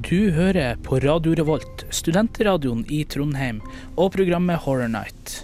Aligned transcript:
Du 0.00 0.30
hører 0.32 0.78
på 0.80 0.96
Radio 1.02 1.34
Revolt, 1.36 1.82
studentradioen 1.92 2.80
i 2.88 3.02
Trondheim, 3.04 3.58
og 4.00 4.14
programmet 4.14 4.62
Horror 4.64 4.88
Night. 4.88 5.42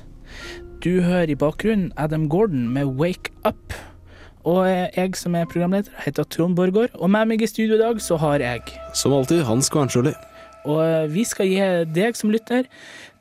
Du 0.80 1.02
hører 1.04 1.28
i 1.28 1.36
bakgrunnen 1.36 1.90
Adam 2.00 2.24
Gordon 2.32 2.62
med 2.72 2.94
Wake 2.96 3.34
Up. 3.44 3.74
Og 4.48 4.62
jeg 4.70 5.18
som 5.20 5.36
er 5.36 5.44
programleder, 5.50 5.92
heter 6.00 6.24
Trond 6.32 6.56
Borgård, 6.56 6.96
og 6.96 7.12
med 7.12 7.28
meg 7.28 7.44
i 7.44 7.50
studio 7.50 7.76
i 7.76 7.82
dag 7.82 8.00
så 8.00 8.16
har 8.22 8.40
jeg 8.40 8.72
Som 8.96 9.12
alltid, 9.18 9.42
Hans 9.44 9.68
Kvarnsjøli. 9.68 10.14
Og 10.64 11.12
vi 11.12 11.26
skal 11.28 11.52
gi 11.52 11.68
deg 11.92 12.16
som 12.16 12.32
lytter 12.32 12.64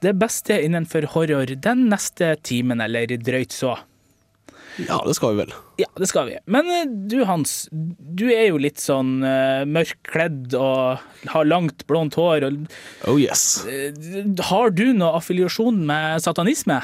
det 0.05 0.15
beste 0.21 0.61
innenfor 0.63 1.09
horror 1.11 1.51
den 1.59 1.89
neste 1.91 2.37
timen, 2.39 2.79
eller 2.79 3.17
drøyt 3.19 3.51
så. 3.51 3.75
Ja, 4.85 4.99
det 5.07 5.15
skal 5.17 5.33
vi 5.33 5.41
vel. 5.41 5.53
Ja, 5.81 5.89
det 5.97 6.07
skal 6.09 6.29
vi. 6.29 6.37
Men 6.45 6.69
eh, 6.69 6.85
du 7.09 7.17
Hans, 7.25 7.67
du 7.71 8.27
er 8.29 8.51
jo 8.51 8.61
litt 8.61 8.81
sånn 8.81 9.17
uh, 9.25 9.65
mørkkledd 9.65 10.53
og 10.57 11.01
har 11.33 11.49
langt, 11.49 11.85
blondt 11.89 12.17
hår. 12.19 12.45
Og, 12.47 12.65
Oh 13.09 13.17
yes. 13.21 13.63
uh, 13.65 13.91
har 14.51 14.73
du 14.77 14.89
noe 14.93 15.15
affiliasjon 15.17 15.81
med 15.89 16.21
satanisme? 16.25 16.81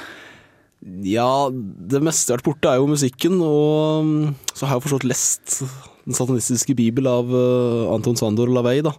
Ja, 1.07 1.47
det 1.53 2.01
meste 2.03 2.31
jeg 2.31 2.35
har 2.35 2.41
vært 2.41 2.49
borte, 2.49 2.71
er 2.73 2.81
jo 2.81 2.89
musikken, 2.91 3.37
og 3.39 4.07
mm, 4.07 4.33
så 4.51 4.65
har 4.65 4.75
jeg 4.75 4.81
jo 4.81 4.85
forstått 4.89 5.05
lest 5.07 5.61
Den 6.03 6.17
satanistiske 6.17 6.75
bibel 6.75 7.07
av 7.07 7.29
eh, 7.31 7.83
Anton 7.93 8.17
Sandor 8.19 8.49
Lavey, 8.51 8.81
da. 8.83 8.91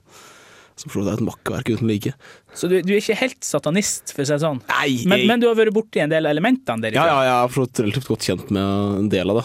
Som 0.77 0.91
for 0.91 0.99
så 0.99 1.05
vidt 1.05 1.13
er 1.13 1.21
et 1.21 1.27
makkverk 1.29 1.69
uten 1.77 1.87
like. 1.91 2.13
Så 2.59 2.67
du, 2.71 2.81
du 2.83 2.93
er 2.95 2.99
ikke 2.99 3.15
helt 3.21 3.45
satanist, 3.47 4.11
for 4.15 4.25
å 4.25 4.27
si 4.27 4.33
det 4.35 4.41
sånn? 4.43 4.59
Nei, 4.73 5.05
Men, 5.07 5.27
men 5.31 5.43
du 5.43 5.47
har 5.47 5.55
vært 5.59 5.75
borti 5.77 6.01
en 6.03 6.11
del 6.11 6.27
av 6.27 6.35
elementene 6.35 6.81
Ja, 6.81 6.89
derifra? 6.89 7.05
ja, 7.13 7.21
jeg 7.29 7.37
er 7.45 7.53
for 7.55 7.69
så 7.69 7.85
relativt 7.85 8.09
godt 8.11 8.27
kjent 8.27 8.51
med 8.55 8.99
en 9.05 9.09
del 9.13 9.31
av 9.31 9.39
det. 9.39 9.45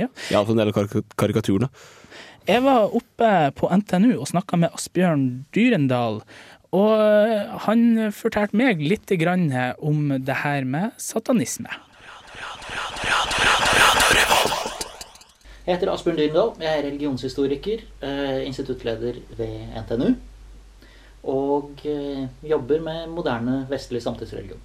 Ja. 0.00 0.08
Ja, 0.32 0.40
en 0.40 0.56
del 0.62 0.70
av 0.72 0.76
karik 0.78 1.12
karikaturene. 1.20 1.68
Jeg 2.48 2.64
var 2.64 2.88
oppe 2.96 3.28
på 3.54 3.68
NTNU 3.70 4.16
og 4.16 4.26
snakka 4.32 4.56
med 4.58 4.72
Asbjørn 4.74 5.26
Dyrendal. 5.54 6.22
Og 6.72 7.60
han 7.68 7.84
fortalte 8.16 8.56
meg 8.56 8.80
litt 8.80 9.12
grann 9.20 9.50
om 9.84 10.08
det 10.24 10.38
her 10.40 10.64
med 10.64 10.96
satanisme. 10.96 11.68
Jeg 15.62 15.76
heter 15.76 15.92
Asbjørn 15.92 16.16
Dyrendal. 16.18 16.48
Jeg 16.64 16.72
er 16.80 16.82
religionshistoriker, 16.88 17.84
eh, 18.02 18.40
instituttleder 18.48 19.20
ved 19.38 19.76
NTNU. 19.84 20.14
Og 21.28 21.84
eh, 21.86 22.26
jobber 22.42 22.82
med 22.82 23.10
moderne 23.14 23.62
vestlig 23.70 24.02
samtidsreligion. 24.02 24.62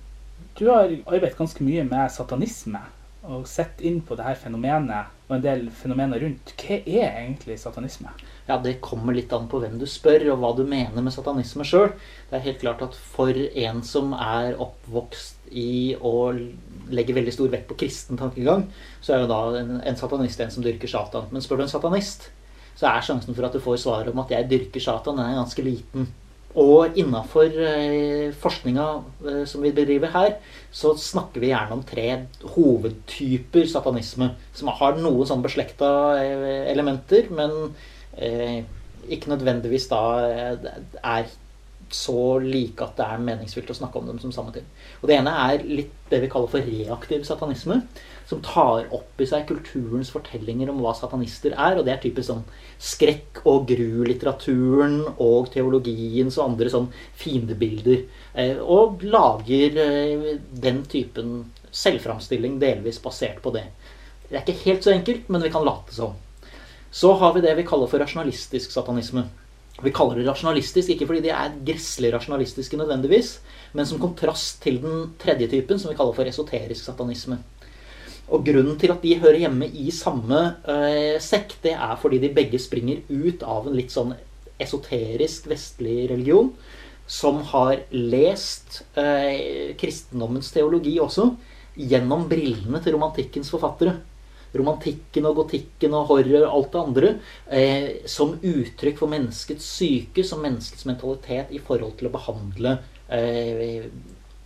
Du 0.58 0.67
har 0.72 0.89
arbeidet 0.89 1.38
ganske 1.38 1.66
mye 1.66 1.83
med 1.86 2.09
satanisme 2.14 2.81
og 3.27 3.47
sett 3.49 3.81
inn 3.86 3.99
på 4.05 4.16
det 4.16 4.25
her 4.25 4.38
fenomenet 4.39 5.14
og 5.27 5.36
en 5.36 5.44
del 5.44 5.66
fenomener 5.75 6.22
rundt. 6.23 6.53
Hva 6.58 6.77
er 6.80 7.19
egentlig 7.19 7.58
satanisme? 7.59 8.14
Ja, 8.47 8.58
Det 8.58 8.80
kommer 8.81 9.14
litt 9.14 9.33
an 9.36 9.49
på 9.52 9.59
hvem 9.59 9.75
du 9.80 9.86
spør, 9.86 10.30
og 10.31 10.39
hva 10.39 10.53
du 10.55 10.64
mener 10.64 11.03
med 11.03 11.14
satanisme 11.14 11.66
sjøl. 11.67 11.91
Det 12.30 12.37
er 12.37 12.45
helt 12.45 12.61
klart 12.61 12.81
at 12.86 12.95
for 12.95 13.36
en 13.36 13.83
som 13.83 14.14
er 14.15 14.55
oppvokst 14.55 15.52
i 15.52 15.98
å 15.99 16.31
legge 16.87 17.15
veldig 17.15 17.33
stor 17.36 17.52
vekt 17.52 17.67
på 17.67 17.77
kristen 17.83 18.20
tankegang, 18.20 18.70
så 19.04 19.14
er 19.14 19.26
jo 19.26 19.31
da 19.31 19.42
en, 19.60 19.73
en 19.83 19.99
satanist 19.99 20.39
en 20.39 20.54
som 20.54 20.64
dyrker 20.64 20.87
Satan. 20.87 21.27
Men 21.31 21.43
spør 21.43 21.60
du 21.60 21.65
en 21.65 21.73
satanist, 21.76 22.30
så 22.80 22.87
er 22.87 23.04
sjansen 23.04 23.36
for 23.36 23.48
at 23.48 23.58
du 23.58 23.60
får 23.60 23.81
svar 23.83 24.08
om 24.08 24.23
at 24.23 24.31
jeg 24.31 24.48
dyrker 24.48 24.83
Satan, 24.83 25.20
den 25.20 25.27
er 25.27 25.42
ganske 25.42 25.65
liten. 25.65 26.08
Og 26.55 26.95
innafor 26.97 27.52
eh, 27.52 28.33
forskninga 28.39 28.85
eh, 29.27 29.41
som 29.49 29.61
vi 29.61 29.73
bedriver 29.75 30.13
her, 30.13 30.37
så 30.71 30.93
snakker 30.97 31.43
vi 31.43 31.52
gjerne 31.52 31.75
om 31.75 31.83
tre 31.85 32.08
hovedtyper 32.55 33.67
satanisme. 33.69 34.31
Som 34.57 34.71
har 34.80 34.97
noen 34.97 35.27
sånn 35.27 35.43
beslekta 35.45 35.89
eh, 36.21 36.63
elementer, 36.71 37.30
men 37.30 37.73
ikke 38.17 39.30
nødvendigvis 39.30 39.83
da 39.91 39.99
er 40.25 41.27
så 41.93 42.39
like 42.43 42.83
at 42.83 42.98
det 42.98 43.05
er 43.05 43.23
meningsfylt 43.23 43.71
å 43.71 43.77
snakke 43.77 43.99
om 43.99 44.08
dem 44.09 44.20
som 44.21 44.33
samme 44.36 44.53
ting. 44.55 44.65
Og 45.02 45.08
Det 45.09 45.17
ene 45.17 45.33
er 45.48 45.64
litt 45.65 45.93
det 46.11 46.21
vi 46.23 46.30
kaller 46.31 46.52
for 46.52 46.64
reaktiv 46.64 47.25
satanisme. 47.27 47.81
Som 48.27 48.42
tar 48.43 48.89
opp 48.92 49.21
i 49.23 49.27
seg 49.27 49.45
kulturens 49.48 50.11
fortellinger 50.11 50.71
om 50.71 50.81
hva 50.83 50.92
satanister 50.98 51.55
er. 51.55 51.77
Og 51.80 51.86
det 51.87 51.93
er 51.93 52.02
typisk 52.03 52.27
sånn 52.27 52.43
skrekk- 52.77 53.43
og 53.48 53.70
gru-litteraturen 53.70 54.99
og 55.15 55.52
teologiens 55.53 56.37
og 56.37 56.52
andre 56.52 56.71
sånn 56.73 56.92
fiendebilder. 57.20 58.04
Eh, 58.36 58.59
og 58.59 59.04
lager 59.08 59.80
eh, 59.83 60.30
den 60.52 60.83
typen 60.92 61.39
selvframstilling 61.71 62.59
delvis 62.59 62.99
basert 63.04 63.42
på 63.43 63.54
det. 63.55 63.67
Det 64.27 64.36
er 64.36 64.43
ikke 64.43 64.64
helt 64.65 64.83
så 64.83 64.92
enkelt, 64.92 65.27
men 65.31 65.43
vi 65.43 65.52
kan 65.54 65.65
late 65.65 65.95
som. 65.95 66.15
Så 66.92 67.14
har 67.19 67.33
vi 67.36 67.43
det 67.43 67.55
vi 67.55 67.67
kaller 67.67 67.87
for 67.87 68.02
rasjonalistisk 68.02 68.71
satanisme. 68.73 69.27
Vi 69.83 69.93
kaller 69.93 70.17
det 70.17 70.26
rasjonalistisk 70.26 70.95
ikke 70.95 71.05
fordi 71.10 71.27
de 71.27 71.33
er 71.36 71.58
gresselig 71.65 72.10
rasjonalistiske 72.15 72.80
nødvendigvis, 72.80 73.36
men 73.77 73.86
som 73.86 74.02
kontrast 74.02 74.64
til 74.64 74.80
den 74.82 75.11
tredje 75.21 75.49
typen, 75.52 75.77
som 75.77 75.92
vi 75.92 75.98
kaller 75.99 76.17
for 76.17 76.30
esoterisk 76.30 76.82
satanisme. 76.88 77.38
Og 78.27 78.43
grunnen 78.43 78.76
til 78.80 78.92
at 78.92 79.04
de 79.05 79.20
hører 79.21 79.43
hjemme 79.45 79.70
i 79.70 79.92
samme 79.93 80.39
eh, 80.67 81.20
sekk, 81.23 81.60
det 81.64 81.76
er 81.77 81.93
fordi 82.02 82.20
de 82.23 82.33
begge 82.36 82.60
springer 82.60 83.05
ut 83.08 83.45
av 83.45 83.70
en 83.70 83.77
litt 83.77 83.93
sånn 83.93 84.16
esoterisk 84.60 85.45
vestlig 85.52 86.08
religion, 86.11 86.49
som 87.08 87.39
har 87.54 87.86
lest 87.93 88.82
eh, 88.99 89.77
kristendommens 89.80 90.49
teologi 90.52 90.98
også 90.99 91.30
gjennom 91.77 92.26
brillene 92.27 92.82
til 92.83 92.98
romantikkens 92.98 93.54
forfattere 93.54 93.95
romantikken 94.55 95.27
og 95.30 95.41
gotikken 95.41 95.95
og 95.97 96.11
horror 96.11 96.45
og 96.45 96.53
alt 96.59 96.69
det 96.73 96.83
andre 96.83 97.09
eh, 97.52 97.89
som 98.09 98.35
uttrykk 98.37 99.02
for 99.02 99.11
menneskets 99.11 99.65
syke, 99.80 100.23
som 100.27 100.43
menneskets 100.43 100.87
mentalitet 100.89 101.52
i 101.55 101.59
forhold 101.63 101.97
til 101.99 102.09
å 102.09 102.13
behandle 102.13 102.77
eh, 103.11 103.89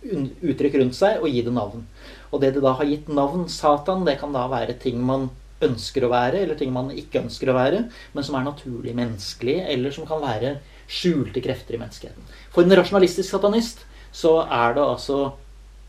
uttrykk 0.02 0.80
rundt 0.80 0.98
seg 0.98 1.22
og 1.22 1.30
gi 1.30 1.44
det 1.46 1.54
navn. 1.54 1.86
Og 2.32 2.42
det 2.42 2.54
det 2.56 2.64
da 2.64 2.74
har 2.78 2.88
gitt 2.88 3.08
navn, 3.12 3.46
Satan, 3.52 4.06
det 4.08 4.18
kan 4.20 4.34
da 4.34 4.48
være 4.50 4.78
ting 4.82 4.98
man 5.04 5.30
ønsker 5.62 6.04
å 6.04 6.10
være, 6.10 6.42
eller 6.42 6.58
ting 6.58 6.72
man 6.74 6.90
ikke 6.90 7.22
ønsker 7.22 7.52
å 7.52 7.56
være, 7.56 7.84
men 8.14 8.26
som 8.26 8.36
er 8.38 8.46
naturlig 8.48 8.94
menneskelig, 8.98 9.60
eller 9.70 9.94
som 9.94 10.08
kan 10.08 10.22
være 10.22 10.56
skjulte 10.90 11.42
krefter 11.44 11.76
i 11.76 11.80
menneskeheten. 11.80 12.30
For 12.52 12.64
en 12.64 12.76
rasjonalistisk 12.78 13.28
satanist 13.30 13.84
så 14.12 14.40
er 14.42 14.74
det 14.76 14.84
altså 14.84 15.18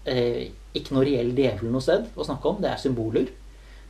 eh, 0.09 0.51
ikke 0.77 0.95
noe 0.95 1.07
reell 1.07 1.33
djevel 1.35 1.71
noe 1.73 1.83
sted 1.83 2.05
å 2.15 2.27
snakke 2.27 2.51
om. 2.51 2.61
Det 2.63 2.69
er 2.71 2.81
symboler. 2.81 3.31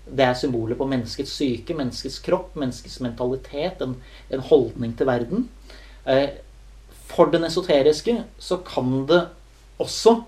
Det 0.03 0.25
er 0.25 0.35
symboler 0.35 0.77
på 0.79 0.87
menneskets 0.89 1.31
syke, 1.37 1.75
menneskets 1.77 2.19
kropp, 2.25 2.57
menneskets 2.59 2.99
mentalitet, 3.05 3.81
en, 3.81 3.95
en 4.33 4.43
holdning 4.49 4.97
til 4.99 5.07
verden. 5.07 5.47
Eh, 6.09 6.29
for 7.13 7.31
den 7.31 7.47
esoteriske 7.47 8.19
så 8.41 8.59
kan 8.67 9.03
det 9.09 9.23
også, 9.81 10.21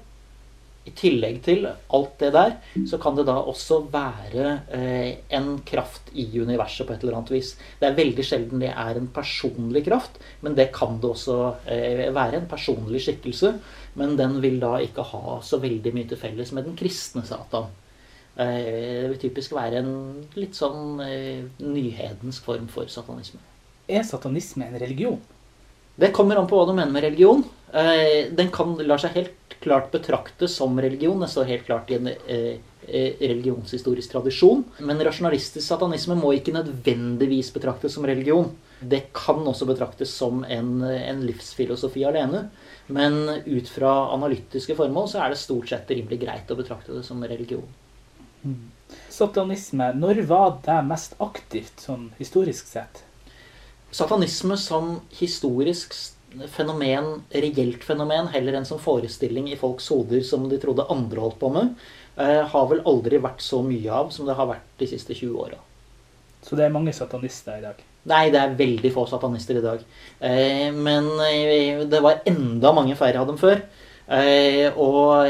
i 0.86 0.92
tillegg 0.94 1.40
til 1.42 1.64
alt 1.66 2.12
det 2.22 2.28
der, 2.36 2.52
så 2.86 3.00
kan 3.02 3.16
det 3.18 3.24
da 3.26 3.40
også 3.42 3.80
være 3.90 4.52
eh, 4.70 5.16
en 5.34 5.56
kraft 5.66 6.12
i 6.14 6.28
universet 6.38 6.86
på 6.86 6.94
et 6.94 7.02
eller 7.02 7.18
annet 7.18 7.34
vis. 7.34 7.56
Det 7.80 7.88
er 7.90 7.98
veldig 7.98 8.26
sjelden 8.28 8.62
det 8.62 8.70
er 8.70 9.00
en 9.00 9.08
personlig 9.16 9.82
kraft, 9.88 10.20
men 10.46 10.54
det 10.54 10.68
kan 10.76 11.00
det 11.02 11.10
også 11.10 11.40
eh, 11.66 12.06
være. 12.14 12.44
En 12.44 12.52
personlig 12.52 13.02
skikkelse. 13.02 13.56
Men 13.98 14.14
den 14.20 14.38
vil 14.44 14.60
da 14.62 14.76
ikke 14.84 15.08
ha 15.10 15.40
så 15.42 15.58
veldig 15.64 15.96
mye 15.96 16.12
til 16.12 16.20
felles 16.22 16.54
med 16.54 16.68
den 16.68 16.78
kristne 16.78 17.26
Satan. 17.26 17.72
Eh, 18.38 19.02
Det 19.02 19.10
vil 19.14 19.22
typisk 19.30 19.56
være 19.56 19.80
en 19.80 19.92
litt 20.36 20.58
sånn 20.58 21.00
eh, 21.06 21.46
nyhedensk 21.64 22.44
form 22.44 22.68
for 22.72 22.90
satanisme. 22.92 23.40
Er 23.88 24.04
satanisme 24.04 24.68
en 24.68 24.80
religion? 24.82 25.22
Det 25.96 26.12
kommer 26.12 26.36
an 26.36 26.48
på 26.50 26.58
hva 26.60 26.66
du 26.68 26.74
mener 26.76 26.92
med 26.92 27.06
religion. 27.06 27.46
Eh, 27.72 28.28
Den 28.36 28.52
kan 28.52 28.76
la 28.84 28.98
seg 29.00 29.16
helt 29.16 29.56
klart 29.64 29.92
betraktes 29.94 30.58
som 30.60 30.76
religion. 30.80 31.20
Det 31.24 31.30
står 31.32 31.48
helt 31.48 31.66
klart 31.66 31.92
i 31.92 31.96
en 31.96 32.12
religionshistorisk 32.86 34.12
tradisjon. 34.12 34.66
Men 34.80 35.00
rasjonalistisk 35.02 35.66
satanisme 35.66 36.18
må 36.20 36.36
ikke 36.36 36.54
nødvendigvis 36.54 37.54
betraktes 37.56 37.96
som 37.96 38.06
religion. 38.06 38.52
Det 38.84 39.14
kan 39.16 39.40
også 39.48 39.66
betraktes 39.66 40.12
som 40.12 40.44
en, 40.44 40.84
en 40.84 41.24
livsfilosofi 41.26 42.04
alene. 42.06 42.50
Men 42.88 43.42
ut 43.48 43.72
fra 43.72 44.12
analytiske 44.14 44.76
formål 44.78 45.10
så 45.10 45.24
er 45.24 45.34
det 45.34 45.42
stort 45.42 45.72
sett 45.72 45.90
rimelig 45.90 46.20
greit 46.22 46.52
å 46.52 46.60
betrakte 46.60 46.94
det 46.94 47.06
som 47.08 47.24
religion. 47.24 47.66
Satanisme, 49.10 49.94
når 49.98 50.22
var 50.30 50.58
det 50.66 50.82
mest 50.88 51.16
aktivt, 51.24 51.80
sånn 51.82 52.10
historisk 52.20 52.68
sett? 52.70 53.02
Satanisme 53.96 54.58
som 54.60 55.00
historisk 55.16 55.96
fenomen, 56.52 57.22
reelt 57.32 57.84
fenomen, 57.88 58.28
heller 58.34 58.58
enn 58.58 58.68
som 58.68 58.82
forestilling 58.82 59.48
i 59.52 59.60
folks 59.60 59.88
hoder 59.94 60.24
som 60.28 60.50
de 60.52 60.60
trodde 60.62 60.88
andre 60.92 61.24
holdt 61.24 61.40
på 61.40 61.52
med, 61.54 61.76
eh, 62.18 62.44
har 62.44 62.68
vel 62.68 62.84
aldri 62.86 63.22
vært 63.24 63.42
så 63.42 63.62
mye 63.64 63.92
av 63.92 64.12
som 64.12 64.28
det 64.28 64.36
har 64.36 64.48
vært 64.48 64.78
de 64.78 64.88
siste 64.88 65.16
20 65.16 65.40
åra. 65.40 65.60
Så 66.44 66.56
det 66.56 66.66
er 66.66 66.76
mange 66.76 66.94
satanister 66.94 67.58
i 67.58 67.62
dag. 67.62 67.80
Nei, 68.06 68.30
det 68.30 68.40
er 68.40 68.60
veldig 68.60 68.92
få 68.94 69.08
satanister 69.10 69.58
i 69.58 69.64
dag. 69.64 69.80
Eh, 70.20 70.72
men 70.72 71.08
eh, 71.26 71.86
det 71.88 72.02
var 72.04 72.22
enda 72.26 72.74
mange 72.74 72.96
færre 72.96 73.24
av 73.24 73.28
dem 73.28 73.38
før. 73.38 73.64
Og 74.78 75.26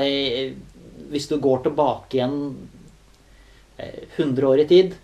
hvis 1.08 1.30
du 1.30 1.38
går 1.40 1.62
tilbake 1.64 2.18
igjen 2.18 2.34
100 3.78 4.48
år 4.48 4.60
i 4.64 4.68
tid, 4.70 4.96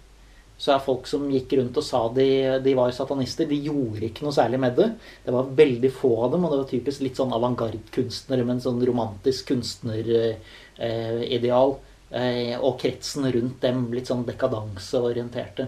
så 0.61 0.75
er 0.75 0.83
folk 0.85 1.07
som 1.09 1.23
gikk 1.33 1.55
rundt 1.57 1.77
og 1.81 1.85
sa 1.85 1.99
de, 2.13 2.25
de 2.61 2.73
var 2.77 2.91
satanister, 2.93 3.47
de 3.49 3.57
gjorde 3.65 4.05
ikke 4.07 4.25
noe 4.27 4.35
særlig 4.35 4.59
med 4.61 4.75
det. 4.77 4.89
Det 5.25 5.31
var 5.33 5.55
veldig 5.57 5.91
få 5.95 6.11
av 6.27 6.31
dem, 6.35 6.43
og 6.45 6.51
det 6.53 6.59
var 6.59 6.69
typisk 6.69 6.99
litt 7.01 7.17
sånn 7.17 7.33
avantgarde-kunstnere 7.33 8.43
med 8.45 8.53
en 8.55 8.65
sånn 8.67 8.85
romantisk 8.85 9.41
kunstnerideal. 9.49 11.71
Eh, 12.11 12.55
og 12.59 12.79
kretsen 12.81 13.23
rundt 13.33 13.61
dem 13.63 13.77
litt 13.95 14.07
sånn 14.11 14.27
dekadanseorienterte. 14.27 15.65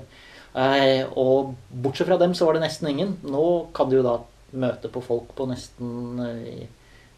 Eh, 0.53 1.01
og 1.17 1.55
bortsett 1.71 2.07
fra 2.09 2.17
dem 2.21 2.33
så 2.37 2.45
var 2.45 2.53
det 2.57 2.65
nesten 2.67 2.91
ingen. 2.91 3.11
Nå 3.25 3.43
kan 3.73 3.89
du 3.89 3.95
jo 3.97 4.05
da 4.05 4.19
møte 4.53 4.87
på 4.93 5.01
folk 5.01 5.33
på 5.37 5.47
nesten 5.49 6.19
eh, 6.21 6.67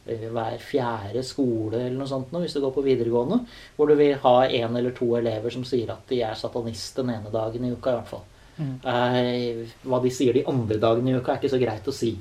hver 0.06 0.60
fjerde 0.62 1.24
skole 1.26 1.80
eller 1.80 1.98
noe 1.98 2.10
sånt 2.10 2.32
nå, 2.34 2.44
hvis 2.44 2.56
du 2.56 2.62
går 2.64 2.74
på 2.76 2.86
videregående, 2.86 3.42
hvor 3.76 3.90
du 3.90 3.96
vil 3.98 4.16
ha 4.22 4.38
én 4.46 4.78
eller 4.78 4.94
to 4.96 5.10
elever 5.18 5.54
som 5.54 5.66
sier 5.66 5.92
at 5.94 6.06
de 6.12 6.22
er 6.22 6.38
satanist 6.38 7.02
den 7.02 7.12
ene 7.16 7.34
dagen 7.34 7.66
i 7.66 7.74
uka, 7.74 7.92
i 7.92 8.00
hvert 8.00 8.14
fall. 8.14 8.26
Mm. 8.56 8.76
Eh, 8.88 9.74
hva 9.84 10.00
de 10.04 10.14
sier 10.14 10.38
de 10.38 10.46
andre 10.48 10.80
dagene 10.80 11.12
i 11.12 11.18
uka, 11.18 11.34
er 11.34 11.42
ikke 11.42 11.56
så 11.56 11.62
greit 11.62 11.90
å 11.90 11.96
si. 11.96 12.16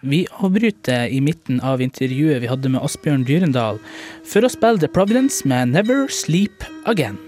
Vi 0.00 0.22
avbryter 0.40 1.12
i 1.12 1.20
midten 1.20 1.58
av 1.60 1.82
intervjuet 1.84 2.40
vi 2.40 2.48
hadde 2.48 2.72
med 2.72 2.80
Asbjørn 2.80 3.26
Dyrendal, 3.28 3.80
for 4.24 4.44
å 4.44 4.52
spille 4.52 4.80
The 4.80 4.88
Providence 4.88 5.44
med 5.48 5.74
Never 5.76 6.08
Sleep 6.08 6.64
Again. 6.88 7.20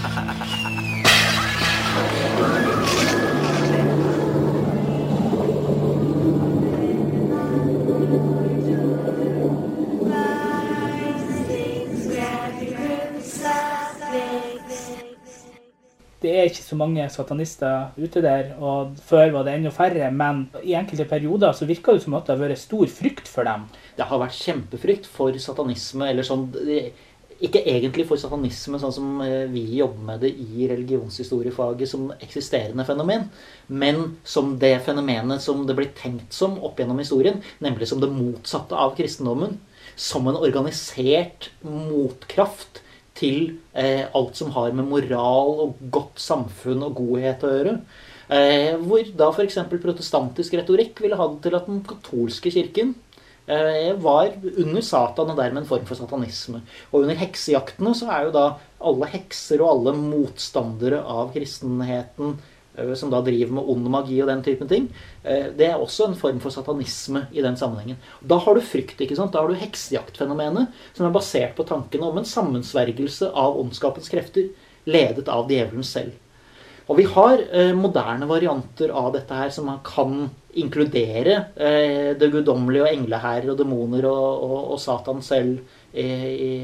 Det 0.00 0.08
er 16.36 16.48
ikke 16.48 16.62
så 16.62 16.76
mange 16.76 17.04
satanister 17.08 17.94
ute 17.96 18.20
der, 18.24 18.50
og 18.60 18.96
før 19.08 19.30
var 19.32 19.44
det 19.44 19.54
enda 19.56 19.70
færre, 19.72 20.10
men 20.12 20.42
i 20.62 20.74
enkelte 20.76 21.04
perioder 21.08 21.52
så 21.56 21.68
virka 21.68 21.92
det 21.96 22.02
som 22.04 22.16
at 22.16 22.28
det 22.28 22.36
har 22.36 22.42
vært 22.42 22.60
stor 22.60 22.88
frykt 22.92 23.28
for 23.28 23.48
dem. 23.48 23.64
Det 23.96 24.04
har 24.08 24.20
vært 24.20 24.36
kjempefrykt 24.36 25.08
for 25.08 25.36
satanisme, 25.40 26.08
eller 26.08 26.24
sånn 26.24 26.46
Ikke 27.40 27.62
egentlig 27.64 28.04
for 28.08 28.20
satanisme, 28.20 28.76
sånn 28.82 28.92
som 28.92 29.22
eh, 29.24 29.46
vi 29.48 29.62
jobber 29.78 30.04
med 30.10 30.20
det 30.24 30.34
i 30.36 30.66
religionshistoriefaget 30.68 31.88
som 31.88 32.10
eksisterende 32.20 32.84
fenomen, 32.84 33.30
men 33.68 34.02
som 34.28 34.58
det 34.60 34.74
fenomenet 34.84 35.40
som 35.40 35.64
det 35.68 35.76
blir 35.78 35.88
tenkt 35.96 36.36
som 36.36 36.58
opp 36.60 36.80
gjennom 36.80 37.00
historien, 37.00 37.40
nemlig 37.64 37.88
som 37.88 38.02
det 38.02 38.12
motsatte 38.12 38.76
av 38.76 38.92
kristendommen. 38.98 39.56
Som 40.00 40.28
en 40.30 40.38
organisert 40.38 41.50
motkraft 41.64 42.82
til 43.16 43.56
eh, 43.72 44.06
alt 44.16 44.36
som 44.38 44.52
har 44.54 44.72
med 44.76 44.88
moral 44.88 45.64
og 45.64 45.80
godt 45.92 46.20
samfunn 46.22 46.84
og 46.86 46.96
godhet 47.00 47.44
å 47.44 47.52
gjøre. 47.52 47.74
Eh, 48.30 48.76
hvor 48.84 49.08
da 49.18 49.32
f.eks. 49.32 49.58
protestantisk 49.80 50.54
retorikk 50.60 51.00
ville 51.02 51.18
ha 51.18 51.26
det 51.32 51.40
til 51.46 51.56
at 51.58 51.66
den 51.66 51.80
katolske 51.88 52.52
kirken 52.54 52.94
var 54.02 54.32
under 54.56 54.84
Satan 54.84 55.32
og 55.32 55.38
dermed 55.38 55.62
en 55.62 55.68
form 55.68 55.86
for 55.88 55.98
satanisme. 55.98 56.62
Og 56.92 57.02
under 57.02 57.18
heksejaktene 57.18 57.94
så 57.98 58.10
er 58.14 58.28
jo 58.28 58.34
da 58.36 58.46
alle 58.80 59.08
hekser 59.12 59.60
og 59.62 59.74
alle 59.74 59.94
motstandere 59.98 61.02
av 61.02 61.32
kristenheten 61.34 62.36
eh, 62.78 62.94
som 62.96 63.12
da 63.12 63.20
driver 63.24 63.58
med 63.58 63.72
ond 63.74 63.90
magi 63.92 64.20
og 64.22 64.30
den 64.30 64.44
typen 64.46 64.70
ting, 64.70 64.88
eh, 65.24 65.50
det 65.56 65.68
er 65.68 65.82
også 65.82 66.08
en 66.08 66.16
form 66.18 66.40
for 66.42 66.54
satanisme 66.54 67.26
i 67.34 67.44
den 67.44 67.58
sammenhengen. 67.60 68.00
Da 68.22 68.40
har 68.40 68.56
du 68.56 68.64
frykt, 68.64 69.00
ikke 69.00 69.18
sant? 69.18 69.34
Da 69.34 69.42
har 69.42 69.50
du 69.50 69.60
heksejaktfenomenet, 69.60 70.72
som 70.96 71.08
er 71.08 71.14
basert 71.14 71.56
på 71.58 71.68
tankene 71.68 72.08
om 72.08 72.20
en 72.20 72.28
sammensvergelse 72.28 73.32
av 73.34 73.60
ondskapens 73.60 74.12
krefter, 74.12 74.52
ledet 74.88 75.28
av 75.28 75.50
djevelen 75.50 75.84
selv. 75.84 76.16
Og 76.90 76.98
vi 76.98 77.06
har 77.06 77.38
eh, 77.54 77.70
moderne 77.76 78.26
varianter 78.26 78.90
av 78.90 79.12
dette 79.14 79.36
her 79.36 79.52
som 79.54 79.68
kan 79.86 80.24
inkludere 80.58 81.36
eh, 81.54 82.16
det 82.18 82.30
guddommelige 82.32 82.82
og 82.82 82.94
englehærer 82.96 83.52
og 83.52 83.60
demoner 83.60 84.08
og, 84.10 84.42
og, 84.42 84.56
og 84.74 84.80
Satan 84.82 85.22
selv 85.22 85.60
eh, 85.94 86.32
i, 86.34 86.54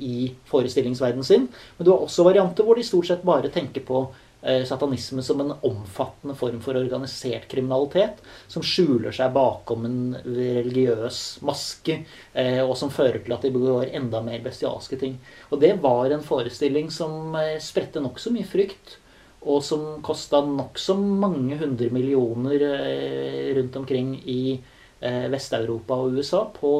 i 0.00 0.14
forestillingsverdenen 0.48 1.28
sin. 1.28 1.44
Men 1.76 1.84
du 1.84 1.92
har 1.92 2.06
også 2.06 2.24
varianter 2.24 2.64
hvor 2.64 2.80
de 2.80 2.86
stort 2.88 3.10
sett 3.10 3.28
bare 3.28 3.52
tenker 3.52 3.84
på 3.84 4.00
eh, 4.40 4.64
satanisme 4.64 5.20
som 5.28 5.44
en 5.44 5.52
omfattende 5.60 6.40
form 6.40 6.64
for 6.64 6.80
organisert 6.80 7.44
kriminalitet, 7.52 8.24
som 8.48 8.64
skjuler 8.64 9.12
seg 9.12 9.36
bakom 9.36 9.84
en 9.84 10.02
religiøs 10.24 11.42
maske, 11.44 12.00
eh, 12.32 12.62
og 12.64 12.78
som 12.80 12.88
fører 12.88 13.20
til 13.20 13.36
at 13.36 13.44
de 13.44 13.52
begår 13.52 13.92
enda 13.92 14.24
mer 14.24 14.40
bestialske 14.48 15.04
ting. 15.04 15.20
Og 15.50 15.60
det 15.60 15.76
var 15.84 16.16
en 16.16 16.24
forestilling 16.24 16.88
som 16.88 17.36
eh, 17.36 17.58
spredte 17.60 18.00
nokså 18.00 18.32
mye 18.32 18.48
frykt 18.56 19.02
og 19.46 19.62
som 19.62 19.84
kosta 20.04 20.40
nokså 20.42 20.96
mange 20.98 21.58
hundre 21.60 21.88
millioner 21.94 22.62
eh, 22.66 23.54
rundt 23.56 23.78
omkring 23.78 24.16
i 24.26 24.56
eh, 24.56 25.26
Vest-Europa 25.30 25.98
og 26.02 26.18
USA 26.18 26.42
på 26.50 26.72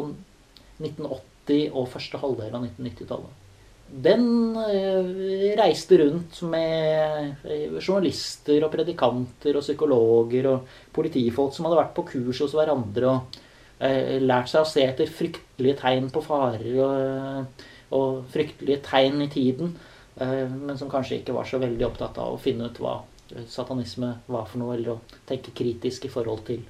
1980 0.82 1.70
og 1.70 1.90
første 1.92 2.20
halvdel 2.20 2.50
av 2.50 2.66
1990-tallet. 2.66 3.42
Den 3.86 4.26
eh, 4.58 5.54
reiste 5.60 6.00
rundt 6.02 6.42
med 6.50 7.46
journalister 7.78 8.66
og 8.66 8.72
predikanter 8.74 9.60
og 9.60 9.62
psykologer 9.62 10.50
og 10.50 10.78
politifolk 10.96 11.54
som 11.54 11.68
hadde 11.68 11.82
vært 11.84 11.94
på 11.94 12.08
kurs 12.10 12.42
hos 12.42 12.56
hverandre 12.56 13.12
og 13.14 13.42
lært 13.76 14.48
seg 14.48 14.62
å 14.64 14.68
se 14.68 14.80
etter 14.80 15.10
fryktelige 15.12 15.76
tegn 15.82 16.06
på 16.08 16.22
farer 16.24 16.78
og, 16.80 17.64
og 17.92 18.22
fryktelige 18.32 18.80
tegn 18.86 19.20
i 19.20 19.28
tiden 19.28 19.74
men 20.16 20.78
som 20.80 20.88
kanskje 20.88 21.20
ikke 21.20 21.34
var 21.36 21.44
så 21.44 21.60
veldig 21.60 21.84
opptatt 21.86 22.16
av 22.22 22.34
å 22.34 22.40
finne 22.40 22.70
ut 22.70 22.78
hva 22.80 23.02
satanisme 23.50 24.14
var 24.30 24.46
for 24.48 24.62
noe, 24.62 24.76
eller 24.76 24.94
å 24.94 25.22
tenke 25.28 25.54
kritisk 25.56 26.06
i 26.06 26.12
forhold 26.12 26.46
til 26.46 26.62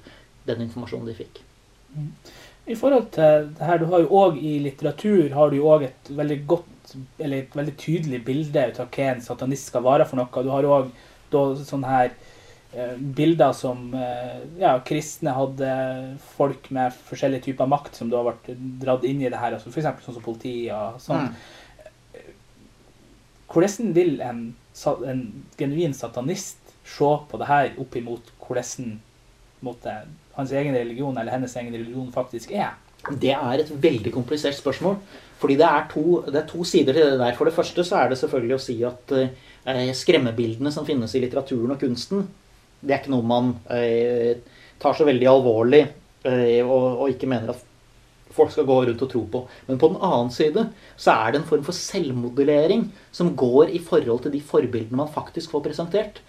den 0.47 0.63
informasjonen 0.65 1.09
de 1.09 1.15
fikk. 1.17 1.41
I 2.67 2.75
forhold 2.75 3.11
til 3.15 3.51
det 3.55 3.63
her, 3.63 3.79
du 3.79 3.87
har 3.91 4.03
jo 4.03 4.21
òg 4.21 4.39
i 4.43 4.57
litteratur 4.59 5.31
har 5.35 5.51
du 5.51 5.59
jo 5.59 5.69
også 5.71 5.87
et 5.87 6.09
veldig 6.17 6.39
godt, 6.49 6.95
eller 7.19 7.43
et 7.43 7.55
veldig 7.55 7.75
tydelig 7.79 8.23
bilde 8.27 8.63
ut 8.71 8.81
av 8.83 8.89
hva 8.91 9.11
en 9.13 9.23
satanist 9.23 9.71
skal 9.71 9.85
være 9.85 10.07
for 10.07 10.19
noe. 10.19 10.43
Du 10.43 10.51
har 10.51 10.67
òg 10.67 10.89
sånne 11.67 11.93
her 11.93 12.11
eh, 12.73 12.97
bilder 12.97 13.55
som 13.55 13.87
eh, 13.95 14.43
ja, 14.59 14.73
kristne 14.87 15.35
hadde 15.35 15.69
folk 16.35 16.67
med 16.75 16.95
forskjellige 17.07 17.47
typer 17.47 17.71
makt 17.71 18.01
som 18.01 18.11
da 18.11 18.19
har 18.19 18.33
vært 18.33 18.51
dratt 18.83 19.07
inn 19.07 19.23
i 19.23 19.31
det 19.31 19.39
her, 19.39 19.55
altså 19.55 19.71
f.eks. 19.71 20.03
sånn 20.03 20.19
som 20.19 20.25
politi 20.25 20.57
og 20.73 20.99
sånn. 21.03 21.29
Mm. 21.31 21.65
Hvordan 23.51 23.93
vil 23.95 24.17
en, 24.21 24.41
en, 25.07 25.21
genuin 25.57 25.93
satanist 25.95 26.73
se 26.87 27.11
på 27.29 27.39
det 27.39 27.47
her 27.47 27.69
opp 27.81 27.95
imot 27.95 28.33
hvordan 28.43 28.97
måtte, 29.65 29.93
hans 30.35 30.51
egen 30.51 30.75
religion 30.75 31.15
eller 31.17 31.33
hennes 31.33 31.55
egen 31.55 31.73
religion 31.73 32.11
faktisk 32.13 32.51
er? 32.51 32.75
Det 33.07 33.31
er 33.31 33.61
et 33.61 33.71
veldig 33.71 34.11
komplisert 34.11 34.57
spørsmål. 34.57 34.97
Fordi 35.37 35.55
det 35.59 35.67
er, 35.67 35.85
to, 35.91 36.03
det 36.25 36.41
er 36.41 36.49
to 36.49 36.63
sider 36.65 36.95
til 36.97 37.11
det 37.11 37.19
der. 37.21 37.35
For 37.37 37.47
det 37.47 37.53
første 37.53 37.85
så 37.85 38.01
er 38.01 38.09
det 38.09 38.17
selvfølgelig 38.19 38.55
å 38.57 38.63
si 38.63 38.75
at 38.87 39.13
eh, 39.15 39.91
skremmebildene 39.95 40.73
som 40.73 40.85
finnes 40.87 41.13
i 41.15 41.21
litteraturen 41.21 41.75
og 41.75 41.81
kunsten, 41.81 42.25
det 42.81 42.93
er 42.93 43.01
ikke 43.01 43.13
noe 43.13 43.25
man 43.25 43.53
eh, 43.73 44.41
tar 44.81 44.97
så 44.97 45.05
veldig 45.07 45.29
alvorlig 45.29 45.83
eh, 45.83 46.61
og, 46.65 47.03
og 47.03 47.13
ikke 47.13 47.29
mener 47.29 47.53
at 47.53 47.63
folk 48.37 48.53
skal 48.53 48.67
gå 48.69 48.79
rundt 48.87 49.03
og 49.03 49.11
tro 49.11 49.23
på. 49.33 49.43
Men 49.67 49.81
på 49.81 49.91
den 49.91 50.01
annen 50.05 50.33
side 50.33 50.69
så 50.95 51.15
er 51.17 51.33
det 51.33 51.41
en 51.41 51.49
form 51.49 51.65
for 51.67 51.75
selvmodellering 51.75 52.87
som 53.11 53.35
går 53.37 53.73
i 53.75 53.81
forhold 53.83 54.25
til 54.25 54.35
de 54.37 54.43
forbildene 54.43 55.01
man 55.01 55.13
faktisk 55.13 55.55
får 55.55 55.65
presentert. 55.69 56.21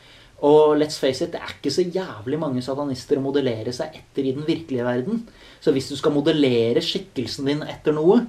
Og 0.47 0.77
let's 0.79 1.01
face 1.03 1.25
it, 1.25 1.33
det 1.35 1.41
er 1.43 1.55
ikke 1.57 1.73
så 1.75 1.83
jævlig 1.83 2.39
mange 2.39 2.63
satanister 2.63 3.19
å 3.19 3.25
modellere 3.25 3.73
seg 3.75 3.97
etter 3.99 4.27
i 4.27 4.35
den 4.37 4.47
virkelige 4.47 4.87
verden. 4.87 5.25
Så 5.59 5.75
hvis 5.75 5.91
du 5.91 5.97
skal 5.99 6.15
modellere 6.15 6.83
skikkelsen 6.85 7.49
din 7.49 7.65
etter 7.67 7.97
noe 7.97 8.21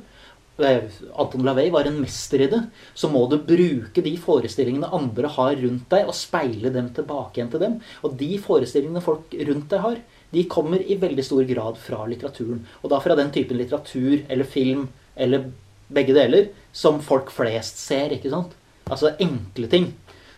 eh, 0.57 0.89
Anton 1.21 1.45
Lavey 1.45 1.69
var 1.73 1.85
en 1.85 1.99
mester 2.01 2.41
i 2.41 2.49
det. 2.49 2.63
Så 2.97 3.11
må 3.13 3.27
du 3.29 3.37
bruke 3.45 4.01
de 4.05 4.15
forestillingene 4.17 4.89
andre 4.95 5.29
har 5.37 5.53
rundt 5.61 5.85
deg, 5.93 6.09
og 6.09 6.17
speile 6.17 6.73
dem 6.73 6.89
tilbake 6.97 7.37
igjen 7.37 7.53
til 7.53 7.63
dem. 7.67 7.77
Og 8.01 8.17
de 8.17 8.31
forestillingene 8.41 9.05
folk 9.05 9.37
rundt 9.51 9.69
deg 9.69 9.85
har, 9.85 10.01
de 10.31 10.45
kommer 10.51 10.81
i 10.81 10.97
veldig 10.99 11.25
stor 11.25 11.43
grad 11.49 11.79
fra 11.81 12.03
litteraturen. 12.09 12.61
Og 12.83 12.91
da 12.93 12.99
fra 13.01 13.17
den 13.17 13.31
typen 13.33 13.57
litteratur 13.57 14.25
eller 14.29 14.47
film 14.47 14.87
eller 15.19 15.49
begge 15.89 16.13
deler 16.13 16.49
som 16.71 17.01
folk 17.01 17.31
flest 17.33 17.81
ser. 17.81 18.13
ikke 18.13 18.31
sant? 18.33 18.53
Altså 18.89 19.15
enkle 19.21 19.69
ting. 19.71 19.91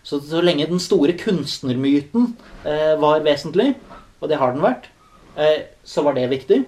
Så, 0.04 0.20
så 0.26 0.42
lenge 0.42 0.70
den 0.70 0.82
store 0.82 1.14
kunstnermyten 1.20 2.32
eh, 2.66 2.94
var 3.00 3.22
vesentlig, 3.26 3.76
og 4.20 4.32
det 4.32 4.40
har 4.42 4.56
den 4.56 4.64
vært, 4.64 4.88
eh, 5.38 5.68
så 5.86 6.02
var 6.08 6.18
det 6.18 6.32
viktig. 6.32 6.64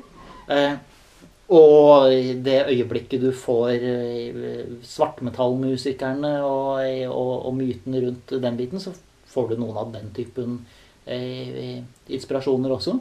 Eh, 0.54 0.76
og 1.54 2.12
det 2.46 2.60
øyeblikket 2.70 3.24
du 3.24 3.32
får 3.36 3.72
eh, 3.74 4.70
svartmetallmusikerne 4.86 6.36
og, 6.46 6.86
og, 7.10 7.34
og 7.50 7.58
mytene 7.58 8.06
rundt 8.06 8.36
den 8.46 8.60
biten, 8.60 8.84
så 8.84 8.94
får 9.34 9.52
du 9.52 9.60
noen 9.60 9.82
av 9.82 9.92
den 9.96 10.14
typen 10.16 10.62
eh, 11.10 11.82
inspirasjoner 12.14 12.78
også. 12.78 13.00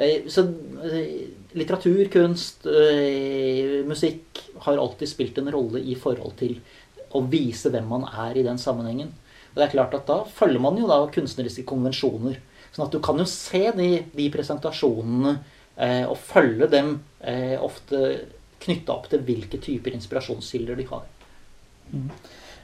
Eh, 0.00 0.26
Så 0.32 0.40
eh, 0.40 1.28
litteratur, 1.52 2.04
kunst, 2.12 2.66
eh, 2.66 3.80
musikk 3.84 4.40
har 4.64 4.78
alltid 4.78 5.08
spilt 5.08 5.38
en 5.38 5.50
rolle 5.52 5.82
i 5.84 5.96
forhold 5.98 6.38
til 6.40 6.56
å 7.12 7.20
vise 7.28 7.72
hvem 7.72 7.88
man 7.90 8.06
er 8.08 8.38
i 8.38 8.44
den 8.46 8.58
sammenhengen. 8.60 9.10
Og 9.50 9.58
det 9.58 9.66
er 9.66 9.74
klart 9.74 9.96
at 9.98 10.06
Da 10.06 10.22
følger 10.24 10.62
man 10.62 10.78
jo 10.78 10.88
da 10.88 11.02
kunstneriske 11.10 11.66
konvensjoner. 11.68 12.38
Sånn 12.70 12.86
at 12.86 12.94
du 12.94 13.00
kan 13.02 13.18
jo 13.18 13.26
se 13.28 13.64
de, 13.76 13.88
de 14.14 14.28
presentasjonene 14.30 15.34
eh, 15.76 16.04
og 16.06 16.16
følge 16.22 16.70
dem 16.70 16.94
eh, 17.20 17.58
ofte 17.60 18.20
knytta 18.62 18.94
opp 18.94 19.08
til 19.10 19.24
hvilke 19.26 19.58
typer 19.60 19.96
inspirasjonskilder 19.96 20.78
de 20.78 20.86
har. 20.92 21.04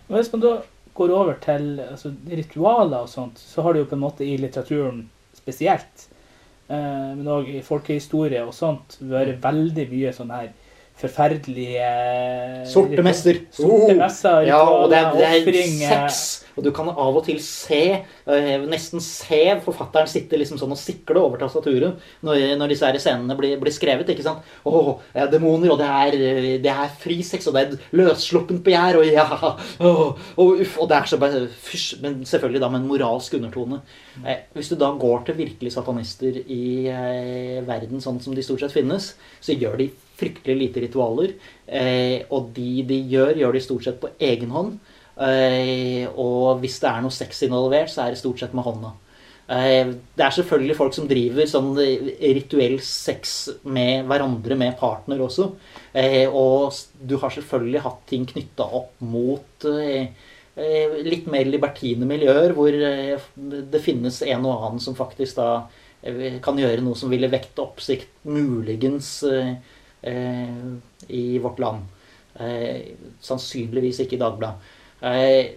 Og 0.07 0.14
Hvis 0.14 0.31
man 0.33 0.45
da 0.45 0.52
går 0.97 1.12
over 1.12 1.38
til 1.43 1.81
altså, 1.83 2.12
ritualer 2.31 3.02
og 3.02 3.11
sånt, 3.11 3.40
så 3.40 3.64
har 3.64 3.75
du 3.75 3.83
jo 3.83 3.88
på 3.90 3.97
en 3.99 4.05
måte 4.05 4.25
i 4.25 4.37
litteraturen 4.40 5.09
spesielt, 5.37 6.07
men 6.68 7.28
òg 7.30 7.50
i 7.52 7.62
folkehistorie 7.62 8.42
og 8.44 8.54
sånt, 8.54 8.99
vært 9.00 9.42
veldig 9.44 9.87
mye 9.92 10.12
sånn 10.16 10.32
her 10.35 10.49
forferdelige 10.97 11.91
Sorte 12.71 13.05
messer. 13.05 13.43
Sorte 13.53 13.93
Oh! 13.93 13.97
messer, 13.99 14.47
Ja, 14.49 14.62
og 14.65 14.91
det 14.91 14.99
er, 14.99 15.12
det 15.12 15.26
er 15.29 15.49
eh, 15.61 15.73
sex. 15.83 16.47
Og 16.57 16.65
du 16.65 16.71
kan 16.73 16.88
av 16.88 17.19
og 17.19 17.25
til 17.26 17.37
se, 17.45 17.81
eh, 18.00 18.62
nesten 18.65 19.03
se 19.05 19.41
forfatteren 19.65 20.09
sitte 20.09 20.38
liksom 20.41 20.57
sånn 20.57 20.73
og 20.73 20.81
sikle 20.81 21.21
over 21.21 21.43
tastaturet 21.43 21.99
når, 22.25 22.57
når 22.57 22.73
disse 22.73 22.88
her 22.88 22.97
scenene 23.03 23.37
blir, 23.37 23.59
blir 23.61 23.75
skrevet. 23.75 24.09
ikke 24.09 24.25
sant? 24.25 24.47
Åh, 24.65 24.95
det 25.12 25.21
er 25.26 25.35
demoner, 25.35 25.75
og 25.75 25.83
det 25.83 25.91
er, 25.91 26.17
eh, 26.17 26.49
det 26.65 26.73
er 26.73 26.97
frisex, 27.03 27.50
og 27.50 27.59
det 27.59 27.67
er 27.67 28.00
løssluppent 28.00 28.65
begjær, 28.65 29.03
og 29.03 29.11
ja 29.11 29.26
oh, 29.85 30.17
og 30.41 30.65
uff, 30.65 30.79
og 30.81 30.88
det 30.88 30.97
er 30.97 31.12
så 31.12 31.21
bare 31.21 31.45
fysj, 31.69 32.00
Men 32.00 32.23
selvfølgelig 32.25 32.62
da 32.65 32.73
med 32.73 32.81
en 32.81 32.88
moralsk 32.88 33.37
undertone. 33.37 33.83
Eh, 34.25 34.49
hvis 34.57 34.73
du 34.73 34.79
da 34.81 34.95
går 34.97 35.29
til 35.29 35.41
virkelige 35.45 35.76
satanister 35.76 36.41
i 36.41 36.88
eh, 36.88 37.61
verden 37.69 38.00
sånn 38.00 38.23
som 38.25 38.35
de 38.35 38.45
stort 38.45 38.65
sett 38.65 38.73
finnes, 38.73 39.12
så 39.45 39.53
gjør 39.53 39.76
de 39.85 39.91
fryktelig 40.16 40.56
lite 40.58 40.85
ritualer. 40.87 41.35
Eh, 41.66 42.23
og 42.30 42.52
de 42.56 42.82
de 42.87 43.00
gjør, 43.11 43.35
gjør 43.40 43.56
de 43.56 43.64
stort 43.64 43.88
sett 43.88 43.99
på 44.02 44.12
egen 44.23 44.52
hånd. 44.54 44.76
Eh, 45.16 46.04
og 46.12 46.61
hvis 46.62 46.78
det 46.82 46.90
er 46.90 47.02
noe 47.04 47.14
sex 47.14 47.42
involvert, 47.46 47.90
så 47.92 48.04
er 48.04 48.14
det 48.14 48.20
stort 48.20 48.42
sett 48.42 48.54
med 48.56 48.66
hånda. 48.66 48.92
Eh, 49.46 49.92
det 50.18 50.25
er 50.26 50.37
selvfølgelig 50.37 50.78
folk 50.78 50.94
som 50.96 51.08
driver 51.11 51.49
sånn 51.50 51.73
rituell 51.76 52.78
sex 52.85 53.37
med 53.64 54.06
hverandre, 54.11 54.58
med 54.58 54.78
partner 54.80 55.23
også. 55.26 55.50
Og 56.37 56.80
du 57.00 57.14
har 57.23 57.32
selvfølgelig 57.32 57.85
hatt 57.87 58.02
ting 58.11 58.26
knytta 58.28 58.66
opp 58.76 58.99
mot 59.00 59.68
litt 60.56 61.26
mer 61.28 61.49
libertine 61.49 62.08
miljøer, 62.08 62.52
hvor 62.56 62.73
det 62.73 63.80
finnes 63.85 64.20
en 64.25 64.44
og 64.44 64.52
annen 64.52 64.82
som 64.82 64.96
faktisk 64.96 65.40
da 65.40 65.49
kan 66.44 66.61
gjøre 66.61 66.85
noe 66.85 66.96
som 66.96 67.12
ville 67.12 67.32
vekte 67.32 67.64
oppsikt, 67.64 68.12
muligens 68.28 69.08
i 70.07 71.25
vårt 71.43 71.59
land. 71.59 71.87
Eh, 72.39 72.97
sannsynligvis 73.25 74.03
ikke 74.05 74.19
i 74.19 74.21
Dagbladet. 74.21 74.75
Eh, 75.01 75.55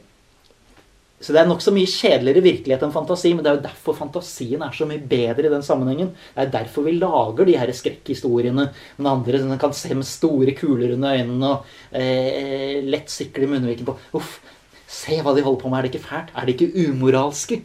så 1.20 1.34
det 1.36 1.42
er 1.42 1.50
nokså 1.50 1.74
mye 1.76 1.90
kjedeligere 1.90 2.46
virkelighet 2.46 2.84
enn 2.86 2.94
fantasi, 2.96 3.34
men 3.36 3.44
det 3.44 3.50
er 3.52 3.58
jo 3.58 3.64
derfor 3.66 3.98
fantasien 3.98 4.62
er 4.64 4.76
så 4.76 4.86
mye 4.88 5.02
bedre 5.04 5.50
i 5.50 5.52
den 5.52 5.66
sammenhengen. 5.66 6.14
Det 6.36 6.46
er 6.46 6.54
derfor 6.54 6.86
vi 6.88 6.94
lager 6.96 7.50
de 7.50 7.58
her 7.60 7.72
skrekkhistoriene. 7.76 8.70
med 8.98 9.12
andre 9.12 9.40
som 9.40 9.58
kan 9.60 9.74
se 9.74 9.94
med 9.94 10.08
store 10.08 10.56
kuler 10.56 10.94
under 10.96 11.18
øynene 11.20 11.50
og 11.50 11.66
eh, 11.92 12.80
lett 12.88 13.12
sikle 13.12 13.52
munnviken 13.52 13.86
på 13.86 13.98
Uff, 14.16 14.40
se 14.88 15.20
hva 15.20 15.36
de 15.36 15.44
holder 15.44 15.62
på 15.62 15.70
med, 15.70 15.80
er 15.80 15.82
det 15.84 15.94
ikke 15.94 16.08
fælt? 16.08 16.32
Er 16.36 16.46
de 16.46 16.56
ikke 16.56 16.88
umoralske? 16.88 17.62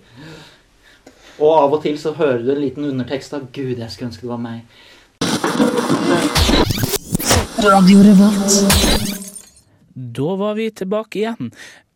Og 1.39 1.51
av 1.55 1.79
og 1.79 1.83
til 1.83 1.99
så 1.99 2.13
hører 2.19 2.43
du 2.43 2.51
en 2.51 2.63
liten 2.63 2.91
undertekst 2.91 3.39
av 3.39 3.47
Gud, 3.55 3.79
jeg 3.79 3.91
skulle 3.91 4.11
ønske 4.11 4.27
det 4.27 4.35
var 4.35 4.43
meg. 4.43 6.34
Da 9.95 10.35
var 10.37 10.55
vi 10.59 10.71
tilbake 10.71 11.19
igjen. 11.23 11.51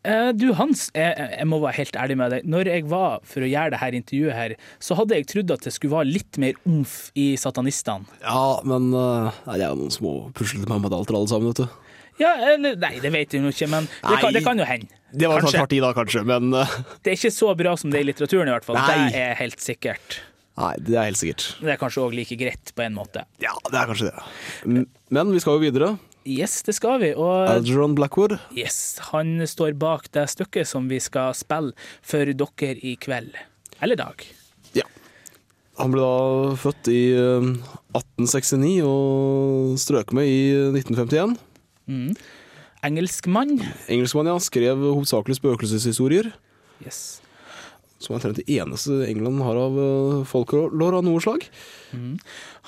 Eh, 0.06 0.30
Du 0.32 0.52
Hans, 0.56 0.88
jeg, 0.94 1.14
jeg 1.38 1.46
må 1.50 1.58
være 1.62 1.76
helt 1.80 1.96
ærlig 1.98 2.16
med 2.20 2.32
deg. 2.34 2.46
Når 2.48 2.70
jeg 2.72 2.86
var 2.90 3.18
for 3.26 3.44
å 3.44 3.50
gjøre 3.50 3.74
det 3.74 3.80
her 3.82 3.96
intervjuet 3.98 4.36
her, 4.36 4.54
så 4.82 4.96
hadde 4.98 5.18
jeg 5.18 5.26
trodd 5.32 5.52
at 5.56 5.66
det 5.66 5.72
skulle 5.74 5.96
være 5.98 6.12
litt 6.14 6.38
mer 6.40 6.58
omf 6.68 6.96
i 7.18 7.32
satanistene. 7.40 8.06
Ja, 8.22 8.60
men 8.68 8.88
eh, 8.94 9.42
nei, 9.48 9.58
det 9.58 9.66
er 9.66 9.74
jo 9.74 9.80
noen 9.82 9.94
små 9.94 10.14
puslete 10.38 10.70
mammedalter 10.70 11.18
alle 11.18 11.30
sammen, 11.30 11.52
vet 11.52 11.64
du. 11.64 11.84
Ja, 12.18 12.32
eller 12.54 12.74
Nei, 12.82 12.96
det 12.98 13.12
vet 13.14 13.34
jeg 13.36 13.44
jo 13.44 13.50
ikke, 13.52 13.68
men 13.70 13.84
det 13.86 14.16
kan, 14.18 14.32
det 14.34 14.40
kan 14.42 14.58
jo 14.58 14.64
hende. 14.66 14.88
Det 15.14 15.28
var 15.30 15.38
Kanskje. 15.38 15.52
sånn 15.54 15.62
parti 15.68 15.78
da, 15.80 15.90
kanskje, 15.96 16.22
men 16.26 16.50
eh, 16.58 16.72
Det 17.04 17.12
er 17.12 17.20
ikke 17.20 17.30
så 17.32 17.52
bra 17.56 17.76
som 17.78 17.92
det 17.92 18.00
er 18.00 18.06
i 18.06 18.08
litteraturen, 18.10 18.50
i 18.50 18.54
hvert 18.56 18.66
fall. 18.66 18.78
Nei. 18.80 19.04
Det 19.14 19.22
er 19.22 19.38
helt 19.38 19.62
sikkert. 19.62 20.18
Nei, 20.58 20.72
det 20.82 20.96
er 20.96 21.06
helt 21.06 21.20
sikkert. 21.20 21.44
Det 21.62 21.70
er 21.70 21.78
kanskje 21.78 22.02
òg 22.02 22.14
like 22.18 22.36
greit, 22.38 22.72
på 22.74 22.82
en 22.82 22.96
måte. 22.96 23.22
Ja, 23.42 23.52
det 23.68 23.78
er 23.78 23.90
kanskje 23.90 24.10
det. 24.10 24.86
Men 25.14 25.30
vi 25.30 25.42
skal 25.42 25.58
jo 25.58 25.62
videre. 25.62 25.90
Yes, 26.28 26.58
det 26.66 26.74
skal 26.76 26.98
vi. 27.00 27.12
Og 27.16 27.46
Algeron 27.48 27.94
Blackwood. 27.96 28.34
yes, 28.56 28.98
han 29.12 29.38
står 29.46 29.76
bak 29.78 30.10
det 30.12 30.26
stykket 30.28 30.68
som 30.68 30.88
vi 30.90 30.98
skal 31.00 31.36
spille 31.38 31.72
for 32.02 32.26
dere 32.26 32.74
i 32.82 32.96
kveld. 33.00 33.38
Eller 33.80 33.96
dag. 33.96 34.24
Ja. 34.74 34.84
Han 35.78 35.94
ble 35.94 36.02
da 36.02 36.56
født 36.58 36.90
i 36.90 37.02
eh, 37.14 37.48
1869 37.94 38.82
og 38.82 39.78
strøk 39.78 40.12
med 40.18 40.26
i 40.26 40.42
1951. 40.74 41.38
Mm. 41.86 42.10
Engelskmann. 42.84 43.54
Engelskmann, 43.86 44.28
ja. 44.28 44.36
Skrev 44.42 44.82
hovedsakelig 44.90 45.38
spøkelseshistorier. 45.38 46.32
Yes. 46.84 47.20
Som 47.98 48.14
er 48.14 48.18
omtrent 48.20 48.38
det 48.38 48.46
eneste 48.54 49.00
England 49.08 49.40
har 49.42 49.56
av 49.58 49.74
uh, 49.74 50.92
av 50.94 51.02
noe 51.02 51.18
slag. 51.20 51.48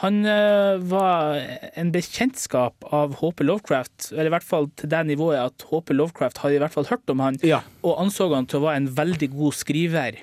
Han 0.02 0.24
eh, 0.26 0.78
var 0.90 1.36
en 1.78 1.92
bekjentskap 1.94 2.86
av 2.90 3.14
HP 3.20 3.44
Lovecraft, 3.46 4.10
eller 4.12 4.30
i 4.30 4.34
hvert 4.34 4.46
fall 4.48 4.66
til 4.80 4.90
det 4.90 5.04
nivået 5.06 5.38
at 5.38 5.66
HP 5.70 5.92
Lovecraft 5.94 6.40
hadde 6.42 6.56
i 6.56 6.62
hvert 6.62 6.74
fall 6.74 6.88
hørt 6.90 7.12
om 7.14 7.20
han, 7.22 7.38
Ja. 7.46 7.60
og 7.84 8.00
anså 8.02 8.26
han 8.34 8.46
til 8.50 8.58
å 8.60 8.66
være 8.66 8.80
en 8.82 8.90
veldig 8.96 9.30
god 9.36 9.54
skriver. 9.54 10.18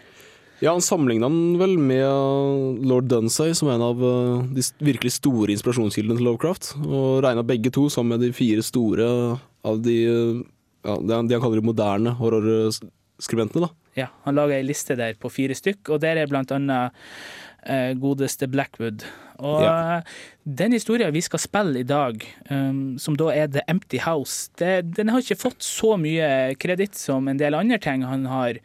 Ja, 0.59 0.71
Han 0.73 0.81
sammenligna 0.81 1.29
han 1.29 1.57
vel 1.61 1.77
med 1.77 2.81
lord 2.89 3.07
Dunsay 3.07 3.53
som 3.53 3.69
er 3.69 3.77
en 3.77 3.85
av 3.85 4.01
uh, 4.01 4.41
de 4.49 4.65
virkelig 4.81 5.13
store 5.21 5.53
inspirasjonskildene 5.53 6.17
til 6.17 6.25
Lovecraft. 6.25 6.73
Og 6.83 7.21
regna 7.23 7.45
begge 7.45 7.69
to 7.71 7.87
sammen 7.93 8.17
med 8.17 8.25
de 8.25 8.33
fire 8.33 8.65
store 8.65 9.07
av 9.63 9.81
de 9.85 9.99
ja, 10.03 10.95
det 10.97 11.13
han- 11.15 11.29
kaller 11.29 11.61
de 11.61 11.67
moderne 11.69 12.15
horrorskribentene. 13.17 13.67
da. 13.67 13.74
Ja, 13.97 14.07
han 14.25 14.36
laga 14.38 14.53
ei 14.53 14.63
liste 14.63 14.95
der 14.95 15.13
på 15.17 15.29
fire 15.31 15.55
stykk, 15.57 15.89
og 15.95 16.01
der 16.01 16.17
er 16.21 16.27
blant 16.29 16.51
annet 16.51 16.91
eh, 17.65 17.93
godeste 17.97 18.47
Blackwood. 18.47 19.03
Og 19.39 19.62
Ja. 19.63 19.97
eh, 19.97 20.03
den 20.45 20.71
historien 20.71 21.12
vi 21.13 21.21
skal 21.21 21.39
spille 21.39 21.79
i 21.79 21.83
dag, 21.83 22.21
um, 22.50 22.97
som 23.00 23.15
da 23.17 23.29
er 23.33 23.47
The 23.47 23.62
Empty 23.67 23.97
House, 24.00 24.50
det, 24.57 24.93
den 24.95 25.09
har 25.09 25.19
ikke 25.19 25.36
fått 25.41 25.59
så 25.62 25.97
mye 26.00 26.55
kreditt 26.57 26.95
som 26.95 27.27
en 27.27 27.38
del 27.38 27.53
andre 27.57 27.77
ting 27.79 28.03
han 28.03 28.25
har 28.25 28.59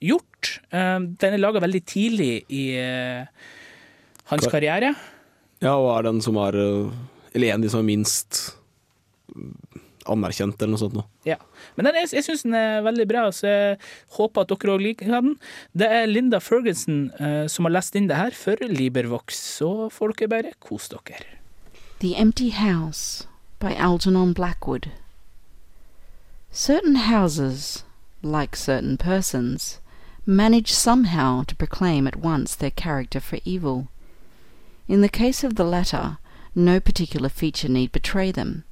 gjort. 0.00 0.58
Um, 0.72 1.14
den 1.16 1.34
er 1.34 1.38
laga 1.38 1.60
veldig 1.62 1.84
tidlig 1.86 2.44
i 2.50 2.76
uh, 2.78 3.24
hans 4.26 4.44
Hva- 4.46 4.50
karriere. 4.50 4.94
Ja, 5.62 5.76
og 5.78 5.96
er 5.98 6.02
den 6.10 6.20
som 6.20 6.36
er 6.42 6.54
uh, 6.58 6.90
Eller 7.34 7.52
en 7.54 7.60
av 7.60 7.62
de 7.62 7.70
som 7.70 7.80
er 7.80 7.86
minst 7.88 8.56
anerkjent, 10.10 10.56
eller 10.62 10.72
noe 10.74 10.80
sånt. 10.82 10.94
Nå. 10.98 11.04
Ja. 11.28 11.36
Men 11.76 11.86
den, 11.88 11.96
er- 12.00 12.08
jeg 12.14 12.24
syns 12.26 12.42
den 12.46 12.54
er 12.58 12.82
veldig 12.86 13.06
bra, 13.10 13.26
så 13.32 13.46
jeg 13.50 13.78
håper 14.18 14.42
at 14.42 14.48
dere 14.54 14.74
òg 14.76 14.82
liker 14.86 15.06
den. 15.12 15.36
Det 15.76 15.88
er 15.88 16.06
Linda 16.10 16.40
Ferguson 16.40 17.10
eh, 17.20 17.46
som 17.46 17.64
har 17.68 17.76
lest 17.76 17.94
inn 17.96 18.08
det 18.10 18.16
her 18.18 18.30
for 18.36 18.56
Libervox, 18.62 19.38
så 19.58 19.88
får 19.92 20.16
dere 20.18 20.28
bare 20.34 20.52
kose 20.60 20.96
dere. 20.96 21.38
The 22.00 22.14
Empty 22.16 22.50
House 22.50 23.26
by 23.60 23.74
Algernon 23.78 24.32
Blackwood. 24.34 24.88
Certain 26.50 26.96
houses, 26.96 27.84
like 28.22 28.56
certain 28.56 28.96
persons, 28.96 29.80
manage 30.26 30.72
somehow 30.72 31.42
to 31.44 31.54
proclaim 31.56 32.06
at 32.06 32.16
once 32.16 32.54
their 32.54 32.70
character 32.70 33.20
for 33.20 33.38
evil. 33.44 33.88
In 34.88 35.00
the 35.00 35.08
case 35.08 35.42
of 35.44 35.54
the 35.54 35.64
latter, 35.64 36.18
no 36.54 36.78
particular 36.80 37.28
feature 37.28 37.68
need 37.68 37.92
betray 37.92 38.30
them. 38.32 38.64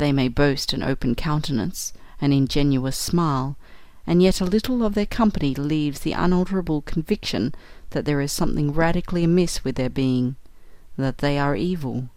They 0.00 0.12
may 0.12 0.28
boast 0.28 0.72
an 0.72 0.82
open 0.82 1.14
countenance, 1.14 1.92
an 2.22 2.32
ingenuous 2.32 2.96
smile, 2.96 3.58
and 4.06 4.22
yet 4.22 4.40
a 4.40 4.46
little 4.46 4.82
of 4.82 4.94
their 4.94 5.04
company 5.04 5.54
leaves 5.54 6.00
the 6.00 6.14
unalterable 6.14 6.80
conviction 6.80 7.54
that 7.90 8.06
there 8.06 8.22
is 8.22 8.32
something 8.32 8.72
radically 8.72 9.24
amiss 9.24 9.62
with 9.62 9.74
their 9.74 9.90
being, 9.90 10.36
that 10.96 11.18
they 11.18 11.38
are 11.38 11.54
evil. 11.54 12.08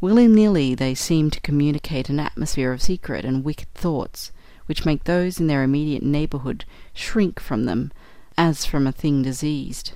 Willy-nilly 0.00 0.76
they 0.76 0.94
seem 0.94 1.32
to 1.32 1.40
communicate 1.40 2.08
an 2.08 2.20
atmosphere 2.20 2.70
of 2.70 2.80
secret 2.80 3.24
and 3.24 3.42
wicked 3.42 3.74
thoughts, 3.74 4.30
which 4.66 4.86
make 4.86 5.02
those 5.02 5.40
in 5.40 5.48
their 5.48 5.64
immediate 5.64 6.04
neighbourhood 6.04 6.64
shrink 6.94 7.40
from 7.40 7.64
them 7.64 7.90
as 8.36 8.64
from 8.64 8.86
a 8.86 8.92
thing 8.92 9.22
diseased. 9.22 9.94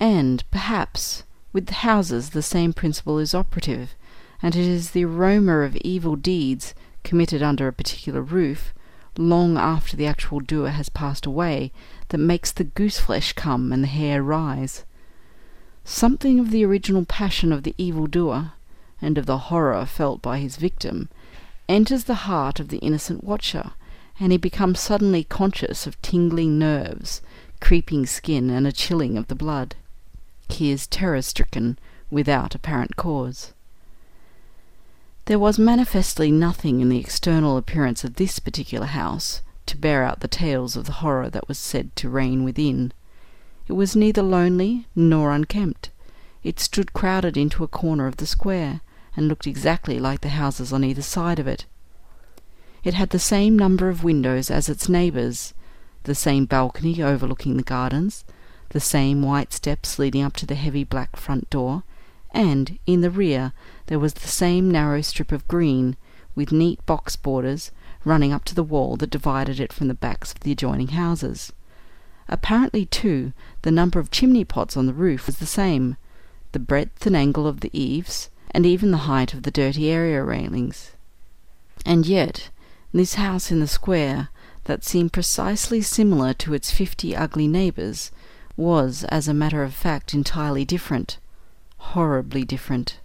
And, 0.00 0.42
perhaps, 0.50 1.22
with 1.52 1.70
houses 1.70 2.30
the 2.30 2.42
same 2.42 2.72
principle 2.72 3.20
is 3.20 3.32
operative, 3.32 3.94
and 4.42 4.56
it 4.56 4.66
is 4.66 4.90
the 4.90 5.04
aroma 5.04 5.58
of 5.60 5.76
evil 5.76 6.16
deeds 6.16 6.74
committed 7.04 7.42
under 7.42 7.68
a 7.68 7.72
particular 7.72 8.20
roof, 8.20 8.74
long 9.16 9.56
after 9.56 9.96
the 9.96 10.06
actual 10.06 10.40
doer 10.40 10.70
has 10.70 10.88
passed 10.88 11.26
away, 11.26 11.70
that 12.08 12.18
makes 12.18 12.50
the 12.50 12.64
goose-flesh 12.64 13.34
come 13.34 13.72
and 13.72 13.82
the 13.82 13.88
hair 13.88 14.22
rise. 14.22 14.84
Something 15.84 16.38
of 16.38 16.50
the 16.50 16.64
original 16.64 17.04
passion 17.04 17.52
of 17.52 17.62
the 17.62 17.74
evil-doer, 17.76 18.52
and 19.00 19.18
of 19.18 19.26
the 19.26 19.38
horror 19.38 19.84
felt 19.84 20.22
by 20.22 20.38
his 20.38 20.56
victim, 20.56 21.08
enters 21.68 22.04
the 22.04 22.26
heart 22.26 22.60
of 22.60 22.68
the 22.68 22.78
innocent 22.78 23.22
watcher, 23.24 23.72
and 24.20 24.32
he 24.32 24.38
becomes 24.38 24.80
suddenly 24.80 25.24
conscious 25.24 25.86
of 25.86 26.00
tingling 26.02 26.58
nerves, 26.58 27.20
creeping 27.60 28.06
skin, 28.06 28.50
and 28.50 28.66
a 28.66 28.72
chilling 28.72 29.16
of 29.16 29.28
the 29.28 29.34
blood. 29.34 29.74
He 30.48 30.70
is 30.70 30.86
terror-stricken 30.86 31.78
without 32.10 32.54
apparent 32.54 32.96
cause. 32.96 33.52
There 35.26 35.38
was 35.38 35.58
manifestly 35.58 36.32
nothing 36.32 36.80
in 36.80 36.88
the 36.88 36.98
external 36.98 37.56
appearance 37.56 38.02
of 38.02 38.16
this 38.16 38.40
particular 38.40 38.86
house 38.86 39.40
to 39.66 39.76
bear 39.76 40.02
out 40.02 40.20
the 40.20 40.28
tales 40.28 40.74
of 40.74 40.86
the 40.86 40.92
horror 40.92 41.30
that 41.30 41.46
was 41.46 41.58
said 41.58 41.94
to 41.96 42.08
reign 42.08 42.42
within. 42.42 42.92
It 43.68 43.74
was 43.74 43.94
neither 43.94 44.22
lonely 44.22 44.86
nor 44.96 45.30
unkempt. 45.30 45.90
It 46.42 46.58
stood 46.58 46.92
crowded 46.92 47.36
into 47.36 47.62
a 47.62 47.68
corner 47.68 48.08
of 48.08 48.16
the 48.16 48.26
square, 48.26 48.80
and 49.16 49.28
looked 49.28 49.46
exactly 49.46 50.00
like 50.00 50.22
the 50.22 50.30
houses 50.30 50.72
on 50.72 50.82
either 50.82 51.02
side 51.02 51.38
of 51.38 51.46
it. 51.46 51.66
It 52.82 52.94
had 52.94 53.10
the 53.10 53.18
same 53.20 53.56
number 53.56 53.88
of 53.88 54.02
windows 54.02 54.50
as 54.50 54.68
its 54.68 54.88
neighbours, 54.88 55.54
the 56.02 56.16
same 56.16 56.46
balcony 56.46 57.00
overlooking 57.00 57.56
the 57.56 57.62
gardens, 57.62 58.24
the 58.70 58.80
same 58.80 59.22
white 59.22 59.52
steps 59.52 60.00
leading 60.00 60.22
up 60.22 60.32
to 60.38 60.46
the 60.46 60.56
heavy 60.56 60.82
black 60.82 61.14
front 61.14 61.48
door, 61.48 61.84
and, 62.32 62.78
in 62.86 63.02
the 63.02 63.10
rear, 63.10 63.52
there 63.86 63.98
was 63.98 64.14
the 64.14 64.28
same 64.28 64.70
narrow 64.70 65.00
strip 65.00 65.32
of 65.32 65.48
green, 65.48 65.96
with 66.34 66.52
neat 66.52 66.84
box 66.86 67.16
borders, 67.16 67.70
running 68.04 68.32
up 68.32 68.44
to 68.44 68.54
the 68.54 68.62
wall 68.62 68.96
that 68.96 69.10
divided 69.10 69.60
it 69.60 69.72
from 69.72 69.88
the 69.88 69.94
backs 69.94 70.32
of 70.32 70.40
the 70.40 70.52
adjoining 70.52 70.88
houses. 70.88 71.52
Apparently, 72.28 72.86
too, 72.86 73.32
the 73.62 73.70
number 73.70 73.98
of 73.98 74.10
chimney 74.10 74.44
pots 74.44 74.76
on 74.76 74.86
the 74.86 74.94
roof 74.94 75.26
was 75.26 75.38
the 75.38 75.46
same, 75.46 75.96
the 76.52 76.58
breadth 76.58 77.06
and 77.06 77.16
angle 77.16 77.46
of 77.46 77.60
the 77.60 77.70
eaves, 77.78 78.30
and 78.50 78.64
even 78.64 78.90
the 78.90 79.08
height 79.08 79.34
of 79.34 79.42
the 79.42 79.50
dirty 79.50 79.90
area 79.90 80.22
railings. 80.22 80.92
And 81.84 82.06
yet, 82.06 82.50
this 82.92 83.14
house 83.14 83.50
in 83.50 83.60
the 83.60 83.66
square, 83.66 84.28
that 84.64 84.84
seemed 84.84 85.12
precisely 85.12 85.80
similar 85.80 86.32
to 86.34 86.54
its 86.54 86.70
fifty 86.70 87.16
ugly 87.16 87.48
neighbours, 87.48 88.12
was, 88.56 89.04
as 89.04 89.26
a 89.26 89.34
matter 89.34 89.62
of 89.62 89.74
fact, 89.74 90.14
entirely 90.14 90.64
different, 90.64 91.18
horribly 91.78 92.44
different. 92.44 93.00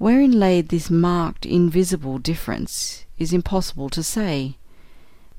Wherein 0.00 0.40
lay 0.40 0.62
this 0.62 0.88
marked, 0.88 1.44
invisible 1.44 2.16
difference 2.16 3.04
is 3.18 3.34
impossible 3.34 3.90
to 3.90 4.02
say. 4.02 4.56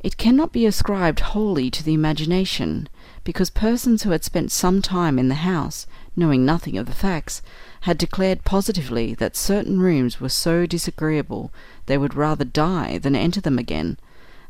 It 0.02 0.18
cannot 0.18 0.52
be 0.52 0.68
ascribed 0.68 1.22
wholly 1.22 1.72
to 1.72 1.84
the 1.84 1.96
imagination, 1.96 2.88
because 3.24 3.50
persons 3.50 4.04
who 4.04 4.12
had 4.12 4.24
spent 4.24 4.52
some 4.52 4.80
time 4.84 5.18
in 5.18 5.30
the 5.30 5.50
house, 5.50 5.88
knowing 6.16 6.46
nothing 6.46 6.78
of 6.78 6.86
the 6.86 6.94
facts, 6.94 7.42
had 7.90 7.98
declared 7.98 8.46
positively 8.46 9.16
that 9.16 9.36
certain 9.36 9.80
rooms 9.80 10.22
were 10.22 10.30
so 10.30 10.68
disagreeable 10.68 11.52
they 11.88 11.98
would 11.98 12.14
rather 12.14 12.46
die 12.46 13.00
than 13.00 13.16
enter 13.16 13.42
them 13.42 13.58
again, 13.58 13.98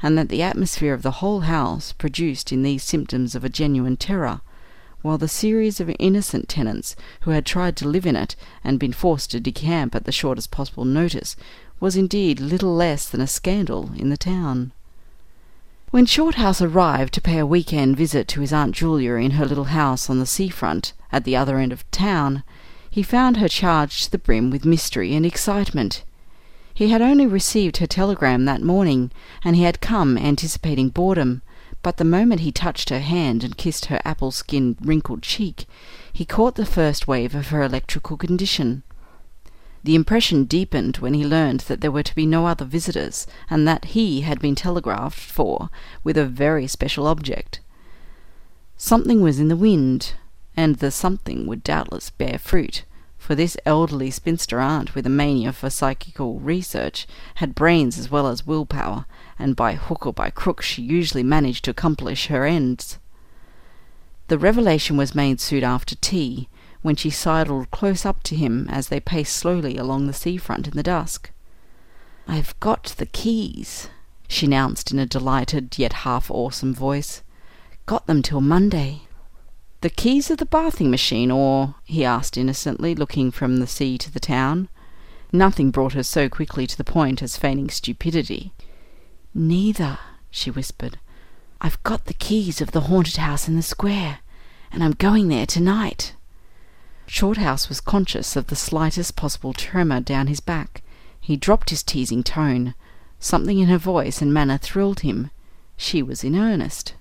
and 0.04 0.17
that 0.17 0.28
the 0.28 0.43
atmosphere 0.43 0.93
of 0.93 1.04
the 1.04 1.19
whole 1.21 1.39
house 1.47 1.93
produced 1.93 2.52
in 2.52 2.63
these 2.63 2.84
symptoms 2.84 3.34
of 3.34 3.45
a 3.45 3.50
genuine 3.50 3.95
terror, 3.95 4.41
while 5.02 5.18
the 5.18 5.28
series 5.28 5.80
of 5.80 5.94
innocent 6.00 6.48
tenants 6.48 6.96
who 7.22 7.32
had 7.32 7.46
tried 7.46 7.76
to 7.78 7.88
live 7.88 8.06
in 8.06 8.16
it 8.16 8.36
and 8.64 8.80
been 8.80 8.94
forced 8.94 9.32
to 9.32 9.40
decamp 9.40 9.96
at 9.96 10.06
the 10.06 10.12
shortest 10.12 10.52
possible 10.52 10.86
notice 10.86 11.36
was 11.80 11.98
indeed 11.98 12.40
little 12.40 12.76
less 12.76 13.10
than 13.10 13.22
a 13.22 13.28
scandal 13.28 13.92
in 13.98 14.10
the 14.10 14.18
town. 14.18 14.72
When 15.90 16.06
Shorthouse 16.06 16.62
arrived 16.62 17.14
to 17.16 17.22
pay 17.22 17.38
a 17.38 17.46
week-end 17.46 17.98
visit 17.98 18.28
to 18.30 18.42
his 18.42 18.54
Aunt 18.54 18.74
Julia 18.74 19.16
in 19.16 19.32
her 19.32 19.46
little 19.46 19.66
house 19.66 20.10
on 20.10 20.20
the 20.20 20.26
sea-front 20.26 20.94
at 21.12 21.26
the 21.26 21.36
other 21.36 21.58
end 21.58 21.74
of 21.74 21.90
town, 21.92 22.44
he 22.90 23.04
found 23.04 23.38
her 23.38 23.50
charged 23.50 24.06
to 24.06 24.12
the 24.12 24.18
brim 24.18 24.52
with 24.52 24.64
mystery 24.64 25.14
and 25.16 25.26
excitement. 25.26 26.04
He 26.74 26.90
had 26.90 27.02
only 27.02 27.28
received 27.28 27.78
her 27.78 27.88
telegram 27.88 28.46
that 28.46 28.62
morning, 28.62 29.12
and 29.44 29.56
he 29.56 29.64
had 29.64 29.82
come 29.82 30.18
anticipating 30.18 30.90
boredom, 30.90 31.42
but 31.82 31.98
the 31.98 32.04
moment 32.04 32.41
he 32.41 32.52
touched 32.52 32.89
her 32.89 33.00
hand 33.00 33.44
and 33.44 33.58
kissed 33.58 33.86
her 33.86 34.02
apple-skinned 34.06 34.78
wrinkled 34.82 35.24
cheek, 35.24 35.65
he 36.13 36.26
caught 36.26 36.56
the 36.56 36.65
first 36.65 37.08
wave 37.08 37.34
of 37.34 37.48
her 37.48 37.63
electrical 37.63 38.17
condition. 38.17 38.84
The 39.84 39.96
impression 39.96 40.44
deepened 40.44 40.98
when 40.98 41.15
he 41.15 41.26
learned 41.26 41.62
that 41.62 41.82
there 41.82 41.91
were 41.91 42.04
to 42.04 42.15
be 42.15 42.28
no 42.28 42.46
other 42.46 42.65
visitors, 42.65 43.26
and 43.50 43.67
that 43.67 43.86
he 43.86 44.22
had 44.22 44.39
been 44.39 44.54
telegraphed 44.54 45.20
for 45.20 45.70
with 46.04 46.17
a 46.17 46.26
very 46.26 46.67
special 46.67 47.08
object. 47.08 47.62
Something 48.78 49.22
was 49.22 49.39
in 49.39 49.48
the 49.48 49.56
wind, 49.56 50.13
and 50.56 50.76
the 50.76 50.91
something 50.91 51.48
would 51.48 51.63
doubtless 51.63 52.12
bear 52.12 52.38
fruit, 52.38 52.84
for 53.17 53.34
this 53.34 53.58
elderly 53.65 54.12
spinster 54.12 54.60
aunt 54.60 54.94
with 54.94 55.06
a 55.08 55.10
mania 55.10 55.52
for 55.52 55.70
psychical 55.70 56.39
research 56.39 57.08
had 57.36 57.56
brains 57.56 57.98
as 57.98 58.12
well 58.12 58.28
as 58.28 58.46
will-power, 58.46 59.06
and 59.41 59.56
by 59.56 59.73
hook 59.73 60.06
or 60.06 60.13
by 60.13 60.30
crook 60.30 60.62
she 60.62 60.82
usually 60.82 61.23
managed 61.23 61.65
to 61.65 61.71
accomplish 61.71 62.27
her 62.27 62.45
ends. 62.45 62.99
The 64.27 64.38
revelation 64.38 64.95
was 64.95 65.15
made 65.15 65.41
soon 65.41 65.63
after 65.63 65.95
tea, 65.95 66.47
when 66.82 66.95
she 66.95 67.10
sidled 67.10 67.69
close 67.71 68.06
up 68.06 68.23
to 68.23 68.36
him 68.36 68.67
as 68.69 68.88
they 68.88 68.99
paced 68.99 69.36
slowly 69.36 69.77
along 69.77 70.08
the 70.08 70.13
sea-front 70.13 70.67
in 70.67 70.75
the 70.75 70.84
dusk. 70.84 71.32
"I've 72.27 72.58
got 72.60 72.95
the 72.97 73.06
keys," 73.06 73.89
she 74.27 74.45
announced 74.45 74.91
in 74.91 74.99
a 74.99 75.06
delighted 75.06 75.77
yet 75.77 75.93
half 76.08 76.32
awesome 76.32 76.73
voice. 76.73 77.21
"Got 77.86 78.08
them 78.08 78.21
till 78.21 78.41
Monday." 78.41 79.01
"The 79.82 79.89
keys 79.89 80.32
of 80.32 80.38
the 80.38 80.45
bathing 80.45 80.89
machine, 80.89 81.32
or?" 81.32 81.75
he 81.84 82.06
asked 82.06 82.38
innocently, 82.38 82.95
looking 82.95 83.32
from 83.32 83.58
the 83.58 83.67
sea 83.67 83.97
to 83.97 84.12
the 84.12 84.19
town. 84.19 84.69
Nothing 85.34 85.71
brought 85.71 85.93
her 85.93 86.04
so 86.04 86.30
quickly 86.30 86.67
to 86.67 86.77
the 86.77 86.84
point 86.84 87.21
as 87.21 87.38
feigning 87.38 87.69
stupidity. 87.69 88.54
"Neither," 89.34 89.98
she 90.30 90.52
whispered. 90.52 91.00
"I've 91.62 91.82
got 91.84 92.06
the 92.06 92.13
keys 92.13 92.60
of 92.60 92.72
the 92.72 92.82
haunted 92.82 93.15
house 93.15 93.48
in 93.48 93.56
the 93.56 93.62
square, 93.62 94.20
and 94.72 94.84
I'm 94.84 94.91
going 94.91 95.30
there 95.30 95.46
to-night." 95.46 96.13
Shorthouse 97.06 97.70
was 97.70 97.80
conscious 97.80 98.36
of 98.36 98.48
the 98.48 98.58
slightest 98.58 99.15
possible 99.15 99.54
tremor 99.54 100.02
down 100.02 100.28
his 100.28 100.41
back. 100.41 100.84
He 101.20 101.38
dropped 101.38 101.70
his 101.70 101.82
teasing 101.82 102.24
tone. 102.24 102.74
Something 103.20 103.60
in 103.60 103.70
her 103.70 103.78
voice 103.78 104.22
and 104.22 104.34
manner 104.34 104.58
thrilled 104.58 105.00
him. 105.00 105.32
She 105.78 106.04
was 106.04 106.26
in 106.26 106.36
earnest. 106.36 106.96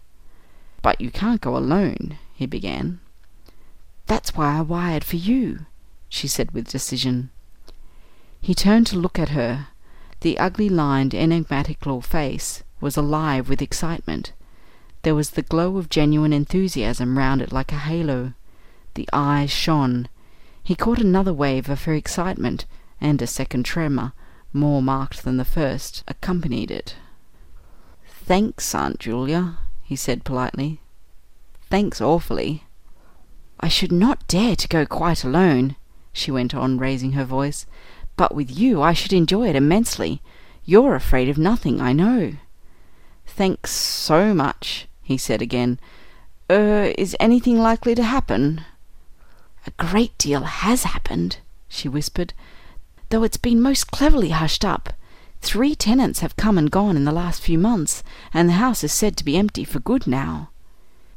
"But 0.83 1.01
you 1.01 1.11
can't 1.11 1.40
go 1.40 1.57
alone," 1.57 2.19
he 2.33 2.47
began. 2.47 3.01
"That's 4.07 4.35
why 4.35 4.57
I 4.57 4.61
wired 4.61 5.03
for 5.03 5.16
you," 5.16 5.66
she 6.09 6.29
said 6.29 6.53
with 6.53 6.71
decision. 6.71 7.31
He 8.40 8.55
turned 8.55 8.87
to 8.88 8.97
look 8.97 9.19
at 9.19 9.31
her. 9.31 9.69
The 10.20 10.38
ugly 10.38 10.68
lined, 10.68 11.14
enigmatic 11.14 11.87
little 11.87 12.02
face 12.02 12.62
was 12.80 12.96
alive 12.96 13.48
with 13.48 13.62
excitement. 13.62 14.33
There 15.02 15.14
was 15.14 15.30
the 15.30 15.42
glow 15.42 15.78
of 15.78 15.88
genuine 15.88 16.33
enthusiasm 16.33 17.16
round 17.16 17.40
it 17.40 17.52
like 17.52 17.72
a 17.72 17.78
halo. 17.78 18.35
The 18.94 19.09
eyes 19.12 19.50
shone. 19.50 20.09
he 20.62 20.74
caught 20.74 21.00
another 21.00 21.33
wave 21.33 21.70
of 21.70 21.85
her 21.85 21.94
excitement, 21.94 22.66
and 23.00 23.20
a 23.22 23.26
second 23.26 23.64
tremor, 23.64 24.12
more 24.52 24.83
marked 24.83 25.22
than 25.24 25.38
the 25.38 25.44
first, 25.44 26.04
accompanied 26.06 26.70
it. 26.70 26.96
"Thanks, 28.06 28.74
Aunt 28.74 28.98
Julia," 28.98 29.59
he 29.83 29.96
said 29.96 30.22
politely. 30.22 30.80
"Thanks 31.70 32.00
awfully." 32.00 32.64
"I 33.59 33.68
should 33.68 33.90
not 33.90 34.28
dare 34.28 34.54
to 34.56 34.68
go 34.68 34.85
quite 34.85 35.24
alone," 35.24 35.76
she 36.12 36.30
went 36.30 36.54
on, 36.54 36.78
raising 36.78 37.12
her 37.12 37.24
voice, 37.24 37.66
"but 38.16 38.35
with 38.35 38.51
you 38.51 38.83
I 38.83 38.92
should 38.92 39.12
enjoy 39.12 39.49
it 39.49 39.57
immensely. 39.57 40.20
You're 40.64 40.94
afraid 40.94 41.29
of 41.29 41.38
nothing, 41.38 41.81
I 41.81 41.92
know." 41.92 42.35
"Thanks 43.27 43.70
so 43.70 44.35
much," 44.35 44.88
he 45.03 45.16
said 45.16 45.40
again. 45.40 45.79
"Er 46.51 46.92
is 46.99 47.16
anything 47.20 47.59
likely 47.59 47.94
to 47.94 48.03
happen?" 48.03 48.64
"A 49.66 49.70
great 49.73 50.16
deal 50.18 50.42
has 50.42 50.85
happened," 50.85 51.38
she 51.68 51.88
whispered, 51.88 52.33
"though 53.11 53.23
it's 53.23 53.37
been 53.37 53.62
most 53.62 53.90
cleverly 53.90 54.31
hushed 54.31 54.64
up. 54.64 54.92
Three 55.40 55.75
tenants 55.75 56.20
have 56.20 56.37
come 56.37 56.59
and 56.59 56.70
gone 56.70 56.96
in 56.96 57.05
the 57.05 57.12
last 57.12 57.40
few 57.40 57.59
months, 57.59 58.03
and 58.35 58.49
the 58.49 58.55
house 58.55 58.83
is 58.83 58.92
said 58.92 59.16
to 59.16 59.25
be 59.25 59.37
empty 59.37 59.64
for 59.64 59.79
good 59.81 60.07
now." 60.07 60.51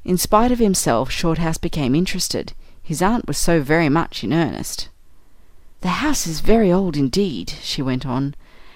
In 0.06 0.18
spite 0.18 0.52
of 0.52 0.60
himself, 0.60 1.10
Shorthouse 1.10 1.58
became 1.58 1.96
interested. 1.96 2.54
His 2.82 3.02
aunt 3.02 3.28
was 3.28 3.38
so 3.38 3.62
very 3.62 3.90
much 3.90 4.24
in 4.24 4.34
earnest. 4.34 4.90
"The 5.84 6.00
house 6.00 6.26
is 6.26 6.40
very 6.40 6.72
old 6.72 6.96
indeed," 6.96 7.56
she 7.62 7.82
went 7.82 8.06
on, 8.06 8.36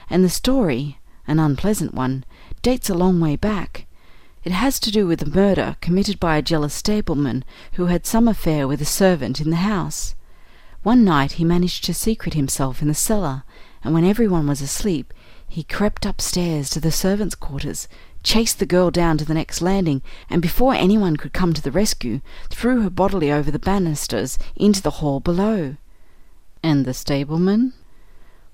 "and 0.10 0.26
the 0.26 0.30
story 0.30 1.00
an 1.26 1.40
unpleasant 1.40 1.94
one 1.94 2.26
dates 2.62 2.90
a 2.90 2.94
long 2.94 3.22
way 3.22 3.38
back. 3.38 3.88
It 4.44 4.52
has 4.52 4.78
to 4.82 4.92
do 4.92 5.08
with 5.08 5.22
a 5.22 5.30
murder 5.30 5.78
committed 5.80 6.20
by 6.20 6.36
a 6.36 6.42
jealous 6.42 6.74
stableman 6.74 7.46
who 7.76 7.86
had 7.86 8.06
some 8.06 8.28
affair 8.28 8.68
with 8.68 8.82
a 8.82 8.86
servant 8.86 9.40
in 9.40 9.52
the 9.52 9.64
house. 9.64 10.16
One 10.84 11.06
night 11.06 11.32
he 11.40 11.46
managed 11.46 11.86
to 11.86 11.94
secret 11.94 12.34
himself 12.34 12.82
in 12.82 12.90
the 12.90 12.94
cellar, 12.94 13.44
and 13.86 13.94
when 13.94 14.04
everyone 14.04 14.46
was 14.46 14.62
asleep, 14.62 15.14
he 15.48 15.64
crept 15.64 16.06
upstairs 16.06 16.70
to 16.72 16.82
the 16.82 16.92
servants' 16.92 17.36
quarters, 17.36 17.88
chased 18.22 18.60
the 18.60 18.66
girl 18.66 18.92
down 18.92 19.18
to 19.18 19.24
the 19.24 19.34
next 19.34 19.62
landing, 19.62 20.02
and 20.30 20.42
before 20.42 20.74
anyone 20.74 21.16
could 21.16 21.32
come 21.32 21.54
to 21.54 21.62
the 21.62 21.72
rescue, 21.72 22.20
threw 22.50 22.82
her 22.82 22.90
bodily 22.90 23.32
over 23.32 23.50
the 23.50 23.60
banisters 23.60 24.38
into 24.58 24.82
the 24.82 25.00
hall 25.00 25.22
below." 25.22 25.78
"And 26.70 26.84
the 26.84 26.94
stableman?" 26.94 27.72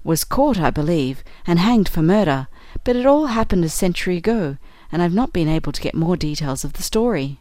"Was 0.03 0.23
caught, 0.23 0.59
I 0.59 0.69
believe, 0.69 1.23
and 1.47 1.57
hanged 1.57 1.89
for 1.89 2.03
murder, 2.03 2.47
but 2.83 2.95
it 2.95 3.07
all 3.07 3.25
happened 3.25 3.65
a 3.65 3.69
century 3.69 4.17
ago, 4.17 4.57
and 4.91 5.01
I've 5.01 5.15
not 5.15 5.33
been 5.33 5.47
able 5.47 5.71
to 5.71 5.81
get 5.81 5.95
more 5.95 6.15
details 6.15 6.63
of 6.63 6.73
the 6.73 6.83
story." 6.83 7.39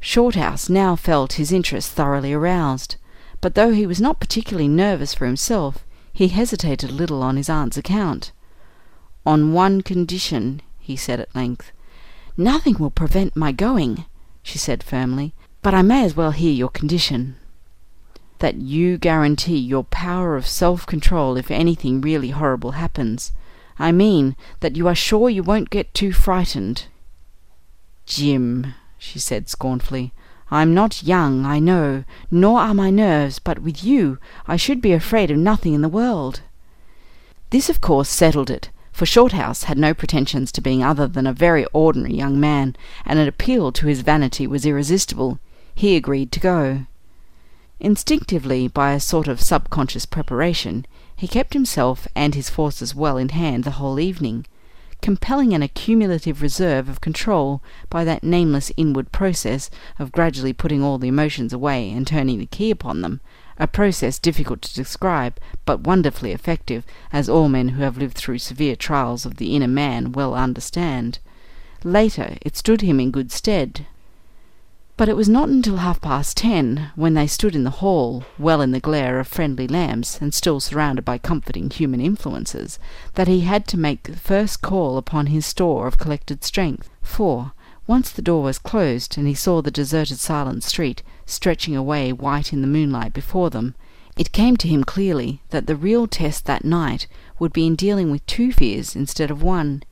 Shorthouse 0.00 0.70
now 0.70 0.96
felt 0.96 1.34
his 1.34 1.52
interest 1.52 1.90
thoroughly 1.90 2.32
aroused, 2.32 2.96
but 3.42 3.56
though 3.56 3.74
he 3.74 3.86
was 3.86 4.00
not 4.00 4.20
particularly 4.20 4.68
nervous 4.68 5.12
for 5.12 5.26
himself, 5.26 5.84
he 6.14 6.28
hesitated 6.28 6.88
a 6.88 6.94
little 6.94 7.22
on 7.22 7.36
his 7.36 7.50
aunt's 7.50 7.76
account. 7.76 8.32
"On 9.26 9.52
one 9.52 9.82
condition," 9.82 10.62
he 10.80 10.96
said 10.96 11.20
at 11.20 11.36
length. 11.36 11.72
"Nothing 12.38 12.78
will 12.78 12.88
prevent 12.88 13.36
my 13.36 13.52
going," 13.52 14.06
she 14.42 14.56
said 14.56 14.82
firmly, 14.82 15.34
"but 15.60 15.74
I 15.74 15.82
may 15.82 16.06
as 16.06 16.16
well 16.16 16.30
hear 16.30 16.54
your 16.54 16.70
condition." 16.70 17.36
"That 18.44 18.60
you 18.60 18.98
guarantee 18.98 19.56
your 19.56 19.84
power 19.84 20.36
of 20.36 20.46
self 20.46 20.84
control 20.84 21.38
if 21.38 21.50
anything 21.50 22.02
really 22.02 22.28
horrible 22.28 22.72
happens. 22.72 23.32
I 23.78 23.90
mean 23.90 24.36
that 24.60 24.76
you 24.76 24.86
are 24.86 24.94
sure 24.94 25.30
you 25.30 25.42
won't 25.42 25.70
get 25.70 25.94
too 25.94 26.12
frightened." 26.12 26.84
"Jim," 28.04 28.74
she 28.98 29.18
said 29.18 29.48
scornfully, 29.48 30.12
"I'm 30.50 30.74
not 30.74 31.02
young, 31.02 31.46
I 31.46 31.58
know, 31.58 32.04
nor 32.30 32.60
are 32.60 32.74
my 32.74 32.90
nerves, 32.90 33.38
but 33.38 33.60
with 33.60 33.82
you 33.82 34.18
I 34.46 34.56
should 34.56 34.82
be 34.82 34.92
afraid 34.92 35.30
of 35.30 35.38
nothing 35.38 35.72
in 35.72 35.80
the 35.80 35.88
world." 35.88 36.42
This 37.48 37.70
of 37.70 37.80
course 37.80 38.10
settled 38.10 38.50
it, 38.50 38.68
for 38.92 39.06
Shorthouse 39.06 39.62
had 39.62 39.78
no 39.78 39.94
pretensions 39.94 40.52
to 40.52 40.60
being 40.60 40.84
other 40.84 41.06
than 41.06 41.26
a 41.26 41.32
very 41.32 41.64
ordinary 41.72 42.14
young 42.14 42.38
man, 42.38 42.76
and 43.06 43.18
an 43.18 43.26
appeal 43.26 43.72
to 43.72 43.86
his 43.86 44.02
vanity 44.02 44.46
was 44.46 44.66
irresistible. 44.66 45.38
He 45.74 45.96
agreed 45.96 46.30
to 46.32 46.40
go. 46.40 46.84
Instinctively, 47.80 48.68
by 48.68 48.92
a 48.92 49.00
sort 49.00 49.28
of 49.28 49.40
subconscious 49.40 50.06
preparation, 50.06 50.86
he 51.16 51.26
kept 51.28 51.54
himself 51.54 52.06
and 52.14 52.34
his 52.34 52.48
forces 52.48 52.94
well 52.94 53.16
in 53.16 53.30
hand 53.30 53.64
the 53.64 53.72
whole 53.72 53.98
evening, 53.98 54.46
compelling 55.02 55.52
an 55.52 55.62
accumulative 55.62 56.40
reserve 56.40 56.88
of 56.88 57.00
control 57.00 57.62
by 57.90 58.04
that 58.04 58.24
nameless 58.24 58.72
inward 58.76 59.12
process 59.12 59.70
of 59.98 60.12
gradually 60.12 60.52
putting 60.52 60.82
all 60.82 60.98
the 60.98 61.08
emotions 61.08 61.52
away 61.52 61.90
and 61.90 62.06
turning 62.06 62.38
the 62.38 62.46
key 62.46 62.70
upon 62.70 63.02
them, 63.02 63.20
a 63.58 63.66
process 63.66 64.18
difficult 64.18 64.62
to 64.62 64.74
describe, 64.74 65.38
but 65.64 65.80
wonderfully 65.80 66.32
effective, 66.32 66.84
as 67.12 67.28
all 67.28 67.48
men 67.48 67.70
who 67.70 67.82
have 67.82 67.98
lived 67.98 68.16
through 68.16 68.38
severe 68.38 68.74
trials 68.74 69.26
of 69.26 69.36
the 69.36 69.54
inner 69.54 69.68
man 69.68 70.12
well 70.12 70.34
understand. 70.34 71.18
Later 71.82 72.36
it 72.40 72.56
stood 72.56 72.80
him 72.80 72.98
in 72.98 73.10
good 73.10 73.30
stead. 73.30 73.86
But 74.96 75.08
it 75.08 75.16
was 75.16 75.28
not 75.28 75.48
until 75.48 75.78
half 75.78 76.00
past 76.00 76.36
ten, 76.36 76.92
when 76.94 77.14
they 77.14 77.26
stood 77.26 77.56
in 77.56 77.64
the 77.64 77.82
hall, 77.82 78.22
well 78.38 78.60
in 78.60 78.70
the 78.70 78.78
glare 78.78 79.18
of 79.18 79.26
friendly 79.26 79.66
lamps, 79.66 80.20
and 80.20 80.32
still 80.32 80.60
surrounded 80.60 81.04
by 81.04 81.18
comforting 81.18 81.68
human 81.68 82.00
influences, 82.00 82.78
that 83.14 83.26
he 83.26 83.40
had 83.40 83.66
to 83.66 83.76
make 83.76 84.04
the 84.04 84.16
first 84.16 84.62
call 84.62 84.96
upon 84.96 85.26
his 85.26 85.44
store 85.46 85.88
of 85.88 85.98
collected 85.98 86.44
strength; 86.44 86.90
for, 87.02 87.54
once 87.88 88.12
the 88.12 88.22
door 88.22 88.44
was 88.44 88.60
closed, 88.60 89.18
and 89.18 89.26
he 89.26 89.34
saw 89.34 89.60
the 89.60 89.72
deserted 89.72 90.20
silent 90.20 90.62
street 90.62 91.02
stretching 91.26 91.74
away 91.74 92.12
white 92.12 92.52
in 92.52 92.60
the 92.60 92.68
moonlight 92.68 93.12
before 93.12 93.50
them, 93.50 93.74
it 94.16 94.30
came 94.30 94.56
to 94.56 94.68
him 94.68 94.84
clearly 94.84 95.42
that 95.50 95.66
the 95.66 95.74
real 95.74 96.06
test 96.06 96.44
that 96.46 96.64
night 96.64 97.08
would 97.40 97.52
be 97.52 97.66
in 97.66 97.74
dealing 97.74 98.12
with 98.12 98.24
two 98.26 98.52
fears 98.52 98.94
instead 98.94 99.32
of 99.32 99.42
one. 99.42 99.82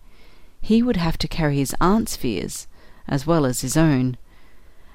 He 0.61 0.81
would 0.81 0.97
have 0.97 1.19
to 1.19 1.27
carry 1.27 1.57
his 1.57 1.75
aunt's 1.81 2.15
fears, 2.15 2.69
as 3.09 3.27
well 3.27 3.45
as 3.45 3.63
his 3.63 3.77
own 3.77 4.17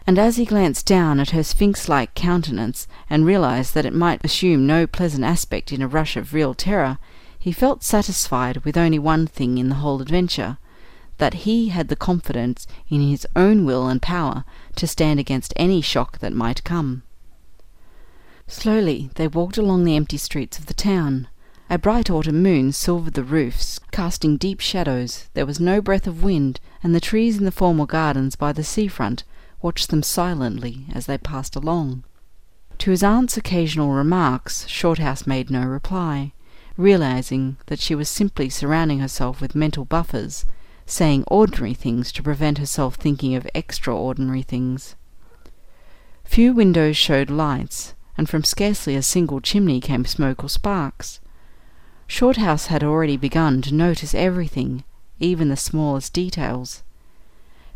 and 0.07 0.17
as 0.17 0.37
he 0.37 0.45
glanced 0.45 0.85
down 0.85 1.19
at 1.19 1.31
her 1.31 1.43
sphinx 1.43 1.89
like 1.89 2.15
countenance, 2.15 2.87
and 3.09 3.25
realized 3.25 3.73
that 3.73 3.85
it 3.85 3.93
might 3.93 4.23
assume 4.23 4.65
no 4.65 4.87
pleasant 4.87 5.25
aspect 5.25 5.73
in 5.73 5.81
a 5.81 5.87
rush 5.87 6.15
of 6.15 6.33
real 6.33 6.53
terror, 6.53 6.97
he 7.37 7.51
felt 7.51 7.83
satisfied 7.83 8.55
with 8.63 8.77
only 8.77 8.97
one 8.97 9.27
thing 9.27 9.57
in 9.57 9.67
the 9.67 9.75
whole 9.75 10.01
adventure 10.01 10.57
that 11.17 11.33
he 11.45 11.69
had 11.69 11.89
the 11.89 11.95
confidence 11.95 12.65
in 12.87 13.01
his 13.01 13.27
own 13.35 13.65
will 13.65 13.87
and 13.87 14.01
power 14.01 14.45
to 14.77 14.87
stand 14.87 15.19
against 15.19 15.53
any 15.57 15.81
shock 15.81 16.19
that 16.19 16.31
might 16.31 16.63
come. 16.63 17.03
Slowly 18.47 19.09
they 19.15 19.27
walked 19.27 19.57
along 19.57 19.83
the 19.83 19.97
empty 19.97 20.17
streets 20.17 20.57
of 20.57 20.67
the 20.67 20.73
town. 20.73 21.27
A 21.69 21.77
bright 21.77 22.09
autumn 22.09 22.41
moon 22.41 22.71
silvered 22.71 23.15
the 23.15 23.23
roofs, 23.23 23.81
casting 23.91 24.37
deep 24.37 24.61
shadows. 24.61 25.27
There 25.33 25.45
was 25.45 25.59
no 25.59 25.81
breath 25.81 26.07
of 26.07 26.23
wind, 26.23 26.61
and 26.81 26.95
the 26.95 27.01
trees 27.01 27.37
in 27.37 27.43
the 27.43 27.51
formal 27.51 27.85
gardens 27.85 28.37
by 28.37 28.53
the 28.53 28.63
sea 28.63 28.87
front 28.87 29.25
watched 29.67 29.89
them 29.89 30.01
silently 30.01 30.85
as 30.93 31.07
they 31.07 31.17
passed 31.17 31.53
along. 31.53 32.01
To 32.77 32.89
his 32.89 33.03
aunt's 33.03 33.35
occasional 33.35 33.91
remarks 33.91 34.65
Shorthouse 34.65 35.27
made 35.27 35.51
no 35.51 35.65
reply, 35.65 36.31
realizing 36.77 37.57
that 37.65 37.81
she 37.81 37.93
was 37.93 38.07
simply 38.07 38.47
surrounding 38.47 38.99
herself 38.99 39.41
with 39.41 39.55
mental 39.55 39.83
buffers, 39.83 40.45
saying 40.85 41.25
ordinary 41.27 41.73
things 41.73 42.13
to 42.13 42.23
prevent 42.23 42.59
herself 42.59 42.95
thinking 42.95 43.35
of 43.35 43.45
extraordinary 43.53 44.41
things. 44.41 44.95
Few 46.23 46.53
windows 46.53 46.95
showed 46.95 47.29
lights, 47.29 47.93
and 48.17 48.29
from 48.29 48.45
scarcely 48.45 48.95
a 48.95 49.01
single 49.01 49.41
chimney 49.41 49.81
came 49.81 50.05
smoke 50.05 50.45
or 50.45 50.49
sparks. 50.49 51.19
Shorthouse 52.07 52.67
had 52.67 52.85
already 52.85 53.17
begun 53.17 53.61
to 53.63 53.73
notice 53.73 54.15
everything, 54.15 54.85
even 55.19 55.49
the 55.49 55.57
smallest 55.57 56.13
details. 56.13 56.83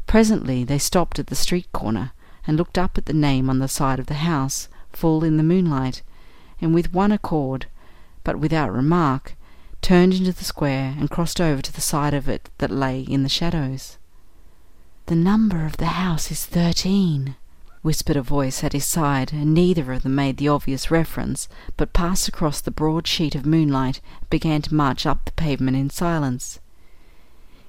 Presently 0.08 0.64
they 0.66 0.80
stopped 0.80 1.20
at 1.20 1.28
the 1.28 1.36
street 1.36 1.72
corner, 1.72 2.12
and 2.46 2.58
looked 2.58 2.78
up 2.78 2.98
at 2.98 3.06
the 3.06 3.14
name 3.14 3.50
on 3.50 3.60
the 3.60 3.68
side 3.68 4.00
of 4.00 4.08
the 4.08 4.16
house, 4.16 4.68
full 4.92 5.24
in 5.24 5.38
the 5.38 5.44
moonlight, 5.44 6.02
and 6.60 6.74
with 6.74 6.94
one 6.94 7.12
accord, 7.12 7.68
but 8.24 8.38
without 8.40 8.74
remark, 8.74 9.36
turned 9.82 10.14
into 10.14 10.34
the 10.34 10.44
square 10.44 10.96
and 11.00 11.10
crossed 11.10 11.40
over 11.40 11.62
to 11.62 11.72
the 11.72 11.80
side 11.80 12.14
of 12.14 12.28
it 12.28 12.50
that 12.58 12.72
lay 12.72 13.02
in 13.02 13.24
the 13.24 13.30
shadows. 13.30 13.98
"The 15.06 15.16
number 15.16 15.66
of 15.66 15.78
the 15.78 15.86
house 15.86 16.30
is 16.30 16.46
thirteen," 16.46 17.36
whispered 17.82 18.18
a 18.18 18.22
voice 18.22 18.64
at 18.64 18.74
his 18.74 18.86
side, 18.86 19.32
and 19.32 19.54
neither 19.54 19.94
of 19.94 20.04
them 20.04 20.16
made 20.16 20.38
the 20.38 20.50
obvious 20.50 20.92
reference, 20.92 21.48
but 21.78 21.94
passed 21.94 22.28
across 22.28 22.60
the 22.60 22.70
broad 22.70 23.08
sheet 23.08 23.34
of 23.34 23.46
moonlight 23.46 24.02
and 24.20 24.30
began 24.30 24.62
to 24.64 24.76
march 24.76 25.06
up 25.06 25.24
the 25.26 25.32
pavement 25.32 25.78
in 25.78 25.90
silence. 25.90 26.60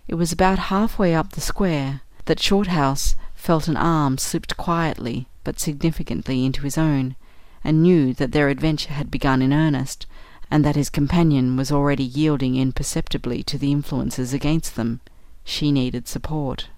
It 0.08 0.16
was 0.16 0.32
about 0.32 0.58
half 0.58 0.98
way 0.98 1.14
up 1.14 1.32
the 1.32 1.40
square 1.40 2.00
that 2.26 2.40
Shorthouse 2.40 3.16
felt 3.34 3.68
an 3.68 3.76
arm 3.76 4.18
slipped 4.18 4.56
quietly 4.56 5.26
but 5.44 5.58
significantly 5.58 6.44
into 6.44 6.62
his 6.62 6.78
own, 6.78 7.16
and 7.64 7.82
knew 7.82 8.14
that 8.14 8.32
their 8.32 8.48
adventure 8.48 8.92
had 8.92 9.10
begun 9.10 9.42
in 9.42 9.52
earnest, 9.52 10.06
and 10.50 10.64
that 10.64 10.76
his 10.76 10.90
companion 10.90 11.56
was 11.56 11.72
already 11.72 12.04
yielding 12.04 12.56
imperceptibly 12.56 13.42
to 13.42 13.58
the 13.58 13.72
influences 13.72 14.32
against 14.32 14.76
them. 14.76 15.00
She 15.44 15.72
needed 15.72 16.06
support. 16.06 16.68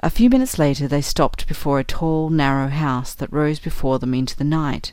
A 0.00 0.10
few 0.10 0.30
minutes 0.30 0.58
later 0.58 0.88
they 0.88 1.02
stopped 1.02 1.46
before 1.46 1.78
a 1.78 1.84
tall, 1.84 2.30
narrow 2.30 2.68
house 2.68 3.14
that 3.14 3.32
rose 3.32 3.58
before 3.58 3.98
them 3.98 4.14
into 4.14 4.36
the 4.36 4.44
night. 4.44 4.92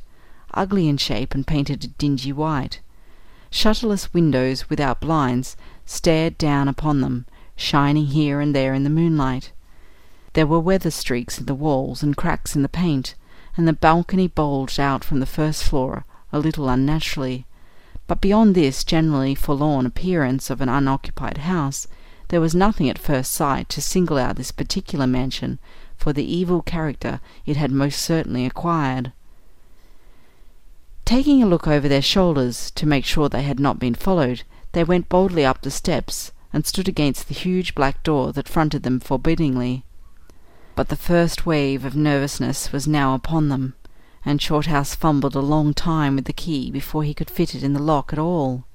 ugly 0.53 0.87
in 0.87 0.97
shape 0.97 1.35
and 1.35 1.45
painted 1.47 1.83
a 1.83 1.87
dingy 1.87 2.33
white. 2.33 2.81
Shutterless 3.51 4.13
windows 4.13 4.69
without 4.69 4.99
blinds 4.99 5.55
stared 5.85 6.37
down 6.37 6.67
upon 6.67 7.01
them, 7.01 7.25
shining 7.59 8.07
here 8.07 8.39
and 8.39 8.55
there 8.55 8.73
in 8.73 8.83
the 8.83 8.89
moonlight. 8.89 9.51
There 10.33 10.47
were 10.47 10.59
weather 10.59 10.91
streaks 10.91 11.37
in 11.37 11.45
the 11.45 11.53
walls 11.53 12.01
and 12.01 12.15
cracks 12.15 12.55
in 12.55 12.61
the 12.61 12.69
paint, 12.69 13.15
and 13.57 13.67
the 13.67 13.73
balcony 13.73 14.27
bulged 14.27 14.79
out 14.79 15.03
from 15.03 15.19
the 15.19 15.25
first 15.25 15.63
floor 15.63 16.05
a 16.31 16.39
little 16.39 16.69
unnaturally. 16.69 17.45
But 18.07 18.21
beyond 18.21 18.55
this 18.55 18.83
generally 18.83 19.35
forlorn 19.35 19.85
appearance 19.85 20.49
of 20.49 20.61
an 20.61 20.69
unoccupied 20.69 21.39
house, 21.39 21.87
there 22.29 22.41
was 22.41 22.55
nothing 22.55 22.89
at 22.89 22.97
first 22.97 23.31
sight 23.31 23.69
to 23.69 23.81
single 23.81 24.17
out 24.17 24.35
this 24.35 24.51
particular 24.51 25.05
mansion 25.05 25.59
for 25.97 26.13
the 26.13 26.23
evil 26.23 26.61
character 26.61 27.19
it 27.45 27.57
had 27.57 27.71
most 27.71 27.99
certainly 27.99 28.45
acquired. 28.45 29.11
Taking 31.05 31.43
a 31.43 31.47
look 31.47 31.67
over 31.67 31.89
their 31.89 32.01
shoulders 32.01 32.71
to 32.71 32.85
make 32.85 33.03
sure 33.03 33.27
they 33.27 33.43
had 33.43 33.59
not 33.59 33.79
been 33.79 33.95
followed, 33.95 34.43
they 34.71 34.83
went 34.83 35.09
boldly 35.09 35.43
up 35.43 35.61
the 35.61 35.71
steps 35.71 36.31
and 36.51 36.65
stood 36.65 36.87
against 36.87 37.27
the 37.27 37.33
huge 37.33 37.75
black 37.75 38.03
door 38.03 38.33
that 38.33 38.49
fronted 38.49 38.83
them 38.83 38.99
forbiddingly. 38.99 39.83
But 40.75 40.89
the 40.89 40.95
first 40.95 41.45
wave 41.45 41.85
of 41.85 41.95
nervousness 41.95 42.71
was 42.71 42.87
now 42.87 43.13
upon 43.13 43.49
them, 43.49 43.75
and 44.25 44.41
Shorthouse 44.41 44.95
fumbled 44.95 45.35
a 45.35 45.41
long 45.41 45.73
time 45.73 46.15
with 46.15 46.25
the 46.25 46.33
key 46.33 46.71
before 46.71 47.03
he 47.03 47.13
could 47.13 47.29
fit 47.29 47.53
it 47.53 47.63
in 47.63 47.73
the 47.73 47.81
lock 47.81 48.11
at 48.13 48.19
all. 48.19 48.65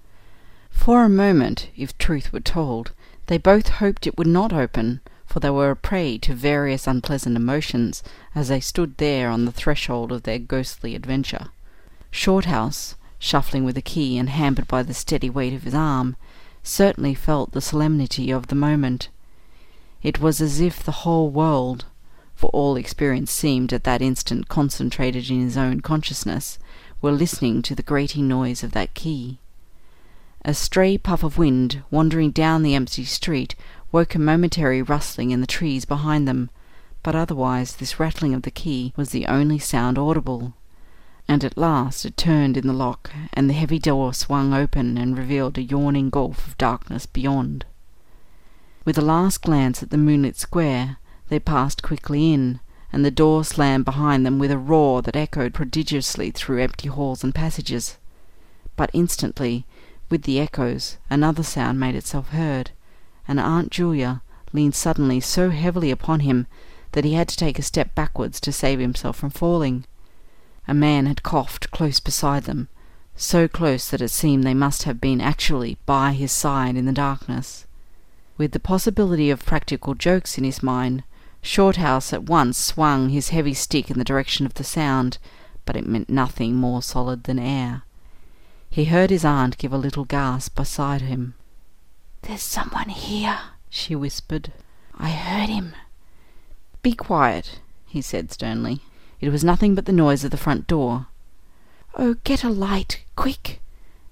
For 0.71 1.05
a 1.05 1.09
moment, 1.09 1.69
if 1.77 1.97
truth 1.99 2.33
were 2.33 2.41
told, 2.41 2.93
they 3.27 3.39
both 3.39 3.69
hoped 3.69 4.07
it 4.07 4.19
would 4.19 4.27
not 4.27 4.53
open, 4.53 5.01
for 5.25 5.41
they 5.41 5.51
were 5.51 5.71
a 5.71 5.77
prey 5.77 6.19
to 6.19 6.35
various 6.35 6.87
unpleasant 6.87 7.37
emotions 7.37 8.03
as 8.35 8.49
they 8.49 8.61
stood 8.61 8.99
there 8.99 9.31
on 9.31 9.47
the 9.47 9.53
threshold 9.53 10.13
of 10.13 10.25
their 10.25 10.39
ghostly 10.39 10.95
adventure. 10.95 11.49
Shorthouse, 12.11 12.95
shuffling 13.19 13.65
with 13.65 13.75
the 13.75 13.83
key 13.83 14.19
and 14.19 14.29
hampered 14.29 14.69
by 14.69 14.83
the 14.83 14.95
steady 14.95 15.31
weight 15.31 15.55
of 15.55 15.63
his 15.63 15.75
arm, 15.75 16.17
certainly 16.66 17.14
felt 17.14 17.53
the 17.53 17.61
solemnity 17.61 18.31
of 18.31 18.46
the 18.46 18.55
moment. 18.55 19.11
It 20.03 20.18
was 20.18 20.40
as 20.40 20.61
if 20.61 20.83
the 20.83 21.05
whole 21.05 21.31
world, 21.31 21.85
for 22.35 22.48
all 22.50 22.77
experience 22.77 23.31
seemed 23.31 23.72
at 23.72 23.85
that 23.85 24.03
instant 24.03 24.48
concentrated 24.48 25.31
in 25.31 25.42
his 25.42 25.57
own 25.57 25.81
consciousness, 25.81 26.59
were 27.03 27.12
listening 27.12 27.61
to 27.62 27.74
the 27.74 27.83
grating 27.83 28.27
noise 28.27 28.64
of 28.64 28.72
that 28.72 28.94
key. 28.94 29.38
A 30.42 30.55
stray 30.55 30.98
puff 30.98 31.22
of 31.22 31.38
wind 31.38 31.83
wandering 31.90 32.31
down 32.31 32.62
the 32.62 32.74
empty 32.74 33.05
street 33.05 33.55
woke 33.92 34.14
a 34.14 34.18
momentary 34.18 34.83
rustling 34.83 35.31
in 35.31 35.40
the 35.42 35.46
trees 35.46 35.85
behind 35.85 36.27
them, 36.27 36.50
but 37.03 37.14
otherwise 37.14 37.77
this 37.77 38.00
rattling 38.00 38.35
of 38.35 38.42
the 38.42 38.50
key 38.50 38.92
was 38.96 39.11
the 39.11 39.27
only 39.27 39.59
sound 39.59 39.98
audible 39.98 40.55
and 41.27 41.43
at 41.43 41.57
last 41.57 42.05
it 42.05 42.17
turned 42.17 42.57
in 42.57 42.67
the 42.67 42.73
lock, 42.73 43.11
and 43.33 43.49
the 43.49 43.55
heavy 43.55 43.79
door 43.79 44.13
swung 44.13 44.53
open 44.53 44.99
and 44.99 45.17
revealed 45.17 45.57
a 45.57 45.63
yawning 45.63 46.11
gulf 46.11 46.47
of 46.47 46.59
darkness 46.59 47.07
beyond. 47.07 47.65
With 48.85 48.99
a 48.99 49.03
last 49.03 49.41
glance 49.41 49.83
at 49.83 49.91
the 49.91 49.97
moonlit 49.97 50.37
square, 50.37 50.99
they 51.29 51.39
passed 51.39 51.83
quickly 51.83 52.33
in, 52.33 52.61
and 52.93 53.05
the 53.05 53.11
door 53.11 53.43
slammed 53.43 53.87
behind 53.87 54.27
them 54.27 54.39
with 54.39 54.51
a 54.51 54.59
roar 54.59 55.01
that 55.03 55.17
echoed 55.17 55.55
prodigiously 55.55 56.31
through 56.31 56.63
empty 56.63 56.89
halls 56.89 57.25
and 57.25 57.35
passages. 57.35 57.97
But 58.77 58.91
instantly, 58.93 59.65
with 60.11 60.25
the 60.25 60.39
echoes, 60.39 60.99
another 61.09 61.43
sound 61.43 61.81
made 61.81 61.95
itself 61.95 62.29
heard, 62.29 62.73
and 63.27 63.41
Aunt 63.41 63.71
Julia 63.71 64.21
leaned 64.53 64.75
suddenly 64.75 65.19
so 65.21 65.49
heavily 65.51 65.91
upon 65.91 66.21
him 66.21 66.47
that 66.93 67.05
he 67.05 67.15
had 67.15 67.29
to 67.29 67.37
take 67.37 67.59
a 67.59 67.63
step 67.63 67.95
backwards 67.95 68.39
to 68.41 68.53
save 68.53 68.79
himself 68.79 69.17
from 69.17 69.31
falling. 69.31 69.87
A 70.66 70.74
man 70.74 71.07
had 71.07 71.22
coughed 71.22 71.70
close 71.70 72.00
beside 72.00 72.44
them, 72.44 72.68
so 73.16 73.46
close 73.48 73.88
that 73.90 74.00
it 74.00 74.09
seemed 74.09 74.44
they 74.44 74.55
must 74.55 74.85
have 74.85 75.00
been 75.00 75.20
actually 75.20 75.79
by 75.87 76.12
his 76.12 76.33
side 76.33 76.77
in 76.77 76.87
the 76.87 76.92
darkness. 76.92 77.66
With 78.37 78.53
the 78.53 78.61
possibility 78.61 79.31
of 79.31 79.44
practical 79.44 79.94
jokes 79.94 80.38
in 80.38 80.44
his 80.44 80.62
mind, 80.62 81.05
Shorthouse 81.42 82.12
at 82.12 82.24
once 82.24 82.57
swung 82.57 83.11
his 83.11 83.29
heavy 83.29 83.53
stick 83.53 83.90
in 83.90 83.98
the 83.98 84.05
direction 84.05 84.46
of 84.46 84.55
the 84.55 84.64
sound, 84.64 85.18
but 85.66 85.77
it 85.77 85.87
meant 85.87 86.09
nothing 86.09 86.57
more 86.57 86.83
solid 86.83 87.24
than 87.24 87.38
air. 87.38 87.83
He 88.70 88.87
heard 88.87 89.11
his 89.11 89.24
aunt 89.24 89.59
give 89.59 89.72
a 89.72 89.79
little 89.79 90.07
gasp 90.07 90.57
beside 90.57 91.03
him. 91.03 91.35
There's 92.22 92.42
someone 92.42 92.88
here, 92.88 93.38
she 93.68 93.94
whispered. 93.94 94.53
I 94.98 95.11
heard 95.11 95.50
him. 95.50 95.74
Be 96.83 96.94
quiet, 96.94 97.61
he 97.87 98.00
said 98.00 98.33
sternly. 98.33 98.81
It 99.25 99.33
was 99.33 99.43
nothing 99.43 99.75
but 99.75 99.87
the 99.87 99.93
noise 99.93 100.23
of 100.23 100.33
the 100.33 100.37
front 100.37 100.67
door. 100.67 101.07
Oh, 101.97 102.17
get 102.25 102.45
a 102.45 102.51
light, 102.51 103.03
quick! 103.17 103.63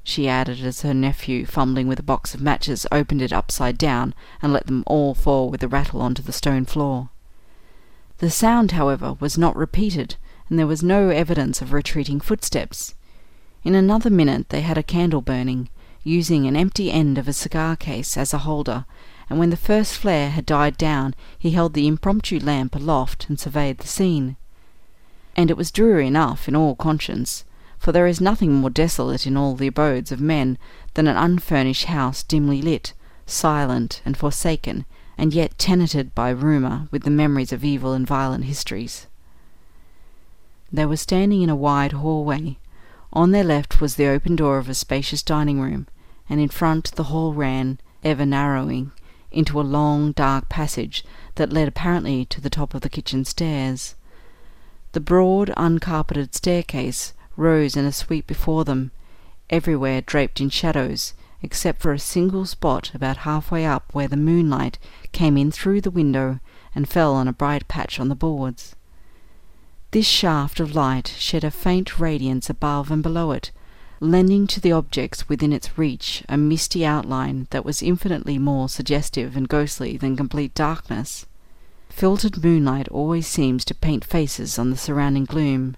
she 0.03 0.27
added 0.27 0.65
as 0.65 0.81
her 0.81 0.95
nephew, 0.95 1.45
fumbling 1.45 1.87
with 1.87 1.99
a 1.99 2.03
box 2.03 2.33
of 2.33 2.41
matches, 2.41 2.87
opened 2.91 3.21
it 3.21 3.31
upside 3.31 3.77
down 3.77 4.15
and 4.41 4.55
let 4.55 4.69
them 4.69 4.83
all 4.87 5.13
fall 5.15 5.51
with 5.51 5.63
a 5.63 5.69
rattle 5.69 6.01
onto 6.01 6.23
the 6.23 6.33
stone 6.33 6.65
floor. 6.65 7.11
The 8.21 8.31
sound, 8.31 8.71
however, 8.71 9.13
was 9.21 9.37
not 9.37 9.55
repeated, 9.55 10.17
and 10.49 10.59
there 10.59 10.67
was 10.67 10.83
no 10.83 11.11
evidence 11.11 11.61
of 11.61 11.75
retreating 11.75 12.19
footsteps. 12.19 12.95
In 13.65 13.75
another 13.75 14.09
minute 14.09 14.49
they 14.49 14.63
had 14.63 14.79
a 14.79 14.83
candle 14.83 15.21
burning, 15.21 15.69
using 16.03 16.47
an 16.47 16.57
empty 16.57 16.91
end 16.91 17.19
of 17.19 17.29
a 17.29 17.35
cigar 17.35 17.77
case 17.77 18.17
as 18.17 18.33
a 18.33 18.49
holder, 18.49 18.87
and 19.29 19.39
when 19.39 19.51
the 19.51 19.59
first 19.59 19.93
flare 19.99 20.31
had 20.31 20.47
died 20.47 20.79
down 20.79 21.15
he 21.39 21.51
held 21.51 21.75
the 21.75 21.87
impromptu 21.87 22.41
lamp 22.41 22.75
aloft 22.75 23.29
and 23.29 23.39
surveyed 23.39 23.77
the 23.77 23.87
scene 23.87 24.37
and 25.37 25.51
it 25.51 25.57
was 25.57 25.71
dreary 25.71 26.07
enough 26.07 26.49
in 26.49 26.57
all 26.57 26.75
conscience, 26.75 27.45
for 27.79 27.93
there 27.93 28.07
is 28.07 28.21
nothing 28.21 28.55
more 28.55 28.71
desolate 28.71 29.27
in 29.27 29.37
all 29.37 29.55
the 29.55 29.67
abodes 29.67 30.13
of 30.13 30.21
men 30.21 30.59
than 30.95 31.09
an 31.09 31.17
unfurnished 31.17 31.87
house 31.87 32.23
dimly 32.23 32.63
lit, 32.63 32.93
silent 33.27 34.03
and 34.05 34.17
forsaken, 34.17 34.85
and 35.19 35.33
yet 35.35 35.59
tenanted 35.59 36.15
by 36.15 36.31
rumour 36.31 36.89
with 36.91 37.03
the 37.03 37.11
memories 37.11 37.53
of 37.53 37.65
evil 37.65 37.93
and 37.93 38.07
violent 38.07 38.45
histories. 38.45 39.07
They 40.73 40.87
were 40.87 40.97
standing 40.97 41.43
in 41.43 41.51
a 41.51 41.57
wide 41.57 41.93
hallway. 41.93 42.59
On 43.13 43.31
their 43.31 43.45
left 43.45 43.81
was 43.81 43.97
the 43.97 44.07
open 44.07 44.37
door 44.37 44.59
of 44.59 44.69
a 44.69 44.75
spacious 44.75 45.23
dining 45.23 45.61
room, 45.61 45.87
and 46.31 46.41
in 46.41 46.49
front 46.49 46.93
the 46.93 47.05
hall 47.05 47.35
ran, 47.35 47.79
ever 48.03 48.25
narrowing, 48.25 48.93
into 49.31 49.61
a 49.61 49.63
long 49.63 50.13
dark 50.13 50.49
passage 50.49 51.05
that 51.35 51.53
led 51.53 51.69
apparently 51.69 52.25
to 52.27 52.41
the 52.41 52.51
top 52.51 52.75
of 52.75 52.81
the 52.81 52.89
kitchen 52.89 53.25
stairs. 53.25 53.95
The 54.93 55.01
broad, 55.01 55.51
uncarpeted 55.57 56.35
staircase 56.35 57.15
rose 57.37 57.77
in 57.77 57.87
a 57.87 57.93
sweep 57.93 58.27
before 58.27 58.65
them, 58.65 58.91
everywhere 59.49 60.03
draped 60.03 60.41
in 60.41 60.51
shadows, 60.51 61.15
except 61.41 61.81
for 61.81 61.93
a 61.93 61.99
single 61.99 62.45
spot 62.45 62.93
about 62.95 63.19
halfway 63.19 63.65
up 63.65 63.95
where 63.95 64.09
the 64.09 64.17
moonlight 64.17 64.79
came 65.13 65.39
in 65.39 65.51
through 65.51 65.81
the 65.81 65.91
window 65.91 66.41
and 66.75 66.89
fell 66.89 67.15
on 67.15 67.27
a 67.27 67.33
bright 67.33 67.69
patch 67.69 67.99
on 67.99 68.09
the 68.09 68.15
boards. 68.15 68.77
This 69.93 70.07
shaft 70.07 70.61
of 70.61 70.75
light 70.75 71.09
shed 71.09 71.43
a 71.43 71.51
faint 71.51 71.99
radiance 71.99 72.49
above 72.49 72.91
and 72.91 73.03
below 73.03 73.33
it, 73.33 73.51
lending 73.99 74.47
to 74.49 74.61
the 74.61 74.73
objects 74.73 75.29
within 75.29 75.53
its 75.53 75.79
reach 75.79 76.23
a 76.29 76.37
misty 76.37 76.85
outline 76.85 77.47
that 77.51 77.65
was 77.65 77.83
infinitely 77.83 78.39
more 78.39 78.69
suggestive 78.69 79.37
and 79.37 79.49
ghostly 79.49 79.97
than 79.97 80.17
complete 80.17 80.55
darkness. 80.55 81.25
Filtered 81.95 82.43
moonlight 82.43 82.89
always 82.89 83.29
seems 83.29 83.65
to 83.67 83.75
paint 83.75 84.05
faces 84.05 84.59
on 84.59 84.71
the 84.71 84.77
surrounding 84.77 85.25
gloom, 85.25 85.77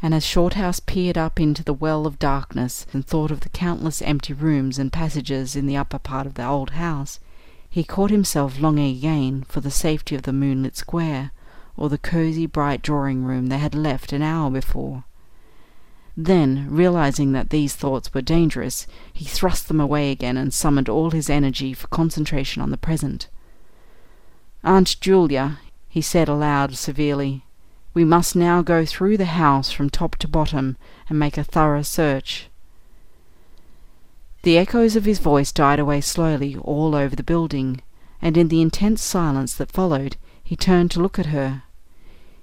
and 0.00 0.14
as 0.14 0.24
Shorthouse 0.24 0.80
peered 0.80 1.18
up 1.18 1.38
into 1.38 1.62
the 1.62 1.74
well 1.74 2.06
of 2.06 2.18
darkness 2.18 2.86
and 2.94 3.04
thought 3.04 3.30
of 3.30 3.40
the 3.40 3.50
countless 3.50 4.00
empty 4.00 4.32
rooms 4.32 4.78
and 4.78 4.92
passages 4.92 5.54
in 5.54 5.66
the 5.66 5.76
upper 5.76 5.98
part 5.98 6.26
of 6.26 6.34
the 6.34 6.46
old 6.46 6.70
house, 6.70 7.20
he 7.68 7.84
caught 7.84 8.10
himself 8.10 8.58
longing 8.58 8.96
again 8.96 9.44
for 9.48 9.60
the 9.60 9.70
safety 9.70 10.14
of 10.14 10.22
the 10.22 10.32
moonlit 10.32 10.76
square, 10.76 11.32
or 11.76 11.90
the 11.90 11.98
cosy 11.98 12.46
bright 12.46 12.80
drawing 12.80 13.24
room 13.24 13.48
they 13.48 13.58
had 13.58 13.74
left 13.74 14.14
an 14.14 14.22
hour 14.22 14.48
before. 14.50 15.04
Then, 16.16 16.68
realizing 16.70 17.32
that 17.32 17.50
these 17.50 17.74
thoughts 17.74 18.14
were 18.14 18.22
dangerous, 18.22 18.86
he 19.12 19.26
thrust 19.26 19.68
them 19.68 19.80
away 19.80 20.10
again 20.10 20.38
and 20.38 20.54
summoned 20.54 20.88
all 20.88 21.10
his 21.10 21.28
energy 21.28 21.74
for 21.74 21.88
concentration 21.88 22.62
on 22.62 22.70
the 22.70 22.78
present. 22.78 23.28
Aunt 24.66 25.00
Julia, 25.00 25.60
he 25.88 26.00
said 26.00 26.28
aloud 26.28 26.74
severely, 26.74 27.44
we 27.94 28.04
must 28.04 28.34
now 28.34 28.62
go 28.62 28.84
through 28.84 29.16
the 29.16 29.26
house 29.26 29.70
from 29.70 29.88
top 29.88 30.16
to 30.16 30.26
bottom 30.26 30.76
and 31.08 31.20
make 31.20 31.38
a 31.38 31.44
thorough 31.44 31.82
search. 31.82 32.48
The 34.42 34.58
echoes 34.58 34.96
of 34.96 35.04
his 35.04 35.20
voice 35.20 35.52
died 35.52 35.78
away 35.78 36.00
slowly 36.00 36.56
all 36.56 36.96
over 36.96 37.14
the 37.14 37.22
building, 37.22 37.80
and 38.20 38.36
in 38.36 38.48
the 38.48 38.60
intense 38.60 39.02
silence 39.02 39.54
that 39.54 39.70
followed 39.70 40.16
he 40.42 40.56
turned 40.56 40.90
to 40.90 41.00
look 41.00 41.20
at 41.20 41.26
her. 41.26 41.62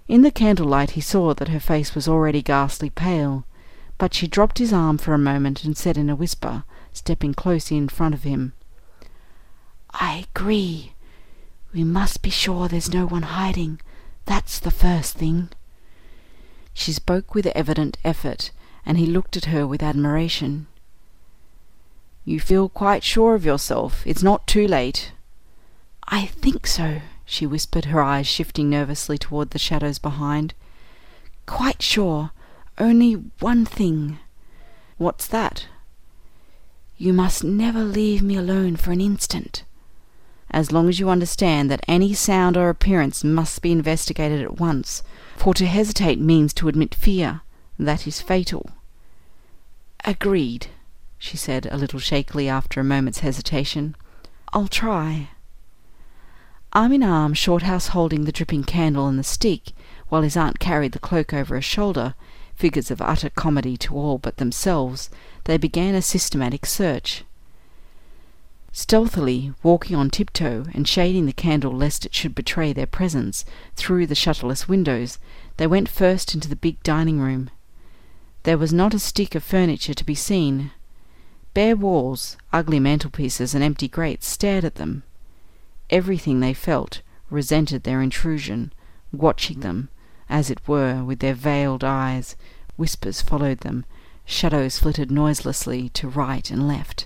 In 0.08 0.22
the 0.22 0.32
candlelight 0.32 0.92
he 0.92 1.02
saw 1.02 1.34
that 1.34 1.50
her 1.50 1.60
face 1.60 1.94
was 1.94 2.08
already 2.08 2.42
ghastly 2.42 2.90
pale, 2.90 3.44
but 3.98 4.14
she 4.14 4.28
dropped 4.28 4.60
his 4.60 4.72
arm 4.72 4.98
for 4.98 5.14
a 5.14 5.18
moment 5.18 5.66
and 5.66 5.76
said 5.76 5.98
in 5.98 6.10
a 6.10 6.16
whisper, 6.16 6.64
stepping 6.94 7.34
close 7.34 7.70
in 7.70 7.90
front 7.90 8.16
of 8.16 8.24
him, 8.24 8.54
I 9.92 10.26
agree. 10.34 10.93
We 11.74 11.84
must 11.84 12.22
be 12.22 12.30
sure 12.30 12.68
there's 12.68 12.94
no 12.94 13.08
one 13.08 13.24
hiding. 13.24 13.82
That's 14.26 14.60
the 14.60 14.72
first 14.72 15.18
thing. 15.18 15.50
She 16.74 16.94
spoke 16.94 17.34
with 17.34 17.48
evident 17.48 17.98
effort, 18.04 18.52
and 18.86 18.98
he 18.98 19.06
looked 19.06 19.36
at 19.38 19.46
her 19.46 19.66
with 19.66 19.82
admiration. 19.82 20.68
You 22.26 22.40
feel 22.40 22.70
quite 22.70 23.04
sure 23.04 23.36
of 23.36 23.44
yourself. 23.44 24.04
It's 24.06 24.24
not 24.24 24.48
too 24.48 24.68
late. 24.68 25.12
I 26.08 26.28
think 26.28 26.68
so, 26.68 27.02
she 27.26 27.46
whispered, 27.46 27.86
her 27.86 28.02
eyes 28.02 28.28
shifting 28.28 28.70
nervously 28.70 29.18
toward 29.18 29.50
the 29.50 29.60
shadows 29.60 29.98
behind. 29.98 30.54
Quite 31.46 31.82
sure. 31.82 32.32
Only 32.78 33.14
one 33.14 33.66
thing. 33.66 34.20
What's 34.98 35.28
that? 35.28 35.68
You 36.98 37.14
must 37.14 37.44
never 37.44 37.84
leave 37.84 38.22
me 38.22 38.38
alone 38.38 38.76
for 38.76 38.92
an 38.92 39.02
instant. 39.02 39.64
As 40.54 40.72
long 40.72 40.88
as 40.88 41.00
you 41.00 41.10
understand 41.10 41.72
that 41.72 41.84
any 41.88 42.14
sound 42.14 42.56
or 42.56 42.70
appearance 42.70 43.24
must 43.24 43.64
be 43.64 43.72
investigated 43.72 44.40
at 44.42 44.60
once, 44.60 45.02
for 45.36 45.56
to 45.56 45.66
hesitate 45.66 46.20
means 46.20 46.54
to 46.54 46.68
admit 46.68 46.94
fear. 46.94 47.42
That 47.80 48.06
is 48.06 48.22
fatal. 48.22 48.70
Agreed, 50.06 50.68
she 51.18 51.38
said, 51.38 51.68
a 51.72 51.78
little 51.78 52.00
shakily 52.00 52.48
after 52.48 52.80
a 52.80 52.84
moment's 52.84 53.20
hesitation. 53.20 53.96
I'll 54.54 54.68
try. 54.68 55.30
Arm 56.72 56.94
in 56.94 57.02
arm, 57.04 57.34
Shorthouse 57.34 57.88
holding 57.88 58.26
the 58.26 58.32
dripping 58.32 58.64
candle 58.64 59.08
and 59.08 59.18
the 59.18 59.24
stick, 59.24 59.72
while 60.10 60.22
his 60.22 60.38
aunt 60.38 60.60
carried 60.60 60.92
the 60.92 61.00
cloak 61.00 61.34
over 61.34 61.56
her 61.56 61.62
shoulder, 61.62 62.14
figures 62.54 62.92
of 62.92 63.02
utter 63.02 63.32
comedy 63.32 63.76
to 63.78 63.96
all 63.96 64.20
but 64.20 64.38
themselves, 64.38 65.10
they 65.46 65.58
began 65.58 65.96
a 65.96 66.02
systematic 66.02 66.68
search. 66.68 67.24
Stealthily, 68.76 69.54
walking 69.62 69.96
on 69.96 70.10
tiptoe, 70.10 70.66
and 70.74 70.88
shading 70.88 71.28
the 71.28 71.32
candle 71.32 71.72
lest 71.72 72.08
it 72.08 72.16
should 72.16 72.34
betray 72.34 72.74
their 72.74 72.88
presence, 72.88 73.46
through 73.76 74.08
the 74.08 74.16
shutterless 74.16 74.68
windows, 74.68 75.20
they 75.58 75.68
went 75.68 75.88
first 75.88 76.34
into 76.34 76.50
the 76.50 76.56
big 76.56 76.82
dining 76.82 77.20
room. 77.20 77.52
There 78.42 78.58
was 78.58 78.74
not 78.74 78.96
a 78.96 79.00
stick 79.00 79.36
of 79.36 79.44
furniture 79.44 79.94
to 79.94 80.04
be 80.04 80.16
seen. 80.16 80.72
Bare 81.54 81.76
walls, 81.76 82.36
ugly 82.52 82.80
mantelpieces, 82.80 83.54
and 83.54 83.64
empty 83.64 83.88
grates 83.88 84.26
stared 84.26 84.66
at 84.66 84.74
them. 84.74 85.04
Everything 85.92 86.40
they 86.40 86.56
felt 86.56 87.04
resented 87.30 87.84
their 87.84 88.02
intrusion, 88.02 88.74
watching 89.12 89.60
them, 89.60 89.90
as 90.28 90.50
it 90.50 90.68
were, 90.68 91.04
with 91.04 91.20
their 91.20 91.36
veiled 91.36 91.84
eyes. 91.84 92.36
Whispers 92.76 93.22
followed 93.22 93.60
them. 93.60 93.86
Shadows 94.26 94.80
flitted 94.80 95.12
noiselessly 95.12 95.90
to 95.90 96.08
right 96.08 96.50
and 96.50 96.68
left. 96.68 97.06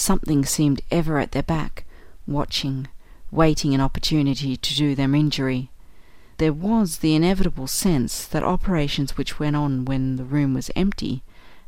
Something 0.00 0.46
seemed 0.46 0.80
ever 0.90 1.18
at 1.18 1.32
their 1.32 1.42
back, 1.42 1.84
watching, 2.26 2.88
waiting 3.30 3.74
an 3.74 3.82
opportunity 3.82 4.56
to 4.56 4.74
do 4.74 4.94
them 4.94 5.14
injury. 5.14 5.70
There 6.38 6.54
was 6.54 7.00
the 7.00 7.14
inevitable 7.14 7.66
sense 7.66 8.24
that 8.28 8.42
operations 8.42 9.18
which 9.18 9.38
went 9.38 9.56
on 9.56 9.84
when 9.84 10.16
the 10.16 10.24
room 10.24 10.54
was 10.54 10.70
empty 10.74 11.22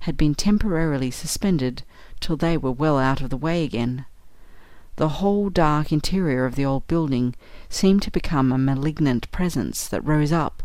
had 0.08 0.16
been 0.16 0.34
temporarily 0.34 1.10
suspended 1.10 1.82
till 2.20 2.38
they 2.38 2.56
were 2.56 2.72
well 2.72 2.98
out 2.98 3.20
of 3.20 3.28
the 3.28 3.36
way 3.36 3.64
again. 3.64 4.06
The 4.96 5.20
whole 5.20 5.50
dark 5.50 5.92
interior 5.92 6.46
of 6.46 6.54
the 6.54 6.64
old 6.64 6.88
building 6.88 7.34
seemed 7.68 8.00
to 8.00 8.10
become 8.10 8.50
a 8.50 8.56
malignant 8.56 9.30
presence 9.30 9.86
that 9.88 10.06
rose 10.06 10.32
up, 10.32 10.62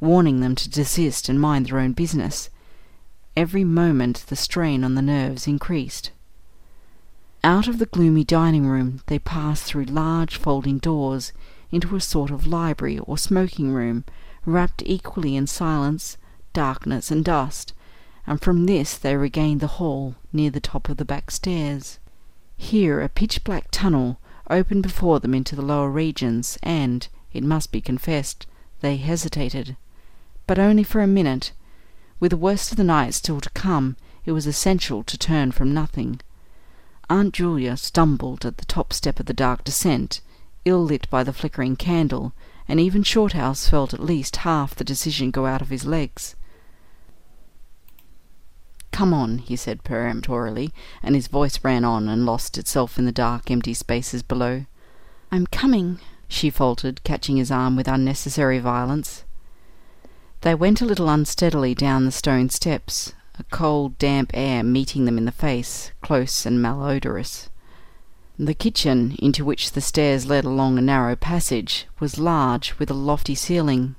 warning 0.00 0.40
them 0.40 0.54
to 0.54 0.70
desist 0.70 1.28
and 1.28 1.38
mind 1.38 1.66
their 1.66 1.80
own 1.80 1.92
business. 1.92 2.48
Every 3.36 3.62
moment 3.62 4.24
the 4.28 4.36
strain 4.36 4.82
on 4.82 4.94
the 4.94 5.02
nerves 5.02 5.46
increased. 5.46 6.12
Out 7.42 7.68
of 7.68 7.78
the 7.78 7.86
gloomy 7.86 8.22
dining 8.22 8.66
room 8.66 9.00
they 9.06 9.18
passed 9.18 9.64
through 9.64 9.84
large 9.84 10.36
folding 10.36 10.76
doors 10.76 11.32
into 11.70 11.96
a 11.96 12.00
sort 12.00 12.30
of 12.30 12.46
library 12.46 12.98
or 12.98 13.16
smoking 13.16 13.72
room, 13.72 14.04
wrapped 14.44 14.82
equally 14.84 15.36
in 15.36 15.46
silence, 15.46 16.18
darkness, 16.52 17.10
and 17.10 17.24
dust, 17.24 17.72
and 18.26 18.42
from 18.42 18.66
this 18.66 18.98
they 18.98 19.16
regained 19.16 19.60
the 19.60 19.78
hall 19.78 20.16
near 20.34 20.50
the 20.50 20.60
top 20.60 20.90
of 20.90 20.98
the 20.98 21.04
back 21.04 21.30
stairs. 21.30 21.98
Here 22.58 23.00
a 23.00 23.08
pitch 23.08 23.42
black 23.42 23.68
tunnel 23.70 24.20
opened 24.50 24.82
before 24.82 25.18
them 25.18 25.32
into 25.32 25.56
the 25.56 25.62
lower 25.62 25.88
regions, 25.88 26.58
and, 26.62 27.08
it 27.32 27.42
must 27.42 27.72
be 27.72 27.80
confessed, 27.80 28.46
they 28.82 28.98
hesitated. 28.98 29.78
But 30.46 30.58
only 30.58 30.82
for 30.82 31.00
a 31.00 31.06
minute. 31.06 31.52
With 32.18 32.32
the 32.32 32.36
worst 32.36 32.70
of 32.70 32.76
the 32.76 32.84
night 32.84 33.14
still 33.14 33.40
to 33.40 33.50
come, 33.50 33.96
it 34.26 34.32
was 34.32 34.46
essential 34.46 35.02
to 35.04 35.16
turn 35.16 35.52
from 35.52 35.72
nothing. 35.72 36.20
Aunt 37.10 37.34
Julia 37.34 37.76
stumbled 37.76 38.46
at 38.46 38.58
the 38.58 38.64
top 38.64 38.92
step 38.92 39.18
of 39.18 39.26
the 39.26 39.34
dark 39.34 39.64
descent, 39.64 40.20
ill 40.64 40.84
lit 40.84 41.10
by 41.10 41.24
the 41.24 41.32
flickering 41.32 41.74
candle, 41.74 42.32
and 42.68 42.78
even 42.78 43.02
Shorthouse 43.02 43.68
felt 43.68 43.92
at 43.92 43.98
least 43.98 44.36
half 44.36 44.76
the 44.76 44.84
decision 44.84 45.32
go 45.32 45.44
out 45.44 45.60
of 45.60 45.70
his 45.70 45.84
legs. 45.84 46.36
Come 48.92 49.12
on, 49.12 49.38
he 49.38 49.56
said 49.56 49.82
peremptorily, 49.82 50.72
and 51.02 51.16
his 51.16 51.26
voice 51.26 51.58
ran 51.64 51.84
on 51.84 52.08
and 52.08 52.24
lost 52.24 52.56
itself 52.56 52.96
in 52.96 53.06
the 53.06 53.12
dark, 53.12 53.50
empty 53.50 53.74
spaces 53.74 54.22
below. 54.22 54.66
I'm 55.32 55.48
coming, 55.48 55.98
she 56.28 56.48
faltered, 56.48 57.02
catching 57.02 57.38
his 57.38 57.50
arm 57.50 57.74
with 57.74 57.88
unnecessary 57.88 58.60
violence. 58.60 59.24
They 60.42 60.54
went 60.54 60.80
a 60.80 60.86
little 60.86 61.08
unsteadily 61.08 61.74
down 61.74 62.04
the 62.04 62.12
stone 62.12 62.50
steps, 62.50 63.14
a 63.40 63.44
cold, 63.44 63.96
damp 63.98 64.30
air 64.34 64.62
meeting 64.62 65.06
them 65.06 65.16
in 65.16 65.24
the 65.24 65.32
face, 65.32 65.92
close 66.02 66.44
and 66.44 66.60
malodorous. 66.60 67.48
The 68.38 68.54
kitchen, 68.54 69.16
into 69.18 69.44
which 69.44 69.72
the 69.72 69.80
stairs 69.80 70.26
led 70.26 70.44
along 70.44 70.76
a 70.76 70.82
narrow 70.82 71.16
passage, 71.16 71.86
was 71.98 72.18
large, 72.18 72.78
with 72.78 72.90
a 72.90 72.94
lofty 72.94 73.34
ceiling. 73.34 73.96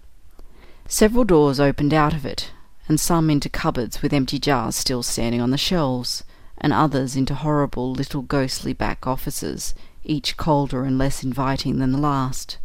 Several 0.87 1.23
doors 1.23 1.59
opened 1.59 1.93
out 1.93 2.13
of 2.13 2.25
it, 2.25 2.51
and 2.87 2.99
some 2.99 3.29
into 3.29 3.49
cupboards 3.49 4.01
with 4.01 4.13
empty 4.13 4.37
jars 4.37 4.75
still 4.75 5.01
standing 5.01 5.41
on 5.41 5.49
the 5.49 5.57
shelves, 5.57 6.23
and 6.57 6.71
others 6.71 7.15
into 7.15 7.33
horrible 7.33 7.91
little 7.91 8.21
ghostly 8.21 8.73
back 8.73 9.07
offices, 9.07 9.73
each 10.03 10.37
colder 10.37 10.83
and 10.83 10.97
less 10.97 11.23
inviting 11.23 11.79
than 11.79 11.91
the 11.91 11.97
last. 11.97 12.57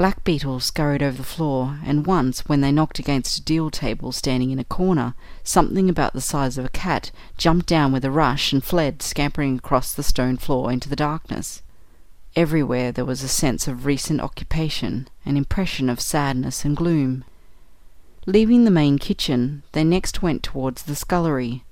Black 0.00 0.24
beetles 0.24 0.64
scurried 0.64 1.02
over 1.02 1.18
the 1.18 1.22
floor, 1.22 1.78
and 1.84 2.06
once, 2.06 2.40
when 2.46 2.62
they 2.62 2.72
knocked 2.72 2.98
against 2.98 3.36
a 3.36 3.44
deal 3.44 3.68
table 3.68 4.12
standing 4.12 4.50
in 4.50 4.58
a 4.58 4.64
corner, 4.64 5.12
something 5.44 5.90
about 5.90 6.14
the 6.14 6.22
size 6.22 6.56
of 6.56 6.64
a 6.64 6.70
cat 6.70 7.10
jumped 7.36 7.66
down 7.66 7.92
with 7.92 8.02
a 8.06 8.10
rush 8.10 8.50
and 8.50 8.64
fled, 8.64 9.02
scampering 9.02 9.58
across 9.58 9.92
the 9.92 10.02
stone 10.02 10.38
floor 10.38 10.72
into 10.72 10.88
the 10.88 10.96
darkness. 10.96 11.60
Everywhere 12.34 12.92
there 12.92 13.04
was 13.04 13.22
a 13.22 13.28
sense 13.28 13.68
of 13.68 13.84
recent 13.84 14.22
occupation, 14.22 15.06
an 15.26 15.36
impression 15.36 15.90
of 15.90 16.00
sadness 16.00 16.64
and 16.64 16.74
gloom. 16.74 17.22
Leaving 18.24 18.64
the 18.64 18.70
main 18.70 18.98
kitchen, 18.98 19.64
they 19.72 19.84
next 19.84 20.22
went 20.22 20.42
towards 20.42 20.84
the 20.84 20.96
scullery. 20.96 21.62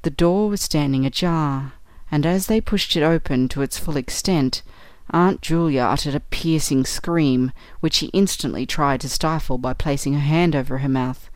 The 0.00 0.08
door 0.08 0.48
was 0.48 0.62
standing 0.62 1.04
ajar, 1.04 1.74
and 2.10 2.24
as 2.24 2.46
they 2.46 2.62
pushed 2.62 2.96
it 2.96 3.02
open 3.02 3.48
to 3.48 3.60
its 3.60 3.78
full 3.78 3.98
extent, 3.98 4.62
Aunt 5.10 5.40
Julia 5.40 5.82
uttered 5.82 6.14
a 6.14 6.20
piercing 6.20 6.84
scream, 6.84 7.52
which 7.80 7.94
she 7.94 8.06
instantly 8.06 8.66
tried 8.66 9.00
to 9.02 9.08
stifle 9.08 9.58
by 9.58 9.72
placing 9.72 10.14
her 10.14 10.20
hand 10.20 10.56
over 10.56 10.78
her 10.78 10.88
mouth. 10.88 11.30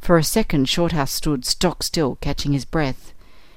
For 0.00 0.16
a 0.16 0.24
second 0.24 0.68
Shorthouse 0.68 1.12
stood 1.12 1.44
stock 1.44 1.82
still, 1.82 2.16
catching 2.16 2.52
his 2.52 2.64
breath. 2.64 3.12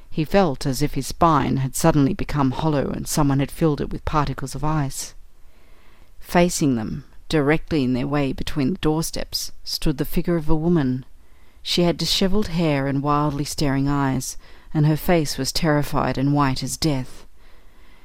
He 0.09 0.25
felt 0.25 0.65
as 0.65 0.81
if 0.81 0.93
his 0.93 1.07
spine 1.07 1.57
had 1.57 1.75
suddenly 1.75 2.13
become 2.13 2.51
hollow 2.51 2.91
and 2.91 3.07
someone 3.07 3.39
had 3.39 3.51
filled 3.51 3.81
it 3.81 3.89
with 3.89 4.05
particles 4.05 4.53
of 4.53 4.63
ice. 4.63 5.15
Facing 6.19 6.75
them, 6.75 7.05
Directly 7.33 7.83
in 7.83 7.93
their 7.93 8.05
way 8.05 8.31
between 8.31 8.73
the 8.73 8.79
doorsteps 8.79 9.53
stood 9.63 9.97
the 9.97 10.05
figure 10.05 10.35
of 10.35 10.49
a 10.49 10.55
woman. 10.55 11.03
She 11.63 11.81
had 11.81 11.97
dishevelled 11.97 12.49
hair 12.49 12.85
and 12.85 13.01
wildly 13.01 13.43
staring 13.43 13.87
eyes, 13.87 14.37
and 14.71 14.85
her 14.85 14.95
face 14.95 15.35
was 15.35 15.51
terrified 15.51 16.15
and 16.15 16.35
white 16.35 16.61
as 16.61 16.77
death. 16.77 17.22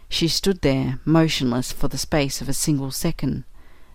She 0.09 0.29
stood 0.29 0.63
there, 0.63 0.99
motionless, 1.05 1.71
for 1.71 1.89
the 1.89 1.99
space 1.99 2.41
of 2.41 2.49
a 2.49 2.55
single 2.55 2.91
second. 2.91 3.45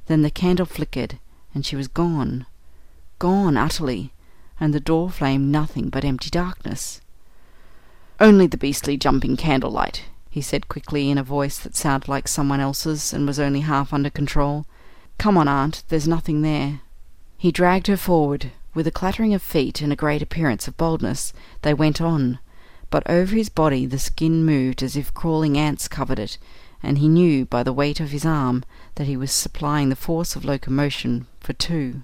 Then 0.06 0.22
the 0.22 0.30
candle 0.30 0.66
flickered, 0.66 1.18
and 1.54 1.66
she 1.66 1.76
was 1.76 1.88
gone. 1.88 2.46
Gone 3.20 3.58
utterly, 3.58 4.14
and 4.60 4.74
the 4.74 4.80
door 4.80 5.10
flamed 5.10 5.52
nothing 5.52 5.90
but 5.90 6.06
empty 6.06 6.30
darkness. 6.30 7.02
"Only 8.20 8.48
the 8.48 8.58
beastly 8.58 8.96
jumping 8.96 9.36
candlelight," 9.38 10.04
he 10.30 10.42
said 10.42 10.68
quickly, 10.68 11.10
in 11.10 11.18
a 11.18 11.24
voice 11.24 11.58
that 11.58 11.76
sounded 11.76 12.08
like 12.08 12.28
someone 12.28 12.60
else's, 12.60 13.12
and 13.12 13.26
was 13.26 13.40
only 13.40 13.62
half 13.62 13.92
under 13.94 14.10
control. 14.10 14.66
Come 15.18 15.38
on, 15.38 15.48
aunt, 15.48 15.84
there's 15.90 16.08
nothing 16.08 16.42
there." 16.42 16.82
He 17.38 17.52
dragged 17.52 17.88
her 17.88 17.98
forward. 17.98 18.52
With 18.74 18.88
a 18.88 18.92
clattering 18.92 19.34
of 19.34 19.42
feet 19.42 19.82
and 19.82 19.92
a 19.92 19.96
great 19.96 20.22
appearance 20.22 20.68
of 20.68 20.78
boldness, 20.78 21.34
they 21.62 21.74
went 21.74 22.02
on, 22.02 22.40
but 22.94 23.10
over 23.10 23.36
his 23.36 23.50
body 23.50 23.88
the 23.88 23.98
skin 23.98 24.46
moved 24.46 24.84
as 24.84 24.96
if 24.96 25.12
crawling 25.16 25.58
ants 25.58 25.88
covered 25.88 26.20
it, 26.20 26.38
and 26.84 27.00
he 27.00 27.08
knew 27.08 27.44
by 27.44 27.64
the 27.64 27.74
weight 27.74 28.00
of 28.00 28.12
his 28.12 28.24
arm 28.24 28.64
that 28.94 29.08
he 29.08 29.18
was 29.18 29.32
supplying 29.32 29.90
the 29.90 29.96
force 29.96 30.36
of 30.36 30.46
locomotion 30.46 31.26
for 31.40 31.54
two. 31.54 32.04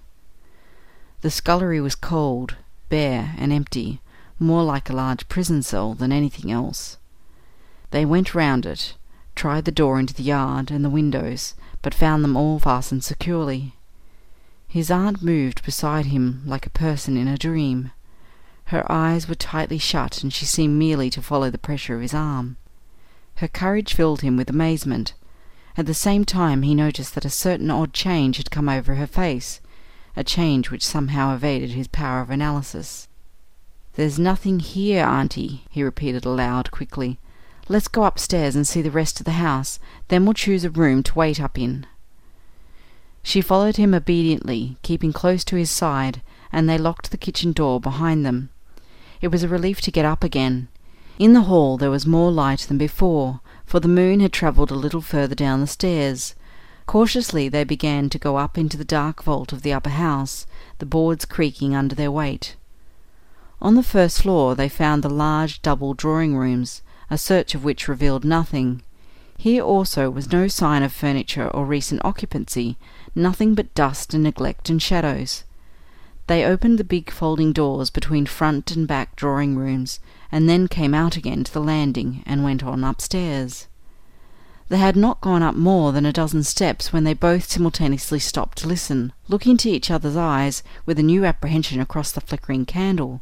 The 1.22 1.30
scullery 1.30 1.80
was 1.80 1.94
cold, 1.94 2.56
bare, 2.90 3.36
and 3.38 3.54
empty, 3.54 4.02
more 4.40 4.64
like 4.64 4.90
a 4.90 4.96
large 4.96 5.30
prison 5.30 5.62
cell 5.62 5.94
than 5.94 6.12
anything 6.12 6.52
else. 6.52 6.98
They 7.92 8.04
went 8.04 8.34
round 8.34 8.66
it, 8.66 8.96
tried 9.36 9.66
the 9.66 9.72
door 9.72 10.00
into 10.00 10.16
the 10.16 10.24
yard 10.24 10.72
and 10.72 10.84
the 10.84 10.90
windows, 10.90 11.54
but 11.84 11.94
found 11.94 12.24
them 12.24 12.36
all 12.36 12.58
fastened 12.58 13.04
securely. 13.04 13.76
His 14.68 14.90
aunt 14.90 15.22
moved 15.22 15.64
beside 15.64 16.08
him 16.08 16.42
like 16.48 16.66
a 16.66 16.72
person 16.72 17.16
in 17.16 17.28
a 17.28 17.38
dream. 17.38 17.92
Her 18.70 18.86
eyes 18.92 19.28
were 19.28 19.34
tightly 19.34 19.80
shut, 19.80 20.22
and 20.22 20.32
she 20.32 20.46
seemed 20.46 20.78
merely 20.78 21.10
to 21.10 21.24
follow 21.24 21.50
the 21.50 21.58
pressure 21.58 21.96
of 21.96 22.04
his 22.04 22.14
arm. 22.14 22.58
Her 23.38 23.48
courage 23.48 23.96
filled 23.96 24.22
him 24.22 24.38
with 24.38 24.48
amazement. 24.48 25.14
At 25.76 25.88
the 25.88 25.96
same 25.96 26.24
time 26.24 26.62
he 26.62 26.76
noticed 26.76 27.16
that 27.16 27.26
a 27.26 27.32
certain 27.32 27.72
odd 27.72 27.94
change 27.94 28.38
had 28.38 28.52
come 28.52 28.70
over 28.70 28.94
her 28.94 29.08
face, 29.08 29.60
a 30.16 30.24
change 30.24 30.70
which 30.70 30.86
somehow 30.86 31.34
evaded 31.34 31.72
his 31.72 31.88
power 31.88 32.22
of 32.22 32.30
analysis. 32.30 33.08
"There's 33.96 34.20
nothing 34.20 34.60
here, 34.60 35.04
auntie," 35.04 35.66
he 35.72 35.82
repeated 35.82 36.24
aloud, 36.24 36.70
quickly. 36.70 37.18
"Let's 37.70 37.88
go 37.88 38.04
upstairs 38.04 38.56
and 38.56 38.68
see 38.68 38.84
the 38.84 38.92
rest 38.92 39.20
of 39.20 39.26
the 39.26 39.42
house, 39.42 39.80
then 40.10 40.26
we'll 40.26 40.36
choose 40.36 40.64
a 40.64 40.70
room 40.70 41.02
to 41.04 41.16
wait 41.16 41.42
up 41.42 41.58
in." 41.58 41.88
She 43.24 43.42
followed 43.42 43.78
him 43.78 43.96
obediently, 43.96 44.78
keeping 44.84 45.12
close 45.12 45.44
to 45.46 45.56
his 45.56 45.72
side, 45.72 46.22
and 46.52 46.70
they 46.70 46.78
locked 46.78 47.10
the 47.10 47.18
kitchen 47.18 47.52
door 47.52 47.82
behind 47.82 48.24
them. 48.24 48.52
It 49.22 49.30
was 49.30 49.44
a 49.44 49.50
relief 49.50 49.82
to 49.82 49.92
get 49.92 50.06
up 50.06 50.24
again. 50.24 50.70
In 51.18 51.34
the 51.34 51.42
hall 51.42 51.78
there 51.78 51.92
was 51.92 52.06
more 52.06 52.32
light 52.32 52.62
than 52.62 52.78
before, 52.78 53.42
for 53.66 53.80
the 53.80 53.88
moon 53.88 54.22
had 54.22 54.32
travelled 54.32 54.72
a 54.72 54.76
little 54.76 55.02
further 55.02 55.36
down 55.36 55.60
the 55.60 55.68
stairs. 55.68 56.36
Cautiously 56.86 57.50
they 57.50 57.64
began 57.64 58.10
to 58.10 58.18
go 58.18 58.38
up 58.38 58.58
into 58.58 58.78
the 58.78 58.86
dark 58.86 59.22
vault 59.24 59.52
of 59.52 59.62
the 59.62 59.74
upper 59.74 59.90
house, 59.90 60.48
the 60.78 60.86
boards 60.86 61.26
creaking 61.26 61.76
under 61.76 61.94
their 61.94 62.12
weight. 62.12 62.56
On 63.62 63.76
the 63.76 63.84
first 63.84 64.22
floor 64.22 64.56
they 64.56 64.70
found 64.70 65.04
the 65.04 65.10
large 65.10 65.62
double 65.62 65.94
drawing 65.94 66.38
rooms, 66.38 66.82
a 67.10 67.18
search 67.18 67.54
of 67.54 67.64
which 67.64 67.90
revealed 67.90 68.24
nothing. 68.24 68.82
Here 69.38 69.62
also 69.62 70.10
was 70.10 70.32
no 70.32 70.48
sign 70.48 70.82
of 70.82 70.94
furniture 70.94 71.50
or 71.50 71.66
recent 71.66 72.04
occupancy, 72.06 72.78
nothing 73.14 73.54
but 73.54 73.76
dust 73.76 74.14
and 74.14 74.24
neglect 74.24 74.70
and 74.70 74.82
shadows. 74.82 75.44
They 76.30 76.46
opened 76.46 76.78
the 76.78 76.84
big 76.84 77.10
folding 77.10 77.54
doors 77.54 77.90
between 77.90 78.28
front 78.28 78.70
and 78.70 78.88
back 78.88 79.16
drawing 79.16 79.56
rooms, 79.56 80.00
and 80.32 80.48
then 80.48 80.68
came 80.68 80.94
out 80.94 81.18
again 81.18 81.44
to 81.44 81.52
the 81.52 81.60
landing 81.60 82.22
and 82.24 82.44
went 82.44 82.64
on 82.64 82.84
upstairs. 82.84 83.66
They 84.68 84.78
had 84.78 84.96
not 84.96 85.22
gone 85.22 85.42
up 85.42 85.56
more 85.56 85.92
than 85.92 86.06
a 86.06 86.14
dozen 86.14 86.44
steps 86.44 86.94
when 86.94 87.04
they 87.04 87.16
both 87.16 87.50
simultaneously 87.50 88.20
stopped 88.20 88.60
to 88.60 88.68
listen, 88.68 89.12
looking 89.28 89.54
into 89.54 89.70
each 89.70 89.90
other's 89.90 90.16
eyes 90.16 90.62
with 90.86 91.00
a 91.00 91.04
new 91.04 91.26
apprehension 91.26 91.82
across 91.82 92.12
the 92.12 92.22
flickering 92.22 92.64
candle. 92.64 93.22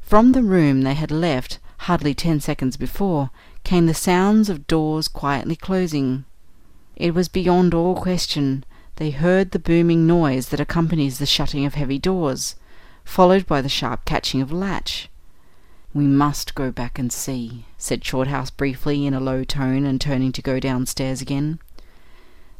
From 0.00 0.32
the 0.32 0.42
room 0.42 0.80
they 0.80 0.94
had 0.94 1.10
left, 1.10 1.58
hardly 1.80 2.14
ten 2.14 2.40
seconds 2.40 2.78
before, 2.78 3.28
came 3.64 3.84
the 3.84 3.92
sounds 3.92 4.48
of 4.48 4.66
doors 4.66 5.08
quietly 5.08 5.56
closing. 5.56 6.24
It 6.96 7.12
was 7.12 7.28
beyond 7.28 7.74
all 7.74 7.94
question 7.94 8.64
they 8.96 9.10
heard 9.10 9.50
the 9.50 9.58
booming 9.58 10.06
noise 10.06 10.48
that 10.48 10.60
accompanies 10.60 11.18
the 11.18 11.26
shutting 11.26 11.64
of 11.64 11.74
heavy 11.74 11.98
doors, 11.98 12.54
followed 13.04 13.46
by 13.46 13.60
the 13.60 13.68
sharp 13.68 14.04
catching 14.04 14.40
of 14.40 14.52
a 14.52 14.56
latch. 14.56 15.08
"We 15.92 16.04
must 16.04 16.54
go 16.54 16.70
back 16.70 16.98
and 16.98 17.12
see," 17.12 17.66
said 17.76 18.04
Shorthouse 18.04 18.50
briefly 18.50 19.06
in 19.06 19.14
a 19.14 19.20
low 19.20 19.44
tone, 19.44 19.84
and 19.84 20.00
turning 20.00 20.32
to 20.32 20.42
go 20.42 20.60
downstairs 20.60 21.20
again. 21.20 21.58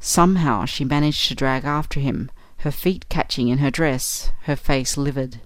Somehow 0.01 0.64
she 0.64 0.85
managed 0.85 1.28
to 1.28 1.35
drag 1.35 1.64
after 1.64 2.01
him, 2.01 2.30
her 2.59 2.70
feet 2.70 3.09
catching 3.09 3.49
in 3.49 3.59
her 3.59 3.70
dress, 3.70 4.32
her 4.43 4.57
face 4.57 4.97
livid. 4.97 5.41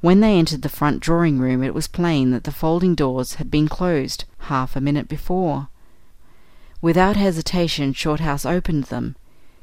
When 0.00 0.20
they 0.20 0.38
entered 0.38 0.62
the 0.62 0.68
front 0.68 1.00
drawing 1.00 1.38
room 1.38 1.62
it 1.62 1.74
was 1.74 1.88
plain 1.88 2.30
that 2.30 2.44
the 2.44 2.52
folding 2.52 2.94
doors 2.94 3.34
had 3.34 3.50
been 3.50 3.66
closed 3.66 4.24
half 4.46 4.76
a 4.76 4.80
minute 4.80 5.08
before. 5.08 5.68
Without 6.80 7.16
hesitation 7.16 7.92
Shorthouse 7.92 8.46
opened 8.46 8.84
them. 8.84 9.16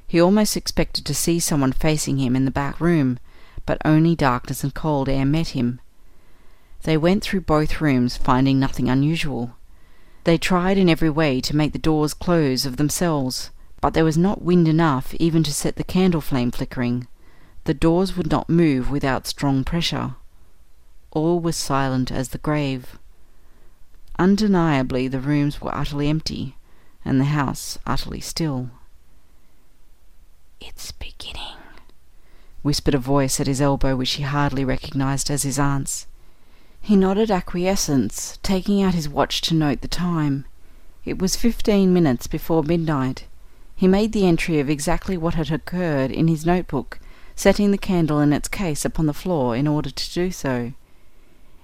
He 0.08 0.22
almost 0.22 0.56
expected 0.56 1.06
to 1.06 1.14
see 1.14 1.40
someone 1.40 1.72
facing 1.72 2.18
him 2.18 2.36
in 2.36 2.46
the 2.46 2.52
back 2.52 2.80
room, 2.80 3.20
but 3.66 3.82
only 3.84 4.16
darkness 4.16 4.64
and 4.64 4.74
cold 4.74 5.10
air 5.10 5.26
met 5.26 5.50
him. 5.50 5.82
They 6.84 6.98
went 6.98 7.24
through 7.24 7.42
both 7.42 7.82
rooms, 7.82 8.16
finding 8.16 8.60
nothing 8.60 8.90
unusual. 8.90 9.56
They 10.24 10.38
tried 10.38 10.78
in 10.78 10.90
every 10.90 11.10
way 11.10 11.42
to 11.42 11.56
make 11.56 11.74
the 11.74 11.80
doors 11.80 12.14
close 12.14 12.66
of 12.66 12.78
themselves, 12.78 13.50
but 13.82 13.94
there 13.94 14.06
was 14.06 14.18
not 14.18 14.42
wind 14.42 14.68
enough 14.68 15.14
even 15.16 15.44
to 15.44 15.54
set 15.54 15.76
the 15.76 15.84
candle 15.84 16.22
flame 16.22 16.52
flickering. 16.52 17.08
The 17.64 17.74
doors 17.74 18.16
would 18.16 18.30
not 18.30 18.50
move 18.50 18.92
without 18.92 19.26
strong 19.28 19.64
pressure. 19.64 20.16
All 21.12 21.40
was 21.40 21.56
silent 21.56 22.12
as 22.12 22.30
the 22.30 22.38
grave. 22.38 23.00
Undeniably 24.20 25.08
the 25.08 25.20
rooms 25.20 25.62
were 25.62 25.74
utterly 25.74 26.08
empty, 26.08 26.56
and 27.04 27.20
the 27.20 27.26
house 27.26 27.78
utterly 27.88 28.22
still. 28.22 28.70
"It's 30.62 30.92
beginning," 30.94 31.58
whispered 32.62 32.94
a 32.94 33.00
voice 33.00 33.40
at 33.40 33.48
his 33.48 33.60
elbow 33.60 33.96
which 33.96 34.12
he 34.12 34.24
hardly 34.24 34.64
recognized 34.64 35.30
as 35.30 35.44
his 35.44 35.60
aunt's. 35.60 36.08
He 36.80 36.96
nodded 36.96 37.30
acquiescence, 37.30 38.40
taking 38.42 38.82
out 38.82 38.94
his 38.94 39.10
watch 39.10 39.42
to 39.42 39.54
note 39.54 39.82
the 39.82 39.88
time. 39.88 40.46
It 41.04 41.20
was 41.20 41.36
fifteen 41.36 41.94
minutes 41.94 42.28
before 42.28 42.64
midnight. 42.64 43.26
He 43.76 43.88
made 43.88 44.14
the 44.14 44.26
entry 44.26 44.60
of 44.60 44.70
exactly 44.70 45.18
what 45.18 45.34
had 45.34 45.52
occurred 45.52 46.12
in 46.12 46.28
his 46.28 46.46
notebook, 46.46 47.00
setting 47.36 47.72
the 47.72 47.78
candle 47.78 48.22
in 48.22 48.32
its 48.32 48.48
case 48.48 48.86
upon 48.86 49.08
the 49.08 49.14
floor 49.14 49.56
in 49.56 49.68
order 49.68 49.90
to 49.90 50.14
do 50.14 50.32
so. 50.32 50.72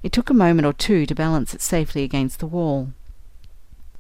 It 0.04 0.12
took 0.12 0.30
a 0.30 0.34
moment 0.34 0.66
or 0.66 0.74
two 0.74 1.06
to 1.06 1.16
balance 1.16 1.54
it 1.54 1.62
safely 1.62 2.04
against 2.04 2.40
the 2.40 2.48
wall. 2.48 2.92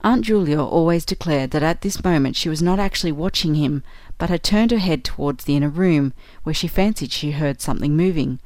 Aunt 0.04 0.26
Julia 0.26 0.60
always 0.60 1.06
declared 1.06 1.52
that 1.52 1.62
at 1.62 1.82
this 1.82 2.04
moment 2.04 2.36
she 2.36 2.50
was 2.50 2.62
not 2.62 2.80
actually 2.80 3.12
watching 3.12 3.54
him, 3.54 3.84
but 4.22 4.30
had 4.30 4.44
turned 4.44 4.70
her 4.70 4.78
head 4.78 5.04
towards 5.04 5.46
the 5.46 5.56
inner 5.56 5.68
room, 5.68 6.14
where 6.44 6.54
she 6.54 6.68
fancied 6.68 7.12
she 7.12 7.32
heard 7.32 7.60
something 7.60 7.98
moving; 7.98 8.40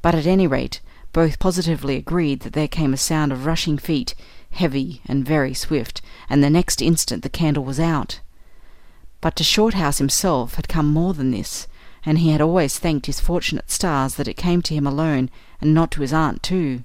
but 0.00 0.14
at 0.14 0.24
any 0.24 0.46
rate, 0.46 0.80
both 1.12 1.38
positively 1.38 1.96
agreed 1.96 2.40
that 2.40 2.54
there 2.54 2.66
came 2.66 2.94
a 2.94 2.96
sound 2.96 3.30
of 3.30 3.44
rushing 3.44 3.76
feet, 3.76 4.14
heavy 4.52 5.02
and 5.04 5.26
very 5.26 5.52
swift, 5.52 6.00
and 6.30 6.42
the 6.42 6.48
next 6.48 6.80
instant 6.80 7.22
the 7.22 7.28
candle 7.28 7.62
was 7.62 7.78
out. 7.78 8.20
But 9.20 9.36
to 9.36 9.44
Shorthouse 9.44 9.98
himself 9.98 10.54
had 10.54 10.66
come 10.66 10.90
more 10.90 11.12
than 11.12 11.30
this, 11.30 11.66
and 12.06 12.20
he 12.20 12.30
had 12.30 12.40
always 12.40 12.78
thanked 12.78 13.04
his 13.04 13.20
fortunate 13.20 13.70
stars 13.70 14.14
that 14.14 14.28
it 14.28 14.38
came 14.38 14.62
to 14.62 14.74
him 14.74 14.86
alone, 14.86 15.28
and 15.60 15.74
not 15.74 15.90
to 15.90 16.00
his 16.00 16.14
aunt 16.14 16.42
too 16.42 16.84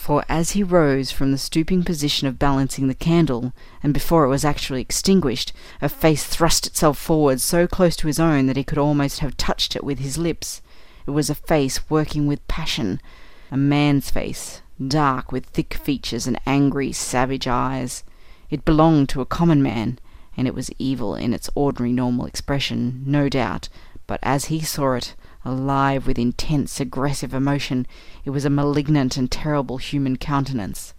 for 0.00 0.24
as 0.30 0.52
he 0.52 0.62
rose 0.62 1.12
from 1.12 1.30
the 1.30 1.36
stooping 1.36 1.84
position 1.84 2.26
of 2.26 2.38
balancing 2.38 2.88
the 2.88 2.94
candle, 2.94 3.52
and 3.82 3.92
before 3.92 4.24
it 4.24 4.30
was 4.30 4.46
actually 4.46 4.80
extinguished, 4.80 5.52
a 5.82 5.90
face 5.90 6.24
thrust 6.24 6.66
itself 6.66 6.96
forward 6.96 7.38
so 7.38 7.66
close 7.66 7.94
to 7.96 8.06
his 8.06 8.18
own 8.18 8.46
that 8.46 8.56
he 8.56 8.64
could 8.64 8.78
almost 8.78 9.18
have 9.18 9.36
touched 9.36 9.76
it 9.76 9.84
with 9.84 9.98
his 9.98 10.16
lips. 10.16 10.62
It 11.06 11.10
was 11.10 11.28
a 11.28 11.34
face 11.34 11.90
working 11.90 12.26
with 12.26 12.48
passion, 12.48 12.98
a 13.50 13.58
man's 13.58 14.08
face, 14.08 14.62
dark, 14.84 15.32
with 15.32 15.44
thick 15.44 15.74
features 15.74 16.26
and 16.26 16.40
angry, 16.46 16.92
savage 16.92 17.46
eyes. 17.46 18.02
It 18.48 18.64
belonged 18.64 19.10
to 19.10 19.20
a 19.20 19.26
common 19.26 19.62
man, 19.62 19.98
and 20.34 20.48
it 20.48 20.54
was 20.54 20.70
evil 20.78 21.14
in 21.14 21.34
its 21.34 21.50
ordinary 21.54 21.92
normal 21.92 22.24
expression, 22.24 23.02
no 23.04 23.28
doubt, 23.28 23.68
but 24.06 24.18
as 24.22 24.46
he 24.46 24.60
saw 24.60 24.94
it, 24.94 25.14
alive 25.44 26.06
with 26.06 26.18
intense, 26.18 26.80
aggressive 26.80 27.32
emotion, 27.32 27.86
it 28.24 28.30
was 28.30 28.44
a 28.44 28.50
malignant 28.50 29.16
and 29.16 29.30
terrible 29.30 29.78
human 29.78 30.16
countenance. 30.16 30.94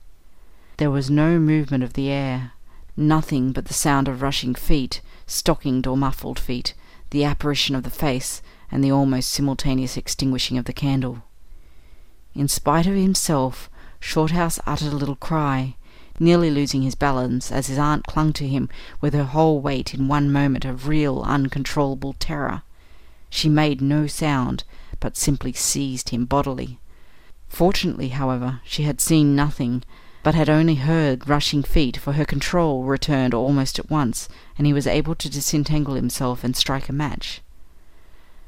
There 0.77 0.91
was 0.91 1.09
no 1.09 1.39
movement 1.39 1.83
of 1.83 1.93
the 1.93 2.09
air, 2.09 2.53
nothing 2.97 3.51
but 3.51 3.65
the 3.65 3.73
sound 3.73 4.07
of 4.07 4.21
rushing 4.21 4.55
feet, 4.55 5.01
stockinged 5.27 5.85
or 5.85 5.95
muffled 5.95 6.39
feet, 6.39 6.73
the 7.11 7.23
apparition 7.23 7.75
of 7.75 7.83
the 7.83 7.89
face, 7.89 8.41
and 8.71 8.83
the 8.83 8.91
almost 8.91 9.29
simultaneous 9.29 9.97
extinguishing 9.97 10.57
of 10.57 10.65
the 10.65 10.73
candle. 10.73 11.23
In 12.33 12.47
spite 12.47 12.87
of 12.87 12.95
himself, 12.95 13.69
Shorthouse 13.99 14.59
uttered 14.65 14.93
a 14.93 14.95
little 14.95 15.17
cry, 15.17 15.75
nearly 16.19 16.49
losing 16.49 16.81
his 16.81 16.95
balance 16.95 17.51
as 17.51 17.67
his 17.67 17.77
aunt 17.77 18.05
clung 18.05 18.33
to 18.33 18.47
him 18.47 18.69
with 19.01 19.13
her 19.13 19.25
whole 19.25 19.59
weight 19.59 19.93
in 19.93 20.07
one 20.07 20.31
moment 20.31 20.65
of 20.65 20.87
real 20.87 21.21
uncontrollable 21.21 22.13
terror. 22.13 22.63
She 23.34 23.47
made 23.47 23.82
no 23.82 24.07
sound, 24.07 24.65
but 24.99 25.15
simply 25.15 25.53
seized 25.53 26.09
him 26.09 26.25
bodily. 26.25 26.79
Fortunately, 27.47 28.09
however, 28.09 28.59
she 28.65 28.84
had 28.84 28.99
seen 28.99 29.36
nothing, 29.36 29.84
but 30.21 30.36
had 30.36 30.49
only 30.49 30.75
heard 30.75 31.29
rushing 31.29 31.63
feet, 31.63 31.95
for 31.95 32.13
her 32.13 32.25
control 32.25 32.84
returned 32.84 33.34
almost 33.34 33.79
at 33.79 33.89
once, 33.89 34.27
and 34.57 34.67
he 34.67 34.73
was 34.73 34.86
able 34.86 35.15
to 35.15 35.29
disentangle 35.29 35.95
himself 35.95 36.43
and 36.43 36.57
strike 36.57 36.89
a 36.89 36.93
match. 36.93 37.41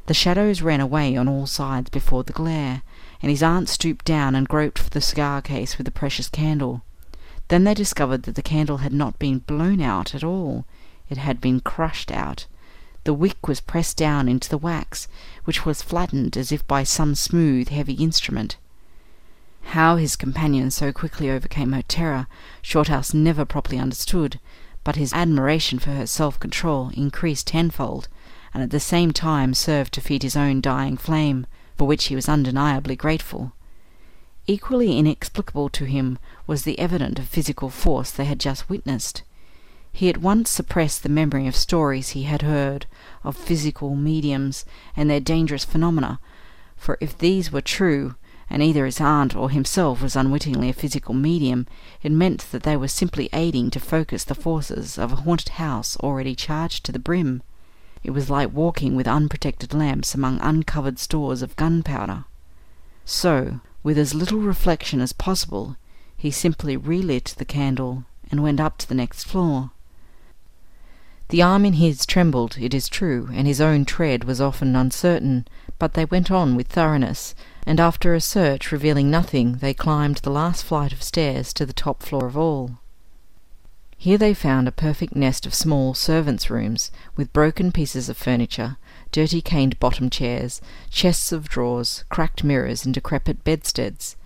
The 0.08 0.14
shadows 0.14 0.62
ran 0.62 0.82
away 0.82 1.16
on 1.16 1.30
all 1.30 1.48
sides 1.48 1.90
before 1.90 2.26
the 2.26 2.34
glare, 2.34 2.82
and 3.22 3.32
his 3.32 3.42
aunt 3.42 3.70
stooped 3.70 4.04
down 4.04 4.36
and 4.36 4.50
groped 4.50 4.78
for 4.78 4.90
the 4.90 5.00
cigar 5.00 5.42
case 5.42 5.78
with 5.78 5.86
the 5.86 5.92
precious 5.92 6.28
candle. 6.28 6.84
Then 7.48 7.64
they 7.64 7.74
discovered 7.74 8.24
that 8.24 8.36
the 8.36 8.42
candle 8.44 8.78
had 8.78 8.92
not 8.92 9.18
been 9.18 9.40
blown 9.40 9.80
out 9.80 10.14
at 10.14 10.26
all; 10.26 10.66
it 11.10 11.18
had 11.18 11.40
been 11.40 11.62
crushed 11.62 12.12
out. 12.12 12.48
The 13.06 13.14
wick 13.14 13.48
was 13.48 13.60
pressed 13.60 13.98
down 13.98 14.30
into 14.30 14.48
the 14.48 14.58
wax, 14.58 15.08
which 15.44 15.66
was 15.66 15.82
flattened 15.82 16.38
as 16.38 16.52
if 16.52 16.66
by 16.68 16.84
some 16.84 17.16
smooth, 17.16 17.70
heavy 17.70 17.94
instrument. 17.94 18.56
How 19.68 19.98
his 19.98 20.16
companion 20.16 20.72
so 20.72 20.92
quickly 20.94 21.30
overcame 21.30 21.74
her 21.74 21.82
terror, 21.82 22.28
Shorthouse 22.62 23.14
never 23.14 23.44
properly 23.44 23.78
understood, 23.80 24.40
but 24.84 24.96
his 24.96 25.14
admiration 25.14 25.80
for 25.80 25.92
her 25.92 26.08
self 26.08 26.40
control 26.40 26.92
increased 26.94 27.48
tenfold, 27.48 28.08
and 28.54 28.62
at 28.64 28.70
the 28.70 28.80
same 28.80 29.12
time 29.12 29.54
served 29.54 29.94
to 29.94 30.02
feed 30.02 30.24
his 30.24 30.36
own 30.36 30.62
dying 30.62 30.96
flame, 30.96 31.46
for 31.76 31.88
which 31.88 32.06
he 32.06 32.16
was 32.16 32.30
undeniably 32.30 32.96
grateful. 32.96 33.54
Equally 34.48 34.98
inexplicable 34.98 35.70
to 35.70 35.86
him 35.86 36.20
was 36.46 36.64
the 36.64 36.78
evident 36.80 37.18
of 37.18 37.28
physical 37.28 37.70
force 37.70 38.12
they 38.12 38.26
had 38.26 38.40
just 38.40 38.70
witnessed. 38.70 39.24
He 39.96 40.10
at 40.10 40.18
once 40.18 40.50
suppressed 40.50 41.04
the 41.04 41.08
memory 41.08 41.48
of 41.48 41.56
stories 41.56 42.10
he 42.10 42.24
had 42.24 42.42
heard 42.42 42.88
of 43.24 43.38
physical 43.38 43.96
mediums 43.96 44.66
and 44.98 45.08
their 45.08 45.20
dangerous 45.20 45.64
phenomena, 45.64 46.20
for 46.76 46.98
if 47.00 47.18
these 47.18 47.52
were 47.52 47.62
true, 47.62 48.16
and 48.50 48.62
either 48.62 48.86
his 48.86 49.00
aunt 49.00 49.36
or 49.36 49.52
himself 49.52 50.02
was 50.02 50.16
unwittingly 50.16 50.68
a 50.68 50.74
physical 50.74 51.14
medium, 51.14 51.68
it 52.02 52.12
meant 52.12 52.52
that 52.52 52.64
they 52.64 52.76
were 52.76 52.88
simply 52.88 53.30
aiding 53.32 53.70
to 53.70 53.80
focus 53.80 54.24
the 54.24 54.36
forces 54.36 54.98
of 54.98 55.14
a 55.14 55.18
haunted 55.18 55.50
house 55.50 55.96
already 55.98 56.36
charged 56.36 56.84
to 56.84 56.92
the 56.92 57.00
brim. 57.00 57.44
It 58.04 58.12
was 58.12 58.32
like 58.32 58.52
walking 58.52 58.96
with 58.96 59.08
unprotected 59.08 59.74
lamps 59.74 60.14
among 60.14 60.42
uncovered 60.42 61.00
stores 61.00 61.42
of 61.42 61.56
gunpowder. 61.56 62.26
So, 63.06 63.62
with 63.84 63.98
as 63.98 64.14
little 64.14 64.40
reflection 64.40 65.00
as 65.00 65.14
possible, 65.14 65.78
he 66.18 66.32
simply 66.32 66.76
relit 66.76 67.36
the 67.38 67.46
candle 67.46 68.06
and 68.32 68.42
went 68.42 68.60
up 68.60 68.80
to 68.80 68.90
the 68.90 68.96
next 68.96 69.26
floor. 69.26 69.70
The 71.34 71.42
arm 71.42 71.66
in 71.66 71.74
his 71.74 72.06
trembled, 72.06 72.60
it 72.60 72.76
is 72.76 72.88
true, 72.88 73.28
and 73.34 73.48
his 73.48 73.60
own 73.60 73.86
tread 73.86 74.24
was 74.24 74.40
often 74.40 74.76
uncertain, 74.76 75.48
but 75.80 75.96
they 75.96 76.06
went 76.06 76.30
on 76.30 76.56
with 76.56 76.68
thoroughness, 76.68 77.34
and 77.66 77.80
after 77.80 78.14
a 78.14 78.22
search 78.22 78.72
revealing 78.72 79.10
nothing, 79.10 79.54
they 79.54 79.74
climbed 79.74 80.18
the 80.18 80.30
last 80.30 80.64
flight 80.64 80.94
of 80.94 81.02
stairs 81.02 81.52
to 81.54 81.66
the 81.66 81.74
top 81.74 82.04
floor 82.04 82.28
of 82.28 82.38
all. 82.38 82.78
Here 83.98 84.20
they 84.20 84.36
found 84.36 84.68
a 84.68 84.72
perfect 84.72 85.16
nest 85.16 85.48
of 85.48 85.56
small 85.56 85.96
servants' 85.96 86.52
rooms, 86.52 86.92
with 87.16 87.34
broken 87.34 87.72
pieces 87.72 88.10
of 88.10 88.16
furniture, 88.16 88.78
dirty 89.12 89.42
caned 89.42 89.80
bottom 89.80 90.12
chairs, 90.12 90.62
chests 90.92 91.32
of 91.32 91.50
drawers, 91.50 92.06
cracked 92.10 92.44
mirrors, 92.44 92.86
and 92.86 92.94
decrepit 92.94 93.44
bedsteads. 93.44 94.18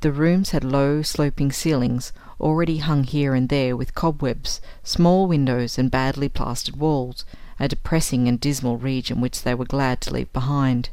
The 0.00 0.10
rooms 0.10 0.52
had 0.52 0.64
low, 0.64 1.02
sloping 1.02 1.52
ceilings, 1.52 2.14
already 2.40 2.78
hung 2.78 3.04
here 3.04 3.34
and 3.34 3.48
there 3.48 3.76
with 3.76 3.94
cobwebs, 3.94 4.60
small 4.82 5.26
windows, 5.26 5.78
and 5.78 5.90
badly 5.90 6.28
plastered 6.28 6.76
walls, 6.76 7.24
a 7.58 7.68
depressing 7.68 8.28
and 8.28 8.38
dismal 8.38 8.76
region 8.76 9.20
which 9.20 9.42
they 9.42 9.54
were 9.54 9.64
glad 9.64 10.00
to 10.00 10.12
leave 10.12 10.32
behind. 10.32 10.90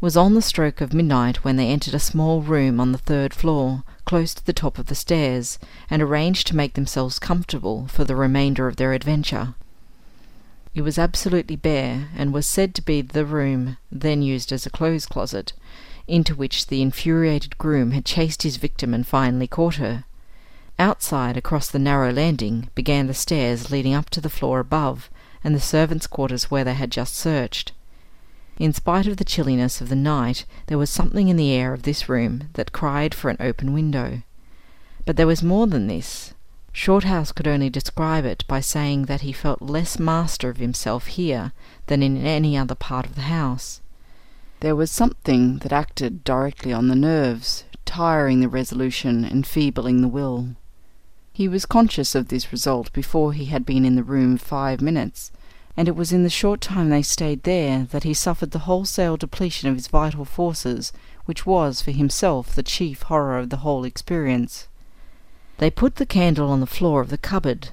It 0.00 0.04
was 0.04 0.16
on 0.16 0.34
the 0.34 0.42
stroke 0.42 0.80
of 0.80 0.92
midnight 0.92 1.44
when 1.44 1.56
they 1.56 1.68
entered 1.68 1.94
a 1.94 1.98
small 1.98 2.42
room 2.42 2.80
on 2.80 2.92
the 2.92 2.98
third 2.98 3.32
floor, 3.32 3.84
close 4.04 4.34
to 4.34 4.44
the 4.44 4.52
top 4.52 4.78
of 4.78 4.86
the 4.86 4.94
stairs, 4.94 5.58
and 5.88 6.02
arranged 6.02 6.46
to 6.48 6.56
make 6.56 6.74
themselves 6.74 7.18
comfortable 7.18 7.86
for 7.86 8.04
the 8.04 8.16
remainder 8.16 8.66
of 8.66 8.76
their 8.76 8.92
adventure. 8.92 9.54
It 10.74 10.82
was 10.82 10.98
absolutely 10.98 11.56
bare, 11.56 12.08
and 12.16 12.32
was 12.34 12.46
said 12.46 12.74
to 12.74 12.82
be 12.82 13.00
the 13.00 13.24
room, 13.24 13.76
then 13.92 14.22
used 14.22 14.50
as 14.50 14.66
a 14.66 14.70
clothes 14.70 15.06
closet, 15.06 15.52
into 16.08 16.34
which 16.34 16.66
the 16.66 16.82
infuriated 16.82 17.56
groom 17.56 17.92
had 17.92 18.04
chased 18.04 18.42
his 18.42 18.56
victim 18.56 18.92
and 18.92 19.06
finally 19.06 19.46
caught 19.46 19.76
her. 19.76 20.04
Outside, 20.76 21.36
across 21.36 21.70
the 21.70 21.78
narrow 21.78 22.12
landing, 22.12 22.68
began 22.74 23.06
the 23.06 23.14
stairs 23.14 23.70
leading 23.70 23.94
up 23.94 24.10
to 24.10 24.20
the 24.20 24.28
floor 24.28 24.58
above, 24.58 25.08
and 25.44 25.54
the 25.54 25.60
servants' 25.60 26.08
quarters 26.08 26.50
where 26.50 26.64
they 26.64 26.74
had 26.74 26.90
just 26.90 27.14
searched. 27.14 27.72
In 28.58 28.72
spite 28.72 29.06
of 29.06 29.18
the 29.18 29.24
chilliness 29.24 29.80
of 29.80 29.88
the 29.88 29.94
night, 29.94 30.44
there 30.66 30.78
was 30.78 30.90
something 30.90 31.28
in 31.28 31.36
the 31.36 31.52
air 31.52 31.72
of 31.72 31.84
this 31.84 32.08
room 32.08 32.48
that 32.54 32.72
cried 32.72 33.14
for 33.14 33.30
an 33.30 33.36
open 33.38 33.72
window. 33.72 34.22
But 35.04 35.16
there 35.16 35.28
was 35.28 35.44
more 35.44 35.68
than 35.68 35.86
this. 35.86 36.34
Shorthouse 36.72 37.30
could 37.30 37.46
only 37.46 37.70
describe 37.70 38.24
it 38.24 38.44
by 38.48 38.60
saying 38.60 39.04
that 39.04 39.20
he 39.20 39.32
felt 39.32 39.62
less 39.62 39.98
master 40.00 40.48
of 40.48 40.56
himself 40.56 41.06
here 41.06 41.52
than 41.86 42.02
in 42.02 42.16
any 42.16 42.58
other 42.58 42.74
part 42.74 43.06
of 43.06 43.14
the 43.14 43.22
house. 43.22 43.80
There 44.58 44.74
was 44.74 44.90
something 44.90 45.58
that 45.58 45.72
acted 45.72 46.24
directly 46.24 46.72
on 46.72 46.88
the 46.88 46.96
nerves, 46.96 47.62
tiring 47.84 48.40
the 48.40 48.48
resolution, 48.48 49.24
enfeebling 49.24 50.00
the 50.00 50.08
will. 50.08 50.56
He 51.36 51.48
was 51.48 51.66
conscious 51.66 52.14
of 52.14 52.28
this 52.28 52.52
result 52.52 52.92
before 52.92 53.32
he 53.32 53.46
had 53.46 53.66
been 53.66 53.84
in 53.84 53.96
the 53.96 54.04
room 54.04 54.38
five 54.38 54.80
minutes, 54.80 55.32
and 55.76 55.88
it 55.88 55.96
was 55.96 56.12
in 56.12 56.22
the 56.22 56.30
short 56.30 56.60
time 56.60 56.90
they 56.90 57.02
stayed 57.02 57.42
there 57.42 57.88
that 57.90 58.04
he 58.04 58.14
suffered 58.14 58.52
the 58.52 58.70
wholesale 58.70 59.16
depletion 59.16 59.68
of 59.68 59.74
his 59.74 59.88
vital 59.88 60.24
forces, 60.24 60.92
which 61.24 61.44
was, 61.44 61.82
for 61.82 61.90
himself, 61.90 62.54
the 62.54 62.62
chief 62.62 63.02
horror 63.02 63.36
of 63.36 63.50
the 63.50 63.66
whole 63.66 63.82
experience. 63.84 64.68
They 65.58 65.72
put 65.72 65.96
the 65.96 66.06
candle 66.06 66.52
on 66.52 66.60
the 66.60 66.68
floor 66.68 67.00
of 67.00 67.10
the 67.10 67.18
cupboard, 67.18 67.70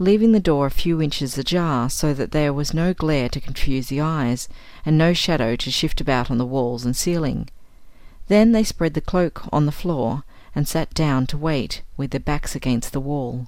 leaving 0.00 0.32
the 0.32 0.40
door 0.40 0.66
a 0.66 0.70
few 0.72 1.00
inches 1.00 1.38
ajar 1.38 1.88
so 1.88 2.12
that 2.12 2.32
there 2.32 2.52
was 2.52 2.74
no 2.74 2.92
glare 2.92 3.28
to 3.28 3.40
confuse 3.40 3.86
the 3.86 4.00
eyes, 4.00 4.48
and 4.84 4.98
no 4.98 5.12
shadow 5.12 5.54
to 5.54 5.70
shift 5.70 6.00
about 6.00 6.28
on 6.28 6.38
the 6.38 6.44
walls 6.44 6.84
and 6.84 6.96
ceiling. 6.96 7.48
Then 8.26 8.50
they 8.50 8.64
spread 8.64 8.94
the 8.94 9.00
cloak 9.00 9.44
on 9.52 9.64
the 9.64 9.70
floor, 9.70 10.24
and 10.56 10.66
sat 10.66 10.92
down 10.94 11.26
to 11.26 11.36
wait, 11.36 11.82
with 11.98 12.10
their 12.10 12.18
backs 12.18 12.56
against 12.56 12.92
the 12.92 12.98
wall. 12.98 13.46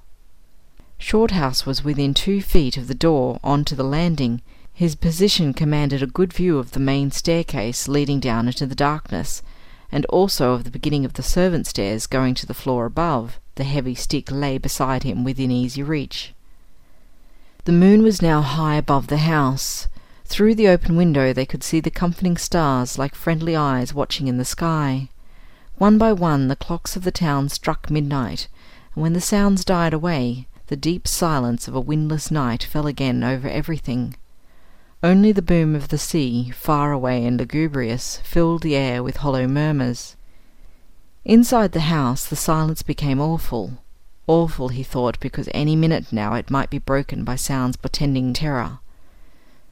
Shorthouse 0.99 1.65
was 1.65 1.83
within 1.83 2.13
two 2.13 2.39
feet 2.39 2.77
of 2.77 2.87
the 2.87 2.93
door 2.93 3.39
on 3.43 3.65
to 3.65 3.75
the 3.75 3.83
landing. 3.83 4.43
His 4.71 4.95
position 4.95 5.53
commanded 5.55 6.03
a 6.03 6.07
good 6.07 6.31
view 6.31 6.59
of 6.59 6.71
the 6.71 6.79
main 6.79 7.09
staircase 7.09 7.87
leading 7.87 8.19
down 8.19 8.45
into 8.45 8.67
the 8.67 8.75
darkness, 8.75 9.41
and 9.91 10.05
also 10.05 10.53
of 10.53 10.65
the 10.65 10.69
beginning 10.69 11.03
of 11.03 11.13
the 11.13 11.23
servant 11.23 11.65
stairs 11.65 12.05
going 12.05 12.35
to 12.35 12.45
the 12.45 12.53
floor 12.53 12.85
above. 12.85 13.39
The 13.55 13.63
heavy 13.63 13.95
stick 13.95 14.29
lay 14.29 14.59
beside 14.59 15.01
him 15.01 15.23
within 15.23 15.49
easy 15.49 15.81
reach. 15.81 16.33
The 17.65 17.71
moon 17.71 18.03
was 18.03 18.21
now 18.21 18.41
high 18.41 18.75
above 18.75 19.07
the 19.07 19.17
house. 19.17 19.87
Through 20.25 20.53
the 20.55 20.67
open 20.67 20.95
window 20.95 21.33
they 21.33 21.45
could 21.45 21.63
see 21.63 21.79
the 21.79 21.89
comforting 21.89 22.37
stars 22.37 22.99
like 22.99 23.15
friendly 23.15 23.55
eyes 23.55 23.95
watching 23.95 24.27
in 24.27 24.37
the 24.37 24.45
sky. 24.45 25.09
One 25.79 25.97
by 25.97 26.11
one 26.11 26.49
the 26.49 26.57
clocks 26.57 26.97
of 26.97 27.05
the 27.05 27.11
town 27.11 27.47
struck 27.47 27.89
midnight, 27.89 28.49
and 28.93 29.01
when 29.01 29.13
the 29.13 29.21
sounds 29.21 29.63
died 29.63 29.93
away, 29.93 30.45
the 30.67 30.75
deep 30.75 31.07
silence 31.07 31.69
of 31.69 31.73
a 31.73 31.79
windless 31.79 32.29
night 32.29 32.63
fell 32.63 32.85
again 32.85 33.23
over 33.23 33.47
everything. 33.47 34.17
Only 35.01 35.31
the 35.31 35.41
boom 35.41 35.75
of 35.75 35.87
the 35.87 35.97
sea, 35.97 36.49
far 36.49 36.91
away 36.91 37.25
and 37.25 37.39
lugubrious, 37.39 38.17
filled 38.25 38.61
the 38.61 38.75
air 38.75 39.01
with 39.01 39.17
hollow 39.17 39.47
murmurs. 39.47 40.17
Inside 41.23 41.71
the 41.71 41.87
house 41.87 42.25
the 42.25 42.35
silence 42.35 42.83
became 42.83 43.21
awful. 43.21 43.81
Awful, 44.27 44.67
he 44.67 44.83
thought, 44.83 45.17
because 45.21 45.47
any 45.53 45.77
minute 45.77 46.11
now 46.11 46.33
it 46.33 46.51
might 46.51 46.69
be 46.69 46.79
broken 46.79 47.23
by 47.23 47.37
sounds 47.37 47.77
portending 47.77 48.33
terror. 48.33 48.79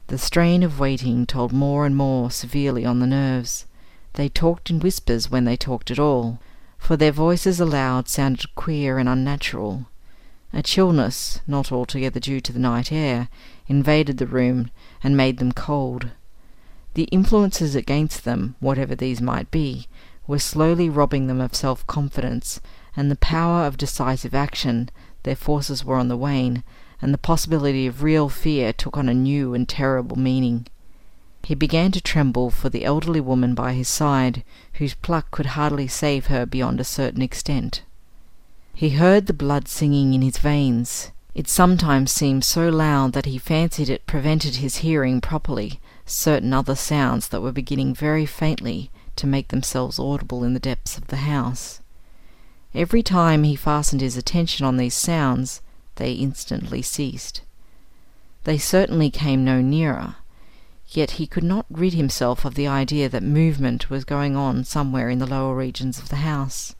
The 0.06 0.16
strain 0.16 0.62
of 0.62 0.80
waiting 0.80 1.26
told 1.26 1.52
more 1.52 1.84
and 1.84 1.94
more 1.94 2.30
severely 2.30 2.86
on 2.86 3.00
the 3.00 3.06
nerves. 3.06 3.66
They 4.18 4.28
talked 4.28 4.68
in 4.68 4.80
whispers 4.80 5.30
when 5.30 5.44
they 5.44 5.56
talked 5.56 5.92
at 5.92 5.98
all, 6.00 6.40
for 6.76 6.96
their 6.96 7.12
voices 7.12 7.60
aloud 7.60 8.08
sounded 8.08 8.52
queer 8.56 8.98
and 8.98 9.08
unnatural. 9.08 9.86
A 10.52 10.60
chillness, 10.60 11.40
not 11.46 11.70
altogether 11.70 12.18
due 12.18 12.40
to 12.40 12.52
the 12.52 12.58
night 12.58 12.90
air, 12.90 13.28
invaded 13.68 14.18
the 14.18 14.26
room 14.26 14.72
and 15.04 15.16
made 15.16 15.38
them 15.38 15.52
cold. 15.52 16.10
The 16.94 17.04
influences 17.12 17.76
against 17.76 18.24
them, 18.24 18.56
whatever 18.58 18.96
these 18.96 19.20
might 19.20 19.52
be, 19.52 19.86
were 20.26 20.40
slowly 20.40 20.90
robbing 20.90 21.28
them 21.28 21.40
of 21.40 21.54
self 21.54 21.86
confidence 21.86 22.60
and 22.96 23.12
the 23.12 23.16
power 23.16 23.66
of 23.66 23.76
decisive 23.76 24.34
action, 24.34 24.90
their 25.22 25.36
forces 25.36 25.84
were 25.84 25.94
on 25.94 26.08
the 26.08 26.16
wane, 26.16 26.64
and 27.00 27.14
the 27.14 27.18
possibility 27.18 27.86
of 27.86 28.02
real 28.02 28.28
fear 28.28 28.72
took 28.72 28.96
on 28.96 29.08
a 29.08 29.14
new 29.14 29.54
and 29.54 29.68
terrible 29.68 30.18
meaning. 30.18 30.66
He 31.48 31.54
began 31.54 31.92
to 31.92 32.00
tremble 32.02 32.50
for 32.50 32.68
the 32.68 32.84
elderly 32.84 33.22
woman 33.22 33.54
by 33.54 33.72
his 33.72 33.88
side, 33.88 34.44
whose 34.74 34.92
pluck 34.92 35.30
could 35.30 35.46
hardly 35.56 35.88
save 35.88 36.26
her 36.26 36.44
beyond 36.44 36.78
a 36.78 36.84
certain 36.84 37.22
extent. 37.22 37.80
He 38.74 38.90
heard 38.90 39.24
the 39.24 39.32
blood 39.32 39.66
singing 39.66 40.12
in 40.12 40.20
his 40.20 40.36
veins. 40.36 41.10
It 41.34 41.48
sometimes 41.48 42.12
seemed 42.12 42.44
so 42.44 42.68
loud 42.68 43.14
that 43.14 43.24
he 43.24 43.38
fancied 43.38 43.88
it 43.88 44.06
prevented 44.06 44.56
his 44.56 44.84
hearing 44.84 45.22
properly 45.22 45.80
certain 46.04 46.52
other 46.52 46.74
sounds 46.74 47.28
that 47.28 47.40
were 47.40 47.50
beginning 47.50 47.94
very 47.94 48.26
faintly 48.26 48.90
to 49.16 49.26
make 49.26 49.48
themselves 49.48 49.98
audible 49.98 50.44
in 50.44 50.52
the 50.52 50.60
depths 50.60 50.98
of 50.98 51.06
the 51.06 51.24
house. 51.32 51.80
Every 52.74 53.02
time 53.02 53.44
he 53.44 53.56
fastened 53.56 54.02
his 54.02 54.18
attention 54.18 54.66
on 54.66 54.76
these 54.76 54.92
sounds, 54.92 55.62
they 55.94 56.12
instantly 56.12 56.82
ceased. 56.82 57.40
They 58.44 58.58
certainly 58.58 59.10
came 59.10 59.46
no 59.46 59.62
nearer. 59.62 60.16
Yet 60.90 61.12
he 61.12 61.26
could 61.26 61.44
not 61.44 61.66
rid 61.70 61.92
himself 61.92 62.44
of 62.44 62.54
the 62.54 62.66
idea 62.66 63.08
that 63.10 63.22
movement 63.22 63.90
was 63.90 64.04
going 64.04 64.36
on 64.36 64.64
somewhere 64.64 65.10
in 65.10 65.18
the 65.18 65.26
lower 65.26 65.54
regions 65.54 65.98
of 65.98 66.08
the 66.08 66.16
house. 66.16 66.74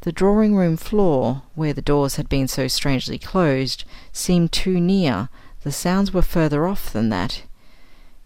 The 0.00 0.12
drawing 0.12 0.54
room 0.56 0.76
floor, 0.76 1.42
where 1.54 1.72
the 1.72 1.82
doors 1.82 2.16
had 2.16 2.28
been 2.28 2.48
so 2.48 2.66
strangely 2.68 3.18
closed, 3.18 3.84
seemed 4.12 4.52
too 4.52 4.80
near, 4.80 5.28
the 5.62 5.72
sounds 5.72 6.12
were 6.12 6.22
further 6.22 6.66
off 6.66 6.92
than 6.92 7.10
that. 7.10 7.42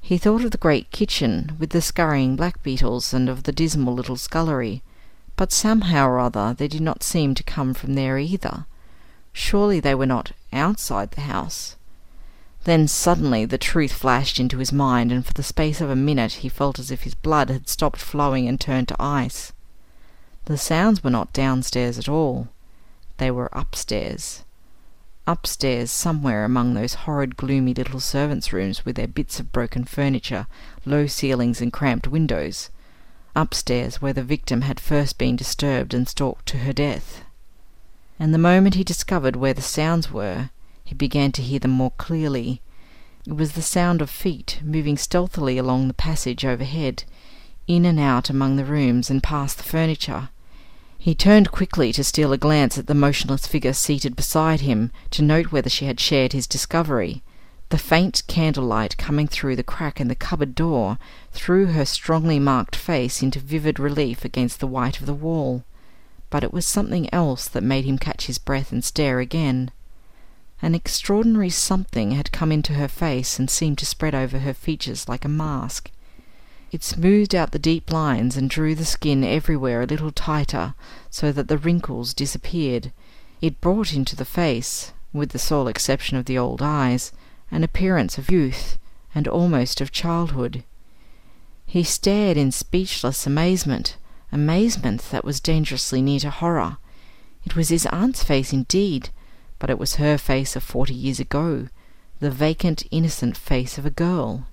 He 0.00 0.16
thought 0.16 0.44
of 0.44 0.52
the 0.52 0.58
great 0.58 0.90
kitchen, 0.90 1.56
with 1.58 1.70
the 1.70 1.82
scurrying 1.82 2.36
black 2.36 2.62
beetles, 2.62 3.12
and 3.12 3.28
of 3.28 3.42
the 3.44 3.52
dismal 3.52 3.94
little 3.94 4.16
scullery, 4.16 4.82
but 5.36 5.52
somehow 5.52 6.08
or 6.08 6.18
other 6.18 6.54
they 6.54 6.68
did 6.68 6.82
not 6.82 7.02
seem 7.02 7.34
to 7.34 7.42
come 7.42 7.74
from 7.74 7.94
there 7.94 8.18
either. 8.18 8.66
Surely 9.32 9.80
they 9.80 9.94
were 9.94 10.06
not 10.06 10.32
outside 10.52 11.12
the 11.12 11.22
house. 11.22 11.76
Then 12.64 12.88
suddenly 12.88 13.44
the 13.44 13.58
truth 13.58 13.92
flashed 13.92 14.40
into 14.40 14.58
his 14.58 14.72
mind, 14.72 15.12
and 15.12 15.24
for 15.24 15.32
the 15.32 15.42
space 15.42 15.80
of 15.80 15.90
a 15.90 15.96
minute 15.96 16.32
he 16.44 16.48
felt 16.48 16.78
as 16.78 16.90
if 16.90 17.02
his 17.02 17.14
blood 17.14 17.50
had 17.50 17.68
stopped 17.68 17.98
flowing 17.98 18.48
and 18.48 18.60
turned 18.60 18.88
to 18.88 19.02
ice. 19.02 19.52
The 20.46 20.58
sounds 20.58 21.04
were 21.04 21.10
not 21.10 21.32
downstairs 21.32 21.98
at 21.98 22.08
all. 22.08 22.48
They 23.18 23.30
were 23.30 23.48
upstairs. 23.52 24.44
Upstairs, 25.26 25.90
somewhere 25.90 26.44
among 26.44 26.72
those 26.72 26.94
horrid, 27.04 27.36
gloomy 27.36 27.74
little 27.74 28.00
servants' 28.00 28.52
rooms 28.52 28.86
with 28.86 28.96
their 28.96 29.06
bits 29.06 29.38
of 29.38 29.52
broken 29.52 29.84
furniture, 29.84 30.46
low 30.86 31.06
ceilings, 31.06 31.60
and 31.60 31.70
cramped 31.70 32.08
windows. 32.08 32.70
Upstairs, 33.36 34.00
where 34.00 34.14
the 34.14 34.22
victim 34.22 34.62
had 34.62 34.80
first 34.80 35.18
been 35.18 35.36
disturbed 35.36 35.92
and 35.92 36.08
stalked 36.08 36.46
to 36.46 36.58
her 36.58 36.72
death. 36.72 37.24
And 38.18 38.32
the 38.32 38.38
moment 38.38 38.74
he 38.74 38.84
discovered 38.84 39.36
where 39.36 39.52
the 39.52 39.60
sounds 39.60 40.10
were, 40.10 40.48
he 40.88 40.94
began 40.94 41.30
to 41.30 41.42
hear 41.42 41.58
them 41.58 41.70
more 41.70 41.90
clearly. 41.98 42.62
It 43.26 43.36
was 43.36 43.52
the 43.52 43.60
sound 43.60 44.00
of 44.00 44.08
feet 44.08 44.58
moving 44.64 44.96
stealthily 44.96 45.58
along 45.58 45.86
the 45.86 45.92
passage 45.92 46.46
overhead, 46.46 47.04
in 47.66 47.84
and 47.84 48.00
out 48.00 48.30
among 48.30 48.56
the 48.56 48.64
rooms 48.64 49.10
and 49.10 49.22
past 49.22 49.58
the 49.58 49.64
furniture. 49.64 50.30
He 50.96 51.14
turned 51.14 51.52
quickly 51.52 51.92
to 51.92 52.02
steal 52.02 52.32
a 52.32 52.38
glance 52.38 52.78
at 52.78 52.86
the 52.86 52.94
motionless 52.94 53.46
figure 53.46 53.74
seated 53.74 54.16
beside 54.16 54.62
him, 54.62 54.90
to 55.10 55.20
note 55.20 55.52
whether 55.52 55.68
she 55.68 55.84
had 55.84 56.00
shared 56.00 56.32
his 56.32 56.46
discovery. 56.46 57.22
The 57.68 57.76
faint 57.76 58.22
candlelight 58.26 58.96
coming 58.96 59.28
through 59.28 59.56
the 59.56 59.62
crack 59.62 60.00
in 60.00 60.08
the 60.08 60.14
cupboard 60.14 60.54
door 60.54 60.96
threw 61.32 61.66
her 61.66 61.84
strongly 61.84 62.38
marked 62.38 62.74
face 62.74 63.22
into 63.22 63.40
vivid 63.40 63.78
relief 63.78 64.24
against 64.24 64.58
the 64.58 64.66
white 64.66 65.00
of 65.00 65.04
the 65.04 65.12
wall. 65.12 65.64
But 66.30 66.44
it 66.44 66.52
was 66.54 66.64
something 66.64 67.12
else 67.12 67.46
that 67.46 67.62
made 67.62 67.84
him 67.84 67.98
catch 67.98 68.24
his 68.24 68.38
breath 68.38 68.72
and 68.72 68.82
stare 68.82 69.20
again. 69.20 69.70
An 70.60 70.74
extraordinary 70.74 71.50
something 71.50 72.10
had 72.10 72.32
come 72.32 72.50
into 72.50 72.74
her 72.74 72.88
face 72.88 73.38
and 73.38 73.48
seemed 73.48 73.78
to 73.78 73.86
spread 73.86 74.14
over 74.14 74.40
her 74.40 74.54
features 74.54 75.08
like 75.08 75.24
a 75.24 75.28
mask. 75.28 75.90
It 76.72 76.82
smoothed 76.82 77.34
out 77.34 77.52
the 77.52 77.58
deep 77.58 77.92
lines 77.92 78.36
and 78.36 78.50
drew 78.50 78.74
the 78.74 78.84
skin 78.84 79.24
everywhere 79.24 79.82
a 79.82 79.86
little 79.86 80.10
tighter, 80.10 80.74
so 81.10 81.32
that 81.32 81.48
the 81.48 81.56
wrinkles 81.56 82.12
disappeared. 82.12 82.92
It 83.40 83.60
brought 83.60 83.94
into 83.94 84.16
the 84.16 84.24
face, 84.24 84.92
with 85.12 85.30
the 85.30 85.38
sole 85.38 85.68
exception 85.68 86.16
of 86.16 86.26
the 86.26 86.36
old 86.36 86.60
eyes, 86.60 87.12
an 87.50 87.64
appearance 87.64 88.18
of 88.18 88.30
youth, 88.30 88.78
and 89.14 89.26
almost 89.26 89.80
of 89.80 89.92
childhood. 89.92 90.64
He 91.64 91.82
stared 91.84 92.36
in 92.36 92.50
speechless 92.52 93.26
amazement, 93.26 93.96
amazement 94.32 95.02
that 95.10 95.24
was 95.24 95.40
dangerously 95.40 96.02
near 96.02 96.20
to 96.20 96.30
horror. 96.30 96.78
It 97.44 97.56
was 97.56 97.70
his 97.70 97.86
aunt's 97.86 98.22
face 98.22 98.52
indeed, 98.52 99.10
but 99.58 99.70
it 99.70 99.78
was 99.78 99.96
her 99.96 100.16
face 100.16 100.54
of 100.56 100.62
forty 100.62 100.94
years 100.94 101.18
ago, 101.18 101.68
the 102.20 102.30
vacant, 102.30 102.84
innocent 102.90 103.36
face 103.36 103.78
of 103.78 103.86
a 103.86 103.90
girl. 103.90 104.46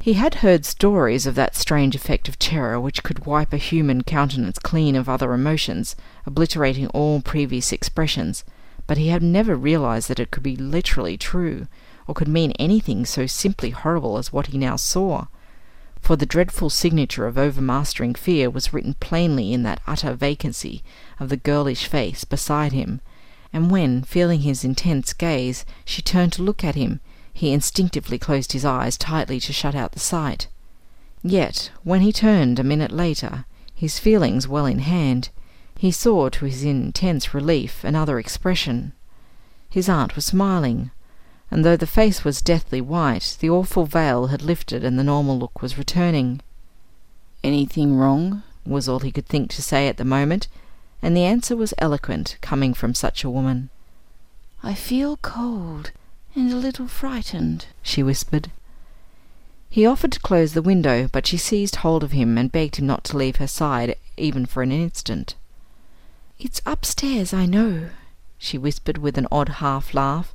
He 0.00 0.14
had 0.14 0.36
heard 0.36 0.64
stories 0.64 1.26
of 1.26 1.36
that 1.36 1.54
strange 1.54 1.94
effect 1.94 2.28
of 2.28 2.38
terror 2.38 2.80
which 2.80 3.04
could 3.04 3.24
wipe 3.24 3.52
a 3.52 3.56
human 3.56 4.02
countenance 4.02 4.58
clean 4.58 4.96
of 4.96 5.08
other 5.08 5.32
emotions, 5.32 5.94
obliterating 6.26 6.88
all 6.88 7.20
previous 7.20 7.70
expressions, 7.70 8.44
but 8.88 8.98
he 8.98 9.08
had 9.08 9.22
never 9.22 9.54
realized 9.54 10.08
that 10.08 10.18
it 10.18 10.32
could 10.32 10.42
be 10.42 10.56
literally 10.56 11.16
true, 11.16 11.68
or 12.08 12.14
could 12.14 12.26
mean 12.26 12.50
anything 12.58 13.06
so 13.06 13.26
simply 13.26 13.70
horrible 13.70 14.18
as 14.18 14.32
what 14.32 14.48
he 14.48 14.58
now 14.58 14.74
saw. 14.74 15.26
For 16.00 16.16
the 16.16 16.26
dreadful 16.26 16.68
signature 16.68 17.28
of 17.28 17.38
overmastering 17.38 18.16
fear 18.16 18.50
was 18.50 18.72
written 18.72 18.94
plainly 18.94 19.52
in 19.52 19.62
that 19.62 19.80
utter 19.86 20.14
vacancy 20.14 20.82
of 21.20 21.28
the 21.28 21.36
girlish 21.36 21.86
face 21.86 22.24
beside 22.24 22.72
him, 22.72 23.00
and 23.52 23.70
when, 23.70 24.02
feeling 24.02 24.40
his 24.40 24.64
intense 24.64 25.12
gaze, 25.12 25.64
she 25.84 26.02
turned 26.02 26.32
to 26.32 26.42
look 26.42 26.64
at 26.64 26.74
him, 26.74 27.00
he 27.32 27.52
instinctively 27.52 28.18
closed 28.18 28.52
his 28.52 28.64
eyes 28.64 28.96
tightly 28.96 29.40
to 29.40 29.52
shut 29.52 29.74
out 29.74 29.92
the 29.92 30.00
sight. 30.00 30.48
Yet, 31.22 31.70
when 31.84 32.00
he 32.00 32.12
turned 32.12 32.58
a 32.58 32.64
minute 32.64 32.92
later, 32.92 33.44
his 33.74 33.98
feelings 33.98 34.48
well 34.48 34.66
in 34.66 34.80
hand, 34.80 35.30
he 35.76 35.90
saw 35.90 36.28
to 36.28 36.44
his 36.44 36.62
intense 36.62 37.34
relief 37.34 37.84
another 37.84 38.18
expression. 38.18 38.92
His 39.68 39.88
aunt 39.88 40.16
was 40.16 40.26
smiling, 40.26 40.90
and 41.50 41.64
though 41.64 41.76
the 41.76 41.86
face 41.86 42.24
was 42.24 42.42
deathly 42.42 42.80
white, 42.80 43.36
the 43.40 43.50
awful 43.50 43.86
veil 43.86 44.28
had 44.28 44.42
lifted 44.42 44.84
and 44.84 44.98
the 44.98 45.04
normal 45.04 45.38
look 45.38 45.60
was 45.60 45.78
returning. 45.78 46.40
Anything 47.42 47.96
wrong? 47.96 48.42
was 48.64 48.88
all 48.88 49.00
he 49.00 49.10
could 49.10 49.26
think 49.26 49.50
to 49.50 49.62
say 49.62 49.88
at 49.88 49.96
the 49.96 50.04
moment, 50.04 50.46
and 51.02 51.16
the 51.16 51.24
answer 51.24 51.56
was 51.56 51.74
eloquent, 51.78 52.38
coming 52.40 52.72
from 52.72 52.94
such 52.94 53.24
a 53.24 53.30
woman. 53.30 53.68
I 54.62 54.74
feel 54.74 55.16
cold 55.18 55.90
and 56.34 56.50
a 56.52 56.56
little 56.56 56.88
frightened, 56.88 57.66
she 57.82 58.02
whispered. 58.02 58.50
He 59.68 59.84
offered 59.84 60.12
to 60.12 60.20
close 60.20 60.52
the 60.52 60.62
window, 60.62 61.08
but 61.10 61.26
she 61.26 61.36
seized 61.36 61.76
hold 61.76 62.04
of 62.04 62.12
him 62.12 62.38
and 62.38 62.52
begged 62.52 62.76
him 62.76 62.86
not 62.86 63.04
to 63.04 63.16
leave 63.16 63.36
her 63.36 63.46
side 63.46 63.96
even 64.16 64.46
for 64.46 64.62
an 64.62 64.70
instant. 64.70 65.34
It's 66.38 66.62
upstairs, 66.64 67.32
I 67.34 67.46
know, 67.46 67.88
she 68.38 68.58
whispered 68.58 68.98
with 68.98 69.18
an 69.18 69.28
odd 69.32 69.48
half 69.48 69.94
laugh, 69.94 70.34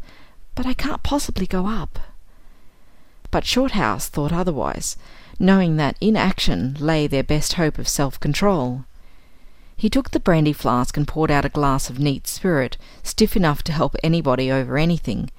but 0.56 0.66
I 0.66 0.74
can't 0.74 1.04
possibly 1.04 1.46
go 1.46 1.68
up. 1.68 2.00
But 3.30 3.46
Shorthouse 3.46 4.08
thought 4.08 4.32
otherwise, 4.32 4.98
knowing 5.38 5.78
that 5.78 5.98
in 6.02 6.16
action 6.16 6.76
lay 6.80 7.08
their 7.08 7.24
best 7.24 7.54
hope 7.54 7.78
of 7.78 7.88
self 7.88 8.20
control. 8.20 8.86
He 9.78 9.90
took 9.90 10.12
the 10.12 10.20
brandy 10.20 10.54
flask 10.54 10.98
and 10.98 11.08
poured 11.08 11.32
out 11.32 11.46
a 11.46 11.50
glass 11.50 11.90
of 11.90 12.00
neat 12.00 12.28
spirit, 12.28 12.78
stiff 13.04 13.38
enough 13.38 13.64
to 13.64 13.72
help 13.72 13.96
anybody 14.04 14.52
over 14.52 14.78
anything, 14.78 15.30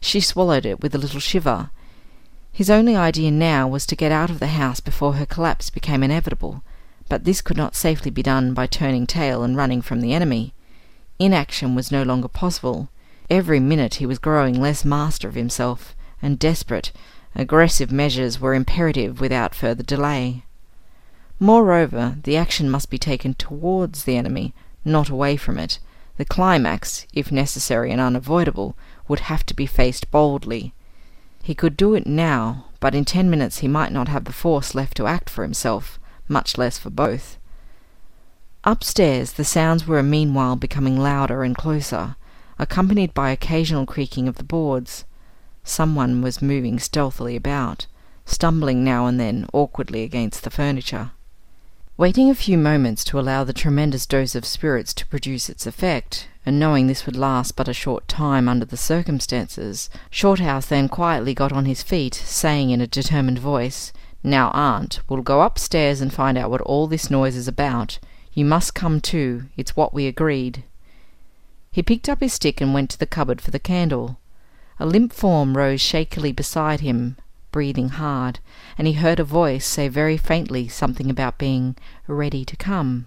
she 0.00 0.20
swallowed 0.20 0.64
it 0.64 0.80
with 0.80 0.94
a 0.94 0.98
little 0.98 1.20
shiver. 1.20 1.70
His 2.52 2.70
only 2.70 2.94
idea 2.94 3.30
now 3.30 3.66
was 3.66 3.86
to 3.86 3.96
get 3.96 4.12
out 4.12 4.30
of 4.30 4.40
the 4.40 4.48
house 4.48 4.80
before 4.80 5.14
her 5.14 5.26
collapse 5.26 5.70
became 5.70 6.02
inevitable, 6.02 6.62
but 7.08 7.24
this 7.24 7.40
could 7.40 7.56
not 7.56 7.74
safely 7.74 8.10
be 8.10 8.22
done 8.22 8.54
by 8.54 8.66
turning 8.66 9.06
tail 9.06 9.42
and 9.42 9.56
running 9.56 9.82
from 9.82 10.00
the 10.00 10.12
enemy. 10.12 10.54
Inaction 11.18 11.74
was 11.74 11.90
no 11.90 12.02
longer 12.02 12.28
possible. 12.28 12.88
Every 13.30 13.60
minute 13.60 13.96
he 13.96 14.06
was 14.06 14.18
growing 14.18 14.60
less 14.60 14.84
master 14.84 15.28
of 15.28 15.34
himself, 15.34 15.96
and 16.22 16.38
desperate, 16.38 16.92
aggressive 17.34 17.90
measures 17.90 18.40
were 18.40 18.54
imperative 18.54 19.20
without 19.20 19.54
further 19.54 19.82
delay. 19.82 20.44
Moreover, 21.40 22.16
the 22.24 22.36
action 22.36 22.68
must 22.68 22.90
be 22.90 22.98
taken 22.98 23.34
towards 23.34 24.04
the 24.04 24.16
enemy, 24.16 24.54
not 24.84 25.08
away 25.08 25.36
from 25.36 25.56
it. 25.56 25.78
The 26.16 26.24
climax, 26.24 27.06
if 27.12 27.30
necessary 27.30 27.92
and 27.92 28.00
unavoidable, 28.00 28.76
would 29.06 29.20
have 29.20 29.46
to 29.46 29.54
be 29.54 29.66
faced 29.66 30.10
boldly. 30.10 30.74
He 31.40 31.54
could 31.54 31.76
do 31.76 31.94
it 31.94 32.08
now, 32.08 32.66
but 32.80 32.94
in 32.94 33.04
ten 33.04 33.30
minutes 33.30 33.58
he 33.58 33.68
might 33.68 33.92
not 33.92 34.08
have 34.08 34.24
the 34.24 34.32
force 34.32 34.74
left 34.74 34.96
to 34.96 35.06
act 35.06 35.30
for 35.30 35.44
himself, 35.44 36.00
much 36.26 36.58
less 36.58 36.76
for 36.76 36.90
both. 36.90 37.38
Upstairs 38.64 39.32
the 39.32 39.44
sounds 39.44 39.86
were 39.86 40.02
meanwhile 40.02 40.56
becoming 40.56 40.98
louder 40.98 41.44
and 41.44 41.56
closer, 41.56 42.16
accompanied 42.58 43.14
by 43.14 43.30
occasional 43.30 43.86
creaking 43.86 44.26
of 44.26 44.38
the 44.38 44.44
boards. 44.44 45.04
Someone 45.62 46.20
was 46.20 46.42
moving 46.42 46.80
stealthily 46.80 47.36
about, 47.36 47.86
stumbling 48.26 48.82
now 48.82 49.06
and 49.06 49.20
then 49.20 49.46
awkwardly 49.52 50.02
against 50.02 50.42
the 50.42 50.50
furniture. 50.50 51.12
Waiting 51.98 52.30
a 52.30 52.34
few 52.36 52.56
moments 52.56 53.02
to 53.02 53.18
allow 53.18 53.42
the 53.42 53.52
tremendous 53.52 54.06
dose 54.06 54.36
of 54.36 54.44
spirits 54.44 54.94
to 54.94 55.06
produce 55.08 55.50
its 55.50 55.66
effect, 55.66 56.28
and 56.46 56.56
knowing 56.56 56.86
this 56.86 57.04
would 57.06 57.16
last 57.16 57.56
but 57.56 57.66
a 57.66 57.72
short 57.72 58.06
time 58.06 58.48
under 58.48 58.64
the 58.64 58.76
circumstances, 58.76 59.90
Shorthouse 60.08 60.66
then 60.66 60.88
quietly 60.88 61.34
got 61.34 61.50
on 61.50 61.64
his 61.64 61.82
feet, 61.82 62.14
saying 62.14 62.70
in 62.70 62.80
a 62.80 62.86
determined 62.86 63.40
voice, 63.40 63.92
"Now, 64.22 64.52
aunt, 64.52 65.00
we'll 65.08 65.22
go 65.22 65.42
upstairs 65.42 66.00
and 66.00 66.14
find 66.14 66.38
out 66.38 66.52
what 66.52 66.60
all 66.60 66.86
this 66.86 67.10
noise 67.10 67.34
is 67.34 67.48
about. 67.48 67.98
You 68.32 68.44
must 68.44 68.76
come 68.76 69.00
too. 69.00 69.46
It's 69.56 69.74
what 69.74 69.92
we 69.92 70.06
agreed." 70.06 70.62
He 71.72 71.82
picked 71.82 72.08
up 72.08 72.20
his 72.20 72.32
stick 72.32 72.60
and 72.60 72.72
went 72.72 72.90
to 72.90 72.98
the 73.00 73.06
cupboard 73.06 73.40
for 73.40 73.50
the 73.50 73.58
candle. 73.58 74.18
A 74.78 74.86
limp 74.86 75.12
form 75.12 75.56
rose 75.56 75.80
shakily 75.80 76.30
beside 76.30 76.78
him, 76.78 77.16
breathing 77.50 77.88
hard, 77.90 78.40
and 78.76 78.86
he 78.86 78.94
heard 78.94 79.20
a 79.20 79.24
voice 79.24 79.66
say 79.66 79.88
very 79.88 80.16
faintly 80.16 80.68
something 80.68 81.10
about 81.10 81.38
being 81.38 81.76
ready 82.06 82.44
to 82.44 82.56
come. 82.56 83.06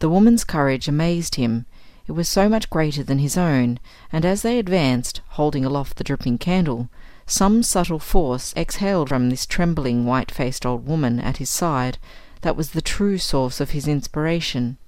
The 0.00 0.08
woman's 0.08 0.44
courage 0.44 0.88
amazed 0.88 1.34
him. 1.34 1.66
It 2.06 2.12
was 2.12 2.28
so 2.28 2.48
much 2.48 2.70
greater 2.70 3.02
than 3.02 3.18
his 3.18 3.36
own, 3.36 3.78
and 4.12 4.24
as 4.24 4.42
they 4.42 4.58
advanced, 4.58 5.20
holding 5.30 5.64
aloft 5.64 5.96
the 5.96 6.04
dripping 6.04 6.38
candle, 6.38 6.88
some 7.26 7.62
subtle 7.62 8.00
force 8.00 8.52
exhaled 8.56 9.08
from 9.10 9.30
this 9.30 9.46
trembling, 9.46 10.04
white 10.04 10.30
faced 10.30 10.66
old 10.66 10.86
woman 10.86 11.20
at 11.20 11.36
his 11.36 11.50
side 11.50 11.98
that 12.40 12.56
was 12.56 12.70
the 12.70 12.82
true 12.82 13.18
source 13.18 13.60
of 13.60 13.70
his 13.70 13.86
inspiration. 13.86 14.78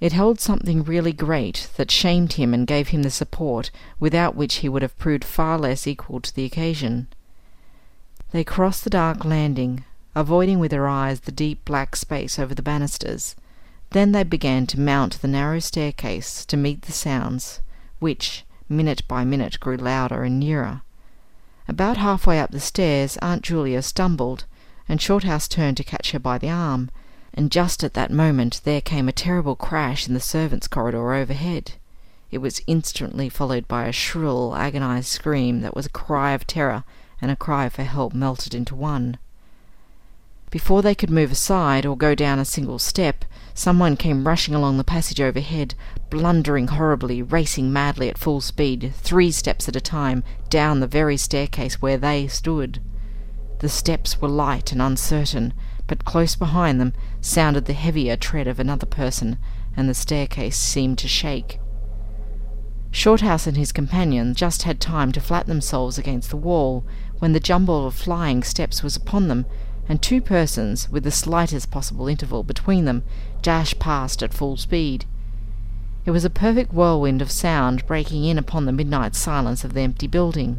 It 0.00 0.12
held 0.12 0.40
something 0.40 0.82
really 0.82 1.12
great 1.12 1.68
that 1.76 1.90
shamed 1.90 2.34
him 2.34 2.54
and 2.54 2.66
gave 2.66 2.88
him 2.88 3.02
the 3.02 3.10
support 3.10 3.70
without 3.98 4.34
which 4.34 4.56
he 4.56 4.68
would 4.68 4.82
have 4.82 4.96
proved 4.96 5.24
far 5.24 5.58
less 5.58 5.86
equal 5.86 6.20
to 6.20 6.34
the 6.34 6.44
occasion. 6.44 7.08
They 8.32 8.44
crossed 8.44 8.84
the 8.84 8.90
dark 8.90 9.24
landing, 9.24 9.82
avoiding 10.14 10.60
with 10.60 10.70
their 10.70 10.86
eyes 10.86 11.20
the 11.20 11.32
deep 11.32 11.64
black 11.64 11.96
space 11.96 12.38
over 12.38 12.54
the 12.54 12.62
banisters. 12.62 13.34
Then 13.90 14.12
they 14.12 14.22
began 14.22 14.68
to 14.68 14.78
mount 14.78 15.20
the 15.20 15.26
narrow 15.26 15.58
staircase 15.58 16.44
to 16.44 16.56
meet 16.56 16.82
the 16.82 16.92
sounds, 16.92 17.60
which, 17.98 18.44
minute 18.68 19.02
by 19.08 19.24
minute, 19.24 19.58
grew 19.58 19.76
louder 19.76 20.22
and 20.22 20.38
nearer. 20.38 20.82
About 21.66 21.96
halfway 21.96 22.38
up 22.38 22.52
the 22.52 22.60
stairs 22.60 23.16
Aunt 23.16 23.42
Julia 23.42 23.82
stumbled, 23.82 24.44
and 24.88 25.00
Shorthouse 25.02 25.48
turned 25.48 25.76
to 25.78 25.84
catch 25.84 26.12
her 26.12 26.20
by 26.20 26.38
the 26.38 26.50
arm, 26.50 26.88
and 27.34 27.50
just 27.50 27.82
at 27.82 27.94
that 27.94 28.12
moment 28.12 28.60
there 28.62 28.80
came 28.80 29.08
a 29.08 29.12
terrible 29.12 29.56
crash 29.56 30.06
in 30.06 30.14
the 30.14 30.20
servants' 30.20 30.68
corridor 30.68 31.14
overhead. 31.14 31.72
It 32.30 32.38
was 32.38 32.62
instantly 32.68 33.28
followed 33.28 33.66
by 33.66 33.86
a 33.86 33.92
shrill, 33.92 34.54
agonized 34.54 35.08
scream 35.08 35.62
that 35.62 35.74
was 35.74 35.86
a 35.86 35.90
cry 35.90 36.30
of 36.30 36.46
terror 36.46 36.84
and 37.20 37.30
a 37.30 37.36
cry 37.36 37.68
for 37.68 37.82
help 37.82 38.14
melted 38.14 38.54
into 38.54 38.74
one. 38.74 39.18
Before 40.50 40.82
they 40.82 40.96
could 40.96 41.10
move 41.10 41.30
aside 41.30 41.86
or 41.86 41.96
go 41.96 42.16
down 42.16 42.40
a 42.40 42.44
single 42.44 42.80
step, 42.80 43.24
someone 43.54 43.96
came 43.96 44.26
rushing 44.26 44.54
along 44.54 44.78
the 44.78 44.84
passage 44.84 45.20
overhead, 45.20 45.76
blundering 46.10 46.66
horribly, 46.66 47.22
racing 47.22 47.72
madly 47.72 48.08
at 48.08 48.18
full 48.18 48.40
speed, 48.40 48.92
three 48.96 49.30
steps 49.30 49.68
at 49.68 49.76
a 49.76 49.80
time, 49.80 50.24
down 50.48 50.80
the 50.80 50.88
very 50.88 51.16
staircase 51.16 51.80
where 51.80 51.96
they 51.96 52.26
stood. 52.26 52.80
The 53.60 53.68
steps 53.68 54.20
were 54.20 54.28
light 54.28 54.72
and 54.72 54.82
uncertain, 54.82 55.54
but 55.86 56.04
close 56.04 56.34
behind 56.34 56.80
them 56.80 56.94
sounded 57.20 57.66
the 57.66 57.72
heavier 57.72 58.16
tread 58.16 58.48
of 58.48 58.58
another 58.58 58.86
person, 58.86 59.38
and 59.76 59.88
the 59.88 59.94
staircase 59.94 60.56
seemed 60.56 60.98
to 60.98 61.08
shake. 61.08 61.60
Shorthouse 62.90 63.46
and 63.46 63.56
his 63.56 63.70
companion 63.70 64.34
just 64.34 64.64
had 64.64 64.80
time 64.80 65.12
to 65.12 65.20
flatten 65.20 65.48
themselves 65.48 65.96
against 65.96 66.30
the 66.30 66.36
wall 66.36 66.84
when 67.20 67.32
the 67.32 67.38
jumble 67.40 67.86
of 67.86 67.94
flying 67.94 68.42
steps 68.42 68.82
was 68.82 68.96
upon 68.96 69.28
them, 69.28 69.46
and 69.88 70.00
two 70.00 70.20
persons, 70.20 70.90
with 70.90 71.04
the 71.04 71.10
slightest 71.10 71.70
possible 71.70 72.08
interval 72.08 72.42
between 72.42 72.86
them, 72.86 73.02
dashed 73.42 73.78
past 73.78 74.22
at 74.22 74.32
full 74.32 74.56
speed. 74.56 75.04
It 76.06 76.12
was 76.12 76.24
a 76.24 76.30
perfect 76.30 76.72
whirlwind 76.72 77.20
of 77.20 77.30
sound 77.30 77.86
breaking 77.86 78.24
in 78.24 78.38
upon 78.38 78.64
the 78.64 78.72
midnight 78.72 79.14
silence 79.14 79.64
of 79.64 79.74
the 79.74 79.82
empty 79.82 80.06
building. 80.06 80.58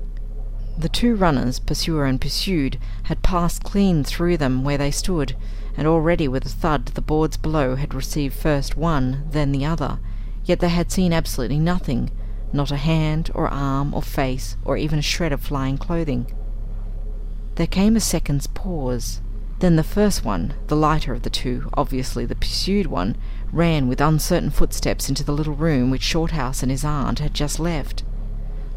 The 0.78 0.88
two 0.88 1.16
runners, 1.16 1.60
pursuer 1.60 2.06
and 2.06 2.22
pursued, 2.22 2.78
had 3.04 3.24
passed 3.24 3.64
clean 3.64 4.04
through 4.04 4.38
them 4.38 4.64
where 4.64 4.78
they 4.78 4.92
stood, 4.92 5.36
and 5.76 5.88
already 5.88 6.28
with 6.28 6.46
a 6.46 6.50
thud 6.50 6.88
the 6.88 7.02
boards 7.02 7.38
below 7.38 7.76
had 7.76 7.94
received 7.94 8.36
first 8.36 8.78
one, 8.78 9.24
then 9.32 9.52
the 9.52 9.66
other, 9.66 9.98
yet 10.46 10.60
they 10.60 10.70
had 10.70 10.92
seen 10.92 11.12
absolutely 11.12 11.60
nothing, 11.60 12.12
not 12.54 12.70
a 12.70 12.78
hand 12.78 13.32
or 13.34 13.48
arm 13.48 13.94
or 13.94 14.02
face 14.04 14.58
or 14.64 14.78
even 14.78 15.00
a 15.00 15.02
shred 15.02 15.32
of 15.32 15.42
flying 15.42 15.78
clothing. 15.78 16.28
There 17.56 17.68
came 17.68 17.96
a 17.96 18.00
second's 18.00 18.48
pause. 18.48 19.22
Then 19.60 19.76
the 19.76 19.84
first 19.84 20.26
one, 20.26 20.54
the 20.68 20.76
lighter 20.76 21.14
of 21.14 21.22
the 21.22 21.30
two, 21.30 21.70
obviously 21.74 22.26
the 22.26 22.36
pursued 22.36 22.88
one, 22.88 23.16
ran 23.52 23.88
with 23.88 24.02
uncertain 24.02 24.50
footsteps 24.50 25.10
into 25.10 25.24
the 25.24 25.34
little 25.34 25.54
room 25.54 25.92
which 25.92 26.02
Shorthouse 26.02 26.64
and 26.64 26.72
his 26.72 26.84
aunt 26.84 27.20
had 27.20 27.34
just 27.34 27.60
left. 27.60 28.04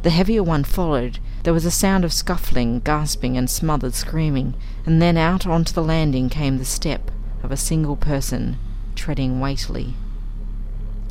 The 0.02 0.10
heavier 0.10 0.42
one 0.42 0.64
followed. 0.64 1.18
There 1.44 1.54
was 1.54 1.64
a 1.64 1.70
sound 1.70 2.04
of 2.04 2.12
scuffling, 2.12 2.80
gasping, 2.80 3.38
and 3.38 3.48
smothered 3.48 3.94
screaming, 3.94 4.54
and 4.84 5.00
then 5.00 5.16
out 5.16 5.46
onto 5.46 5.72
the 5.72 5.82
landing 5.82 6.28
came 6.28 6.58
the 6.58 6.64
step 6.66 7.10
of 7.42 7.50
a 7.50 7.56
single 7.56 7.96
person, 7.96 8.58
treading 8.94 9.40
weightily. 9.40 9.94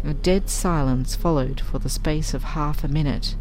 A 0.03 0.13
dead 0.13 0.49
silence 0.49 1.15
followed 1.15 1.61
for 1.61 1.79
the 1.79 1.89
space 1.89 2.33
of 2.33 2.43
half 2.43 2.83
a 2.83 2.87
minute, 2.87 3.35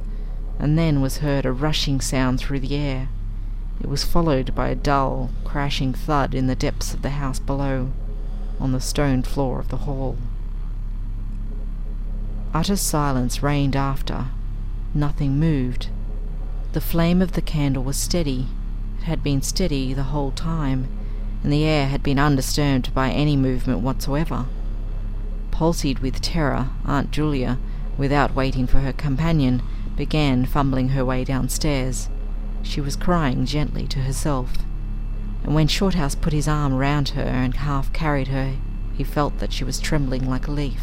and 0.59 0.79
then 0.79 1.03
was 1.03 1.19
heard 1.19 1.45
a 1.45 1.53
rushing 1.53 2.01
sound 2.01 2.39
through 2.39 2.61
the 2.61 2.75
air. 2.75 3.09
It 3.81 3.89
was 3.89 4.05
followed 4.05 4.55
by 4.55 4.69
a 4.69 4.75
dull, 4.75 5.31
crashing 5.45 5.95
thud 5.95 6.35
in 6.35 6.47
the 6.47 6.55
depths 6.55 6.95
of 6.95 7.03
the 7.03 7.11
house 7.11 7.39
below, 7.39 7.91
on 8.61 8.73
the 8.73 8.81
stone 8.81 9.23
floor 9.23 9.59
of 9.59 9.69
the 9.69 9.79
hall. 9.79 10.17
Utter 12.55 12.77
silence 12.77 13.43
reigned 13.43 13.75
after. 13.75 14.27
Nothing 14.95 15.41
moved. 15.41 15.89
The 16.73 16.81
flame 16.81 17.23
of 17.23 17.33
the 17.33 17.43
candle 17.43 17.83
was 17.83 17.97
steady. 17.97 18.47
It 18.99 19.05
had 19.05 19.23
been 19.23 19.43
steady 19.43 19.95
the 19.95 20.05
whole 20.05 20.31
time, 20.31 20.87
and 21.43 21.53
the 21.53 21.65
air 21.65 21.89
had 21.89 22.03
been 22.03 22.19
undisturbed 22.19 22.95
by 22.95 23.11
any 23.11 23.37
movement 23.37 23.81
whatsoever. 23.81 24.47
Palsied 25.51 25.99
with 25.99 26.21
terror, 26.21 26.71
Aunt 26.85 27.11
Julia, 27.11 27.59
without 27.99 28.35
waiting 28.35 28.67
for 28.67 28.81
her 28.81 28.93
companion, 28.93 29.63
began 29.97 30.45
fumbling 30.45 30.91
her 30.91 31.05
way 31.05 31.25
downstairs. 31.25 32.09
She 32.63 32.81
was 32.81 32.97
crying 32.97 33.45
gently 33.45 33.87
to 33.89 34.01
herself, 34.01 34.59
and 35.43 35.55
when 35.55 35.67
Shorthouse 35.67 36.15
put 36.15 36.33
his 36.33 36.49
arm 36.49 36.75
round 36.75 37.11
her 37.11 37.23
and 37.23 37.55
half 37.55 37.93
carried 37.93 38.29
her, 38.29 38.55
he 38.95 39.05
felt 39.05 39.39
that 39.39 39.53
she 39.53 39.65
was 39.65 39.81
trembling 39.81 40.29
like 40.29 40.47
a 40.47 40.53
leaf. 40.53 40.81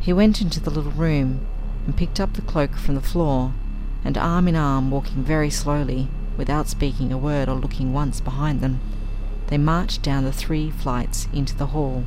He 0.00 0.12
went 0.12 0.40
into 0.40 0.60
the 0.60 0.70
little 0.70 0.92
room 0.92 1.46
and 1.84 1.96
picked 1.96 2.20
up 2.20 2.34
the 2.34 2.42
cloak 2.42 2.76
from 2.76 2.94
the 2.94 3.00
floor, 3.00 3.52
and 4.04 4.16
arm 4.16 4.48
in 4.48 4.56
arm, 4.56 4.90
walking 4.90 5.24
very 5.24 5.50
slowly, 5.50 6.08
without 6.36 6.68
speaking 6.68 7.12
a 7.12 7.18
word 7.18 7.48
or 7.48 7.56
looking 7.56 7.92
once 7.92 8.20
behind 8.20 8.60
them, 8.60 8.80
they 9.48 9.58
marched 9.58 10.02
down 10.02 10.24
the 10.24 10.32
three 10.32 10.70
flights 10.70 11.28
into 11.32 11.56
the 11.56 11.66
hall. 11.66 12.04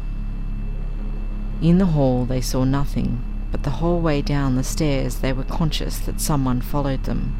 In 1.62 1.78
the 1.80 1.88
hall 1.88 2.26
they 2.26 2.42
saw 2.42 2.64
nothing, 2.64 3.22
but 3.52 3.64
the 3.64 3.78
whole 3.82 4.00
way 4.00 4.22
down 4.22 4.56
the 4.56 4.64
stairs 4.64 5.18
they 5.18 5.34
were 5.34 5.44
conscious 5.44 6.00
that 6.00 6.22
someone 6.22 6.62
followed 6.62 7.04
them, 7.04 7.36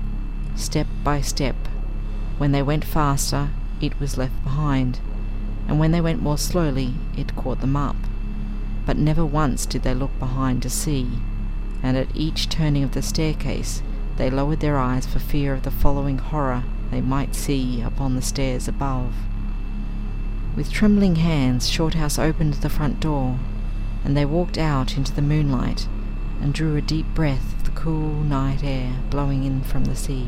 step 0.56 0.88
by 1.04 1.22
step. 1.22 1.56
When 2.38 2.52
they 2.52 2.62
went 2.62 2.86
faster, 2.86 3.50
it 3.80 4.00
was 4.00 4.18
left 4.18 4.44
behind, 4.44 5.00
and 5.68 5.80
when 5.80 5.92
they 5.92 6.02
went 6.02 6.22
more 6.22 6.38
slowly, 6.38 6.96
it 7.16 7.36
caught 7.36 7.62
them 7.62 7.76
up. 7.76 7.96
But 8.86 8.98
never 8.98 9.26
once 9.26 9.66
did 9.66 9.84
they 9.84 9.94
look 9.94 10.18
behind 10.20 10.62
to 10.64 10.70
see, 10.70 11.08
and 11.84 11.98
at 11.98 12.16
each 12.16 12.50
turning 12.50 12.84
of 12.84 12.92
the 12.92 13.02
staircase 13.02 13.82
they 14.18 14.30
lowered 14.30 14.60
their 14.60 14.78
eyes 14.78 15.06
for 15.06 15.20
fear 15.20 15.54
of 15.54 15.64
the 15.64 15.72
following 15.72 16.18
horror 16.18 16.64
they 16.92 17.02
might 17.02 17.36
see 17.36 17.82
upon 17.82 18.16
the 18.16 18.22
stairs 18.22 18.68
above. 18.68 19.14
With 20.56 20.72
trembling 20.72 21.16
hands, 21.16 21.70
Shorthouse 21.70 22.20
opened 22.20 22.56
the 22.56 22.70
front 22.70 23.00
door 23.00 23.40
and 24.04 24.18
they 24.18 24.26
walked 24.26 24.58
out 24.58 24.98
into 24.98 25.14
the 25.14 25.22
moonlight 25.22 25.88
and 26.42 26.54
drew 26.54 26.76
a 26.76 26.82
deep 26.82 27.06
breath 27.14 27.61
cool 27.76 28.24
night 28.24 28.64
air 28.64 28.94
blowing 29.10 29.44
in 29.44 29.62
from 29.62 29.86
the 29.86 29.96
sea. 29.96 30.28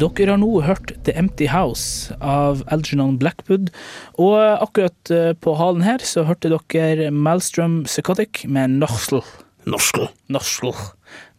Dere 0.00 0.32
har 0.32 0.38
nå 0.40 0.62
hørt 0.64 0.94
The 1.04 1.12
Empty 1.20 1.50
House 1.52 2.14
av 2.24 2.62
Algernon 2.72 3.18
Blackwood. 3.20 3.68
Og 4.16 4.38
akkurat 4.38 5.12
eh, 5.12 5.34
på 5.36 5.52
halen 5.58 5.84
her 5.84 6.00
så 6.06 6.24
hørte 6.24 6.48
dere 6.48 7.10
Malstrom 7.12 7.82
Psychotic 7.84 8.46
med 8.48 8.78
Norsel. 8.78 9.20
Norsk. 9.68 10.00
Norsel. 10.32 10.72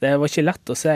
Det 0.03 0.12
var 0.14 0.30
ikke 0.30 0.45
lett 0.45 0.70
å 0.70 0.78
si. 0.78 0.93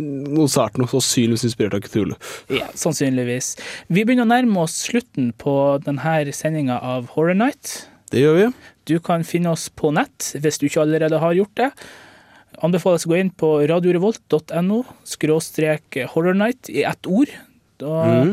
Noe 0.00 0.48
sært 0.48 0.80
noe 0.80 0.88
sannsynligvis 0.88 1.44
inspirert 1.50 1.76
av 1.76 1.84
Cthulhu. 1.84 2.16
Ja, 2.56 2.70
sannsynligvis. 2.72 3.52
Vi 3.92 4.06
begynner 4.08 4.24
å 4.24 4.32
nærme 4.32 4.64
oss 4.64 4.80
slutten 4.86 5.34
på 5.36 5.54
denne 5.84 6.32
sendinga 6.32 6.80
av 6.80 7.12
Horror 7.18 7.36
Night. 7.36 7.82
Det 8.08 8.24
gjør 8.24 8.38
vi. 8.38 8.50
Du 8.88 8.96
kan 9.04 9.28
finne 9.28 9.52
oss 9.52 9.68
på 9.68 9.92
nett 9.92 10.32
hvis 10.40 10.56
du 10.56 10.70
ikke 10.70 10.86
allerede 10.86 11.20
har 11.20 11.36
gjort 11.36 11.56
det. 11.60 11.72
Anbefales 12.64 13.06
å 13.06 13.12
gå 13.12 13.18
inn 13.20 13.30
på 13.30 13.52
radiorevolt.no 13.70 14.82
skråstrek 15.06 16.00
horrornight 16.14 16.70
i 16.72 16.82
ett 16.88 17.06
ord. 17.06 17.30
Da 17.78 18.02
mm. 18.08 18.32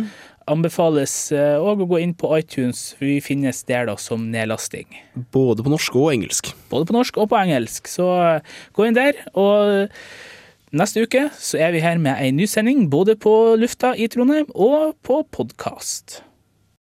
anbefales 0.50 1.14
òg 1.36 1.84
å 1.86 1.90
gå 1.92 2.02
inn 2.02 2.16
på 2.18 2.32
iTunes, 2.40 2.88
for 2.98 3.06
vi 3.06 3.20
finnes 3.22 3.62
der 3.70 3.86
da 3.90 3.98
som 4.02 4.28
nedlasting. 4.34 4.88
Både 5.36 5.66
på 5.66 5.74
norsk 5.74 5.98
og 6.02 6.12
engelsk. 6.16 6.54
Både 6.72 6.90
på 6.90 6.98
norsk 6.98 7.22
og 7.22 7.30
på 7.34 7.42
engelsk. 7.44 7.92
Så 7.92 8.10
eh, 8.24 8.56
gå 8.74 8.88
inn 8.88 8.98
der. 8.98 9.22
Og 9.38 9.86
neste 10.76 11.06
uke 11.06 11.28
så 11.38 11.62
er 11.62 11.76
vi 11.76 11.86
her 11.86 12.02
med 12.02 12.18
ei 12.18 12.34
ny 12.34 12.50
sending, 12.50 12.88
både 12.90 13.20
på 13.22 13.54
lufta 13.62 13.94
i 13.94 14.10
Trondheim 14.10 14.50
og 14.54 14.98
på 15.06 15.22
podkast. 15.38 16.24